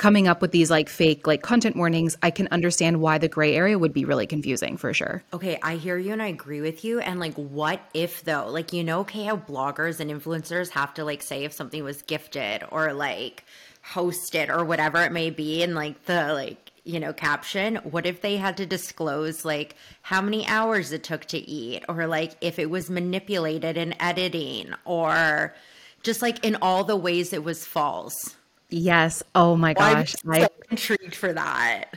Coming 0.00 0.26
up 0.26 0.40
with 0.40 0.50
these 0.50 0.70
like 0.70 0.88
fake 0.88 1.26
like 1.26 1.42
content 1.42 1.76
warnings, 1.76 2.16
I 2.22 2.30
can 2.30 2.48
understand 2.50 3.02
why 3.02 3.18
the 3.18 3.28
gray 3.28 3.54
area 3.54 3.78
would 3.78 3.92
be 3.92 4.06
really 4.06 4.26
confusing 4.26 4.78
for 4.78 4.94
sure. 4.94 5.22
Okay, 5.34 5.58
I 5.62 5.76
hear 5.76 5.98
you 5.98 6.14
and 6.14 6.22
I 6.22 6.28
agree 6.28 6.62
with 6.62 6.86
you. 6.86 7.00
And 7.00 7.20
like 7.20 7.34
what 7.34 7.82
if 7.92 8.24
though? 8.24 8.48
Like 8.48 8.72
you 8.72 8.82
know, 8.82 9.00
okay, 9.00 9.24
how 9.24 9.36
bloggers 9.36 10.00
and 10.00 10.10
influencers 10.10 10.70
have 10.70 10.94
to 10.94 11.04
like 11.04 11.22
say 11.22 11.44
if 11.44 11.52
something 11.52 11.84
was 11.84 12.00
gifted 12.00 12.64
or 12.70 12.94
like 12.94 13.44
hosted 13.92 14.48
or 14.48 14.64
whatever 14.64 15.02
it 15.02 15.12
may 15.12 15.28
be 15.28 15.62
and 15.62 15.74
like 15.74 16.06
the 16.06 16.32
like 16.32 16.72
you 16.82 16.98
know, 16.98 17.12
caption, 17.12 17.76
what 17.76 18.06
if 18.06 18.22
they 18.22 18.38
had 18.38 18.56
to 18.56 18.64
disclose 18.64 19.44
like 19.44 19.76
how 20.00 20.22
many 20.22 20.46
hours 20.46 20.92
it 20.92 21.04
took 21.04 21.26
to 21.26 21.38
eat 21.38 21.84
or 21.90 22.06
like 22.06 22.32
if 22.40 22.58
it 22.58 22.70
was 22.70 22.88
manipulated 22.88 23.76
in 23.76 23.94
editing 24.00 24.72
or 24.86 25.54
just 26.02 26.22
like 26.22 26.42
in 26.42 26.56
all 26.62 26.84
the 26.84 26.96
ways 26.96 27.34
it 27.34 27.44
was 27.44 27.66
false? 27.66 28.34
Yes. 28.70 29.22
Oh 29.34 29.56
my 29.56 29.74
gosh. 29.74 30.14
I'm 30.26 30.40
so 30.40 30.44
I, 30.44 30.48
intrigued 30.70 31.14
for 31.14 31.32
that. 31.32 31.94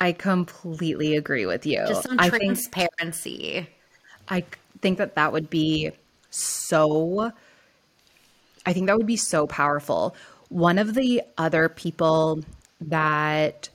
I 0.00 0.12
completely 0.12 1.16
agree 1.16 1.46
with 1.46 1.66
you. 1.66 1.84
Just 1.86 2.02
some 2.02 2.18
transparency. 2.18 3.68
I 4.28 4.40
think, 4.40 4.58
I 4.74 4.78
think 4.80 4.98
that 4.98 5.14
that 5.14 5.32
would 5.32 5.48
be 5.48 5.92
so 6.30 7.32
I 8.66 8.72
think 8.72 8.86
that 8.86 8.98
would 8.98 9.06
be 9.06 9.16
so 9.16 9.46
powerful. 9.46 10.16
One 10.48 10.78
of 10.78 10.94
the 10.94 11.22
other 11.38 11.68
people 11.68 12.42
that 12.80 13.68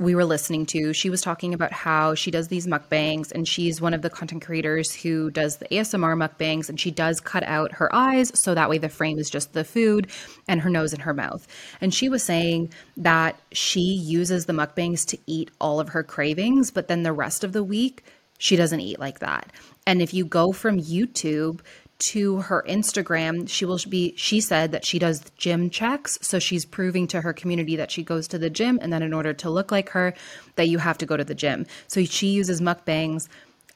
we 0.00 0.14
were 0.14 0.24
listening 0.24 0.64
to, 0.64 0.94
she 0.94 1.10
was 1.10 1.20
talking 1.20 1.52
about 1.52 1.72
how 1.72 2.14
she 2.14 2.30
does 2.30 2.48
these 2.48 2.66
mukbangs 2.66 3.30
and 3.32 3.46
she's 3.46 3.82
one 3.82 3.92
of 3.92 4.00
the 4.00 4.08
content 4.08 4.42
creators 4.42 4.94
who 4.94 5.30
does 5.30 5.58
the 5.58 5.66
ASMR 5.66 6.16
mukbangs 6.16 6.70
and 6.70 6.80
she 6.80 6.90
does 6.90 7.20
cut 7.20 7.42
out 7.42 7.72
her 7.72 7.94
eyes 7.94 8.32
so 8.34 8.54
that 8.54 8.70
way 8.70 8.78
the 8.78 8.88
frame 8.88 9.18
is 9.18 9.28
just 9.28 9.52
the 9.52 9.62
food 9.62 10.10
and 10.48 10.62
her 10.62 10.70
nose 10.70 10.94
and 10.94 11.02
her 11.02 11.12
mouth. 11.12 11.46
And 11.82 11.92
she 11.92 12.08
was 12.08 12.22
saying 12.22 12.72
that 12.96 13.38
she 13.52 13.80
uses 13.80 14.46
the 14.46 14.54
mukbangs 14.54 15.06
to 15.08 15.18
eat 15.26 15.50
all 15.60 15.78
of 15.78 15.90
her 15.90 16.02
cravings, 16.02 16.70
but 16.70 16.88
then 16.88 17.02
the 17.02 17.12
rest 17.12 17.44
of 17.44 17.52
the 17.52 17.62
week 17.62 18.02
she 18.38 18.56
doesn't 18.56 18.80
eat 18.80 18.98
like 18.98 19.18
that. 19.18 19.52
And 19.86 20.00
if 20.00 20.14
you 20.14 20.24
go 20.24 20.52
from 20.52 20.80
YouTube 20.80 21.60
to 22.00 22.38
her 22.42 22.64
Instagram, 22.68 23.48
she 23.48 23.64
will 23.64 23.78
be 23.88 24.14
she 24.16 24.40
said 24.40 24.72
that 24.72 24.84
she 24.84 24.98
does 24.98 25.22
gym 25.36 25.70
checks, 25.70 26.18
so 26.22 26.38
she's 26.38 26.64
proving 26.64 27.06
to 27.08 27.20
her 27.20 27.32
community 27.32 27.76
that 27.76 27.90
she 27.90 28.02
goes 28.02 28.26
to 28.28 28.38
the 28.38 28.50
gym 28.50 28.78
and 28.82 28.92
then 28.92 29.02
in 29.02 29.12
order 29.12 29.32
to 29.34 29.50
look 29.50 29.70
like 29.70 29.90
her 29.90 30.14
that 30.56 30.68
you 30.68 30.78
have 30.78 30.98
to 30.98 31.06
go 31.06 31.16
to 31.16 31.24
the 31.24 31.34
gym. 31.34 31.66
So 31.88 32.04
she 32.04 32.28
uses 32.28 32.60
mukbangs 32.60 33.28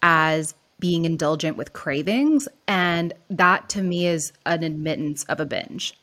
as 0.02 0.54
being 0.80 1.04
indulgent 1.04 1.56
with 1.56 1.72
cravings 1.72 2.48
and 2.66 3.12
that 3.30 3.68
to 3.70 3.82
me 3.82 4.06
is 4.06 4.32
an 4.44 4.62
admittance 4.62 5.24
of 5.24 5.40
a 5.40 5.46
binge. 5.46 5.94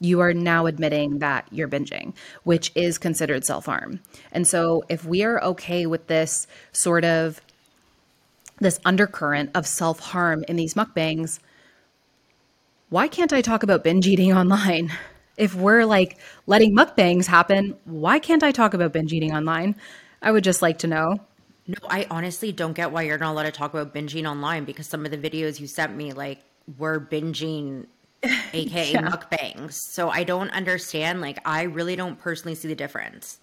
You 0.00 0.20
are 0.20 0.34
now 0.34 0.66
admitting 0.66 1.18
that 1.20 1.46
you're 1.50 1.68
binging, 1.68 2.14
which 2.44 2.72
is 2.74 2.98
considered 2.98 3.44
self-harm. 3.44 4.00
And 4.32 4.46
so 4.46 4.84
if 4.88 5.04
we 5.04 5.22
are 5.22 5.42
okay 5.42 5.86
with 5.86 6.06
this 6.06 6.46
sort 6.72 7.04
of 7.04 7.40
this 8.58 8.80
undercurrent 8.84 9.50
of 9.54 9.66
self-harm 9.66 10.44
in 10.48 10.56
these 10.56 10.74
mukbangs, 10.74 11.40
why 12.92 13.08
can't 13.08 13.32
I 13.32 13.40
talk 13.40 13.62
about 13.62 13.82
binge 13.82 14.06
eating 14.06 14.34
online? 14.34 14.92
If 15.38 15.54
we're 15.54 15.86
like 15.86 16.18
letting 16.46 16.76
mukbangs 16.76 17.24
happen, 17.24 17.74
why 17.86 18.18
can't 18.18 18.42
I 18.42 18.52
talk 18.52 18.74
about 18.74 18.92
binge 18.92 19.14
eating 19.14 19.34
online? 19.34 19.76
I 20.20 20.30
would 20.30 20.44
just 20.44 20.60
like 20.60 20.80
to 20.80 20.86
know. 20.86 21.18
No, 21.66 21.78
I 21.88 22.06
honestly 22.10 22.52
don't 22.52 22.74
get 22.74 22.92
why 22.92 23.02
you're 23.02 23.16
not 23.16 23.32
allowed 23.32 23.44
to 23.44 23.50
talk 23.50 23.72
about 23.72 23.94
binging 23.94 24.30
online 24.30 24.64
because 24.66 24.86
some 24.86 25.06
of 25.06 25.10
the 25.10 25.16
videos 25.16 25.58
you 25.58 25.66
sent 25.68 25.96
me, 25.96 26.12
like, 26.12 26.40
were 26.76 27.00
binging, 27.00 27.86
aka 28.52 28.92
yeah. 28.92 29.00
mukbangs. 29.00 29.72
So 29.72 30.10
I 30.10 30.24
don't 30.24 30.50
understand. 30.50 31.22
Like, 31.22 31.38
I 31.46 31.62
really 31.62 31.96
don't 31.96 32.18
personally 32.18 32.56
see 32.56 32.68
the 32.68 32.74
difference. 32.74 33.38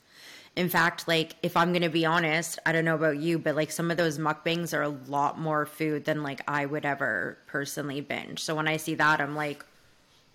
In 0.55 0.67
fact, 0.67 1.07
like 1.07 1.35
if 1.41 1.55
I'm 1.55 1.71
going 1.71 1.83
to 1.83 1.89
be 1.89 2.05
honest, 2.05 2.59
I 2.65 2.71
don't 2.71 2.85
know 2.85 2.95
about 2.95 3.17
you, 3.17 3.39
but 3.39 3.55
like 3.55 3.71
some 3.71 3.91
of 3.91 3.97
those 3.97 4.17
mukbangs 4.17 4.77
are 4.77 4.81
a 4.81 4.89
lot 4.89 5.39
more 5.39 5.65
food 5.65 6.03
than 6.05 6.21
like 6.21 6.41
I 6.47 6.65
would 6.65 6.85
ever 6.85 7.37
personally 7.47 8.01
binge. 8.01 8.43
So 8.43 8.55
when 8.55 8.67
I 8.67 8.77
see 8.77 8.95
that, 8.95 9.21
I'm 9.21 9.35
like, 9.35 9.65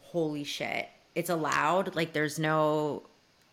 holy 0.01 0.45
shit, 0.45 0.89
it's 1.15 1.29
allowed. 1.31 1.95
Like 1.95 2.13
there's 2.13 2.39
no. 2.39 3.03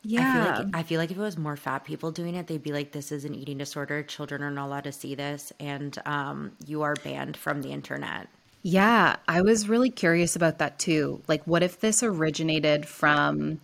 Yeah. 0.03 0.21
I 0.21 0.33
feel, 0.33 0.65
like, 0.65 0.75
I 0.75 0.83
feel 0.83 0.99
like 0.99 1.11
if 1.11 1.17
it 1.17 1.21
was 1.21 1.37
more 1.37 1.55
fat 1.55 1.83
people 1.83 2.11
doing 2.11 2.33
it, 2.33 2.47
they'd 2.47 2.63
be 2.63 2.71
like, 2.71 2.91
this 2.91 3.11
is 3.11 3.23
an 3.23 3.35
eating 3.35 3.59
disorder. 3.59 4.01
Children 4.01 4.41
are 4.41 4.49
not 4.49 4.65
allowed 4.65 4.85
to 4.85 4.91
see 4.91 5.13
this. 5.13 5.53
And 5.59 5.95
um, 6.07 6.53
you 6.65 6.81
are 6.81 6.95
banned 7.03 7.37
from 7.37 7.61
the 7.61 7.69
internet. 7.71 8.27
Yeah. 8.63 9.17
I 9.27 9.41
was 9.41 9.69
really 9.69 9.91
curious 9.91 10.35
about 10.35 10.57
that 10.57 10.79
too. 10.79 11.21
Like, 11.27 11.45
what 11.45 11.61
if 11.61 11.81
this 11.81 12.01
originated 12.01 12.87
from 12.87 13.59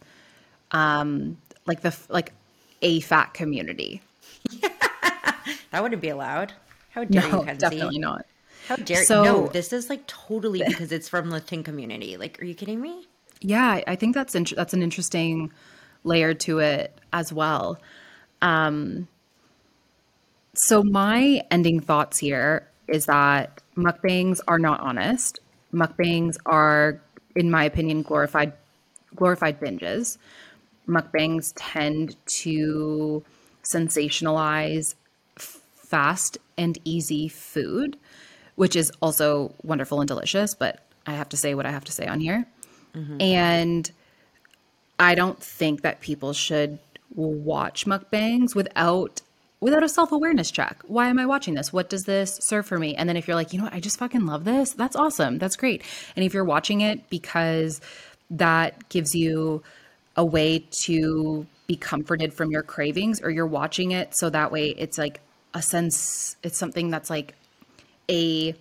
um, 0.71 1.37
like 1.65 1.81
the, 1.81 1.97
like, 2.07 2.33
a 2.81 2.99
fat 3.01 3.33
community. 3.33 4.01
that 4.61 5.81
wouldn't 5.81 6.01
be 6.01 6.09
allowed. 6.09 6.53
How 6.91 7.03
dare 7.03 7.29
no, 7.29 7.39
you, 7.39 7.45
Kenzie? 7.45 7.59
definitely 7.59 7.99
not. 7.99 8.25
How 8.67 8.75
dare 8.75 9.03
So- 9.03 9.23
you? 9.23 9.29
No, 9.29 9.47
this 9.47 9.71
is 9.71 9.89
like 9.89 10.05
totally 10.07 10.63
because 10.65 10.91
it's 10.91 11.07
from 11.07 11.29
the 11.29 11.39
thin 11.39 11.63
community. 11.63 12.17
Like, 12.17 12.41
are 12.41 12.45
you 12.45 12.55
kidding 12.55 12.81
me? 12.81 13.07
Yeah, 13.41 13.81
I 13.85 13.95
think 13.95 14.15
that's 14.15 14.33
int- 14.35 14.55
that's 14.55 14.73
an 14.73 14.81
interesting 14.81 15.51
layer 16.03 16.33
to 16.33 16.59
it 16.59 16.97
as 17.13 17.31
well. 17.31 17.79
Um, 18.41 19.07
so 20.53 20.81
my 20.83 21.43
ending 21.51 21.79
thoughts 21.79 22.17
here 22.17 22.67
is 22.87 23.05
that 23.05 23.61
mukbangs 23.75 24.39
are 24.47 24.57
not 24.57 24.79
honest. 24.79 25.39
Mukbangs 25.73 26.37
are, 26.45 26.99
in 27.35 27.51
my 27.51 27.63
opinion, 27.63 28.01
glorified 28.01 28.53
glorified 29.15 29.59
binges. 29.59 30.17
Mukbangs 30.87 31.53
tend 31.55 32.15
to 32.25 33.23
sensationalize 33.63 34.95
fast 35.37 36.37
and 36.57 36.77
easy 36.83 37.27
food, 37.27 37.97
which 38.55 38.75
is 38.75 38.91
also 39.01 39.53
wonderful 39.63 40.01
and 40.01 40.07
delicious, 40.07 40.55
but 40.55 40.85
I 41.05 41.13
have 41.13 41.29
to 41.29 41.37
say 41.37 41.53
what 41.55 41.65
I 41.65 41.71
have 41.71 41.85
to 41.85 41.91
say 41.91 42.07
on 42.07 42.19
here. 42.19 42.45
Mm-hmm. 42.93 43.21
And 43.21 43.91
I 44.99 45.15
don't 45.15 45.41
think 45.41 45.81
that 45.81 46.01
people 46.01 46.33
should 46.33 46.79
watch 47.13 47.85
mukbangs 47.85 48.55
without 48.55 49.21
without 49.59 49.83
a 49.83 49.89
self-awareness 49.89 50.51
check. 50.51 50.81
Why 50.85 51.09
am 51.09 51.17
I 51.17 51.25
watching 51.25 51.55
this? 51.55 51.73
What 51.73 51.89
does 51.89 52.03
this 52.03 52.37
serve 52.41 52.65
for 52.67 52.77
me? 52.77 52.95
And 52.95 53.09
then 53.09 53.17
if 53.17 53.27
you're 53.27 53.35
like, 53.35 53.53
"You 53.53 53.59
know 53.59 53.65
what? 53.65 53.73
I 53.73 53.79
just 53.79 53.97
fucking 53.97 54.25
love 54.25 54.45
this." 54.45 54.73
That's 54.73 54.95
awesome. 54.95 55.39
That's 55.39 55.55
great. 55.55 55.81
And 56.15 56.23
if 56.23 56.33
you're 56.33 56.43
watching 56.43 56.81
it 56.81 57.09
because 57.09 57.81
that 58.29 58.87
gives 58.89 59.15
you 59.15 59.63
a 60.17 60.25
way 60.25 60.65
to 60.83 61.45
be 61.67 61.75
comforted 61.75 62.33
from 62.33 62.51
your 62.51 62.63
cravings 62.63 63.21
or 63.21 63.29
you're 63.29 63.47
watching 63.47 63.91
it. 63.91 64.15
So 64.15 64.29
that 64.29 64.51
way 64.51 64.69
it's 64.69 64.97
like 64.97 65.21
a 65.53 65.61
sense 65.61 66.35
it's 66.43 66.57
something 66.57 66.89
that's 66.89 67.09
like 67.09 67.35
a 68.09 68.55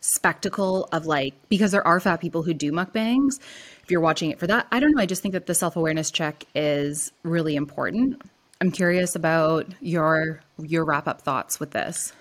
spectacle 0.00 0.88
of 0.92 1.06
like 1.06 1.34
because 1.48 1.70
there 1.70 1.86
are 1.86 2.00
fat 2.00 2.20
people 2.20 2.42
who 2.42 2.52
do 2.52 2.72
mukbangs 2.72 3.38
if 3.84 3.90
you're 3.90 4.00
watching 4.00 4.32
it 4.32 4.38
for 4.40 4.48
that 4.48 4.66
i 4.72 4.80
don't 4.80 4.90
know. 4.96 5.00
I 5.00 5.06
just 5.06 5.22
think 5.22 5.32
that 5.32 5.46
the 5.46 5.54
self-awareness 5.54 6.10
check 6.10 6.44
is 6.56 7.12
really 7.22 7.54
important. 7.54 8.20
I'm 8.60 8.70
curious 8.70 9.16
about 9.16 9.66
your 9.80 10.40
your 10.58 10.84
wrap 10.84 11.08
up 11.08 11.22
thoughts 11.22 11.58
with 11.58 11.72
this. 11.72 12.12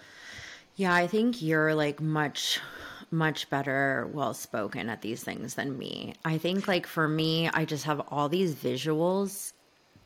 Yeah, 0.75 0.91
I 0.91 1.05
think 1.05 1.41
you're 1.41 1.75
like 1.75 2.01
much, 2.01 2.59
much 3.11 3.49
better, 3.49 4.09
well 4.13 4.33
spoken 4.33 4.89
at 4.89 5.01
these 5.01 5.23
things 5.23 5.55
than 5.55 5.77
me. 5.77 6.13
I 6.23 6.37
think, 6.37 6.67
like, 6.67 6.87
for 6.87 7.07
me, 7.07 7.49
I 7.49 7.65
just 7.65 7.83
have 7.83 8.01
all 8.07 8.29
these 8.29 8.55
visuals 8.55 9.53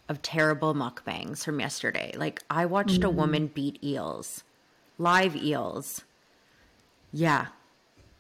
of 0.09 0.21
terrible 0.21 0.73
mukbangs 0.73 1.43
from 1.43 1.59
yesterday. 1.59 2.13
Like, 2.17 2.43
I 2.49 2.65
watched 2.65 3.03
a 3.03 3.09
woman 3.09 3.49
mm. 3.49 3.53
beat 3.53 3.83
eels, 3.83 4.43
live 4.97 5.35
eels. 5.35 6.03
Yeah. 7.13 7.47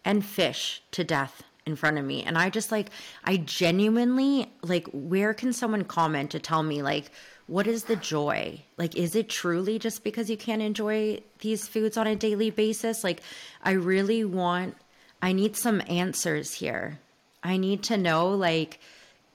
And 0.03 0.23
fish 0.23 0.81
to 0.91 1.03
death 1.03 1.43
in 1.65 1.75
front 1.75 1.97
of 1.97 2.05
me. 2.05 2.23
And 2.23 2.37
I 2.37 2.49
just 2.49 2.71
like, 2.71 2.89
I 3.23 3.37
genuinely, 3.37 4.51
like, 4.61 4.87
where 4.93 5.33
can 5.33 5.51
someone 5.51 5.83
comment 5.83 6.31
to 6.31 6.39
tell 6.39 6.63
me, 6.63 6.81
like, 6.81 7.11
what 7.47 7.67
is 7.67 7.83
the 7.83 7.95
joy? 7.95 8.61
Like, 8.77 8.95
is 8.95 9.15
it 9.15 9.29
truly 9.29 9.77
just 9.77 10.03
because 10.03 10.29
you 10.29 10.37
can't 10.37 10.61
enjoy 10.61 11.19
these 11.39 11.67
foods 11.67 11.97
on 11.97 12.07
a 12.07 12.15
daily 12.15 12.49
basis? 12.49 13.03
Like, 13.03 13.21
I 13.63 13.71
really 13.71 14.25
want, 14.25 14.75
I 15.21 15.31
need 15.31 15.55
some 15.55 15.81
answers 15.87 16.53
here. 16.53 16.99
I 17.43 17.57
need 17.57 17.83
to 17.83 17.97
know, 17.97 18.29
like, 18.29 18.79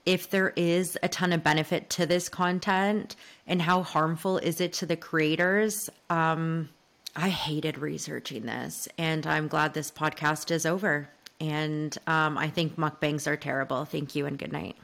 if 0.07 0.31
there 0.31 0.53
is 0.57 0.99
a 1.03 1.09
ton 1.09 1.33
of 1.33 1.45
benefit 1.45 1.89
to 1.91 2.07
this 2.07 2.29
content 2.29 3.15
and 3.47 3.63
how 3.63 3.83
harmful 3.83 4.39
is 4.39 4.61
it 4.61 4.73
to 4.73 4.87
the 4.87 4.97
creators. 4.97 5.89
Um, 6.09 6.71
I 7.15 7.29
hated 7.29 7.79
researching 7.79 8.47
this, 8.47 8.89
and 8.99 9.27
I'm 9.27 9.47
glad 9.47 9.75
this 9.75 9.91
podcast 9.91 10.51
is 10.51 10.67
over. 10.67 11.09
And 11.41 11.97
um, 12.07 12.37
I 12.37 12.49
think 12.49 12.77
mukbangs 12.77 13.27
are 13.27 13.37
terrible. 13.37 13.85
Thank 13.85 14.15
you 14.15 14.27
and 14.27 14.39
good 14.39 14.53
night. 14.53 14.77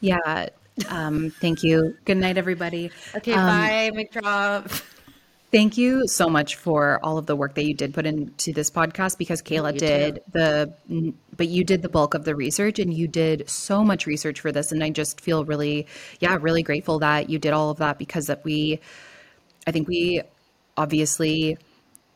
yeah 0.00 0.48
um 0.88 1.30
thank 1.40 1.62
you 1.62 1.96
good 2.04 2.16
night 2.16 2.36
everybody 2.36 2.90
Okay, 3.16 3.32
Um, 3.32 3.46
bye, 3.46 3.90
McDrop. 3.94 4.82
Thank 5.52 5.78
you 5.78 6.08
so 6.08 6.28
much 6.28 6.56
for 6.56 6.98
all 7.04 7.16
of 7.16 7.26
the 7.26 7.36
work 7.36 7.54
that 7.54 7.64
you 7.64 7.74
did 7.74 7.94
put 7.94 8.06
into 8.06 8.52
this 8.52 8.72
podcast 8.72 9.18
because 9.18 9.40
Kayla 9.40 9.74
you 9.74 9.78
did 9.78 10.20
the, 10.32 10.74
but 11.36 11.46
you 11.46 11.62
did 11.62 11.82
the 11.82 11.88
bulk 11.88 12.14
of 12.14 12.24
the 12.24 12.34
research 12.34 12.80
and 12.80 12.92
you 12.92 13.06
did 13.06 13.48
so 13.48 13.84
much 13.84 14.04
research 14.04 14.40
for 14.40 14.50
this. 14.50 14.72
And 14.72 14.82
I 14.82 14.90
just 14.90 15.20
feel 15.20 15.44
really, 15.44 15.86
yeah, 16.18 16.36
really 16.40 16.64
grateful 16.64 16.98
that 16.98 17.30
you 17.30 17.38
did 17.38 17.52
all 17.52 17.70
of 17.70 17.78
that 17.78 17.98
because 18.00 18.26
that 18.26 18.44
we, 18.44 18.80
I 19.64 19.70
think 19.70 19.86
we 19.86 20.22
obviously 20.76 21.56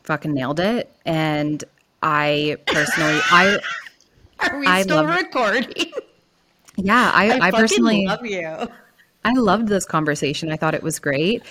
fucking 0.03 0.33
nailed 0.33 0.59
it. 0.59 0.91
And 1.05 1.63
I 2.03 2.57
personally, 2.67 3.21
I, 3.31 3.59
Are 4.41 4.59
we 4.59 4.67
I 4.67 4.81
still 4.81 4.97
love- 4.97 5.15
recording? 5.15 5.91
yeah, 6.83 7.11
I, 7.13 7.31
I, 7.31 7.39
fucking 7.51 7.59
personally 7.59 8.05
love 8.05 8.25
you. 8.25 8.67
I 9.23 9.33
loved 9.33 9.67
this 9.67 9.85
conversation. 9.85 10.51
I 10.51 10.55
thought 10.55 10.73
it 10.73 10.83
was 10.83 10.99
great. 10.99 11.43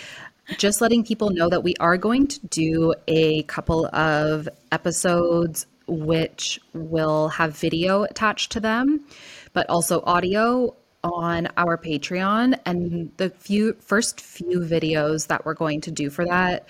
Just 0.57 0.81
letting 0.81 1.05
people 1.05 1.31
know 1.31 1.49
that 1.49 1.63
we 1.63 1.75
are 1.79 1.99
going 1.99 2.27
to 2.27 2.47
do 2.47 2.95
a 3.07 3.43
couple 3.45 3.87
of 3.95 4.49
episodes 4.73 5.67
which 5.87 6.61
will 6.73 7.29
have 7.29 7.57
video 7.57 8.05
attached 8.05 8.53
to 8.53 8.61
them, 8.61 9.05
but 9.53 9.69
also 9.69 10.03
audio 10.05 10.75
on 11.05 11.49
our 11.57 11.77
Patreon. 11.77 12.59
And 12.65 13.11
the 13.19 13.31
few 13.31 13.75
first 13.81 14.21
few 14.21 14.61
videos 14.61 15.27
that 15.29 15.45
we're 15.45 15.55
going 15.55 15.81
to 15.83 15.91
do 15.91 16.11
for 16.11 16.25
that 16.27 16.67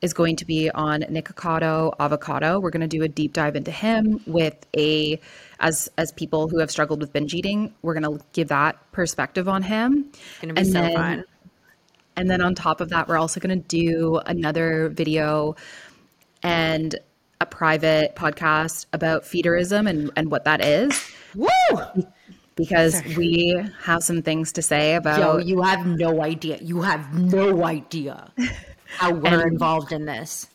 is 0.00 0.12
going 0.14 0.36
to 0.36 0.44
be 0.44 0.70
on 0.70 1.00
Nikocado 1.02 1.92
Avocado. 1.98 2.60
We're 2.60 2.70
going 2.70 2.88
to 2.88 2.96
do 2.98 3.02
a 3.02 3.08
deep 3.08 3.32
dive 3.32 3.56
into 3.56 3.70
him 3.70 4.20
with 4.26 4.54
a 4.76 5.20
as 5.60 5.90
as 5.98 6.12
people 6.12 6.48
who 6.48 6.58
have 6.60 6.70
struggled 6.70 7.00
with 7.00 7.12
binge 7.12 7.34
eating. 7.34 7.74
We're 7.82 7.98
going 7.98 8.18
to 8.18 8.24
give 8.32 8.48
that 8.48 8.76
perspective 8.92 9.48
on 9.48 9.62
him. 9.62 10.06
It's 10.12 10.40
gonna 10.40 10.54
be 10.54 10.60
And 10.60 10.66
so 10.68 10.72
then- 10.80 10.94
fun. 10.94 11.24
And 12.16 12.28
then 12.28 12.40
on 12.40 12.56
top 12.56 12.80
of 12.80 12.88
that, 12.88 13.06
we're 13.06 13.16
also 13.16 13.38
going 13.38 13.62
to 13.62 13.68
do 13.68 14.16
another 14.26 14.88
video 14.88 15.54
and 16.42 16.96
a 17.40 17.46
private 17.46 18.16
podcast 18.16 18.86
about 18.92 19.22
feederism 19.22 19.88
and, 19.88 20.10
and 20.16 20.28
what 20.28 20.42
that 20.44 20.60
is, 20.64 21.00
Woo! 21.36 21.48
because 22.56 23.00
we 23.16 23.64
have 23.84 24.02
some 24.02 24.22
things 24.22 24.50
to 24.54 24.62
say 24.62 24.96
about. 24.96 25.20
Yo, 25.20 25.38
you 25.38 25.62
have 25.62 25.86
no 25.86 26.20
idea. 26.20 26.58
You 26.60 26.80
have 26.82 27.14
no 27.14 27.64
idea 27.64 28.32
how 28.88 29.12
we're 29.12 29.46
involved 29.46 29.92
in 29.92 30.04
this. 30.04 30.48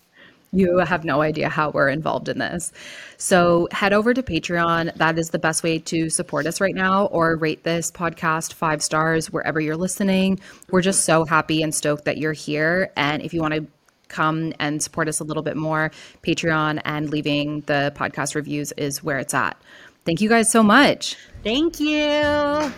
You 0.55 0.77
have 0.79 1.03
no 1.03 1.23
idea 1.23 1.49
how 1.49 1.71
we're 1.71 1.89
involved 1.89 2.29
in 2.29 2.37
this. 2.37 2.71
So 3.17 3.67
head 3.71 3.91
over 3.91 4.13
to 4.13 4.21
Patreon. 4.21 4.93
That 4.95 5.17
is 5.17 5.29
the 5.29 5.39
best 5.39 5.63
way 5.63 5.79
to 5.79 6.11
support 6.11 6.45
us 6.45 6.61
right 6.61 6.75
now, 6.75 7.05
or 7.07 7.35
rate 7.35 7.63
this 7.63 7.89
podcast 7.89 8.53
five 8.53 8.83
stars 8.83 9.31
wherever 9.31 9.59
you're 9.59 9.77
listening. 9.77 10.39
We're 10.69 10.81
just 10.81 11.05
so 11.05 11.25
happy 11.25 11.63
and 11.63 11.73
stoked 11.73 12.05
that 12.05 12.17
you're 12.17 12.33
here. 12.33 12.91
And 12.95 13.23
if 13.23 13.33
you 13.33 13.41
want 13.41 13.55
to 13.55 13.65
come 14.09 14.53
and 14.59 14.83
support 14.83 15.07
us 15.07 15.19
a 15.19 15.23
little 15.23 15.41
bit 15.41 15.57
more, 15.57 15.91
Patreon 16.21 16.81
and 16.85 17.09
leaving 17.09 17.61
the 17.61 17.91
podcast 17.95 18.35
reviews 18.35 18.71
is 18.73 19.03
where 19.03 19.17
it's 19.17 19.33
at. 19.33 19.59
Thank 20.05 20.21
you 20.21 20.29
guys 20.29 20.51
so 20.51 20.61
much. 20.61 21.17
Thank 21.43 21.79
you. 21.79 22.71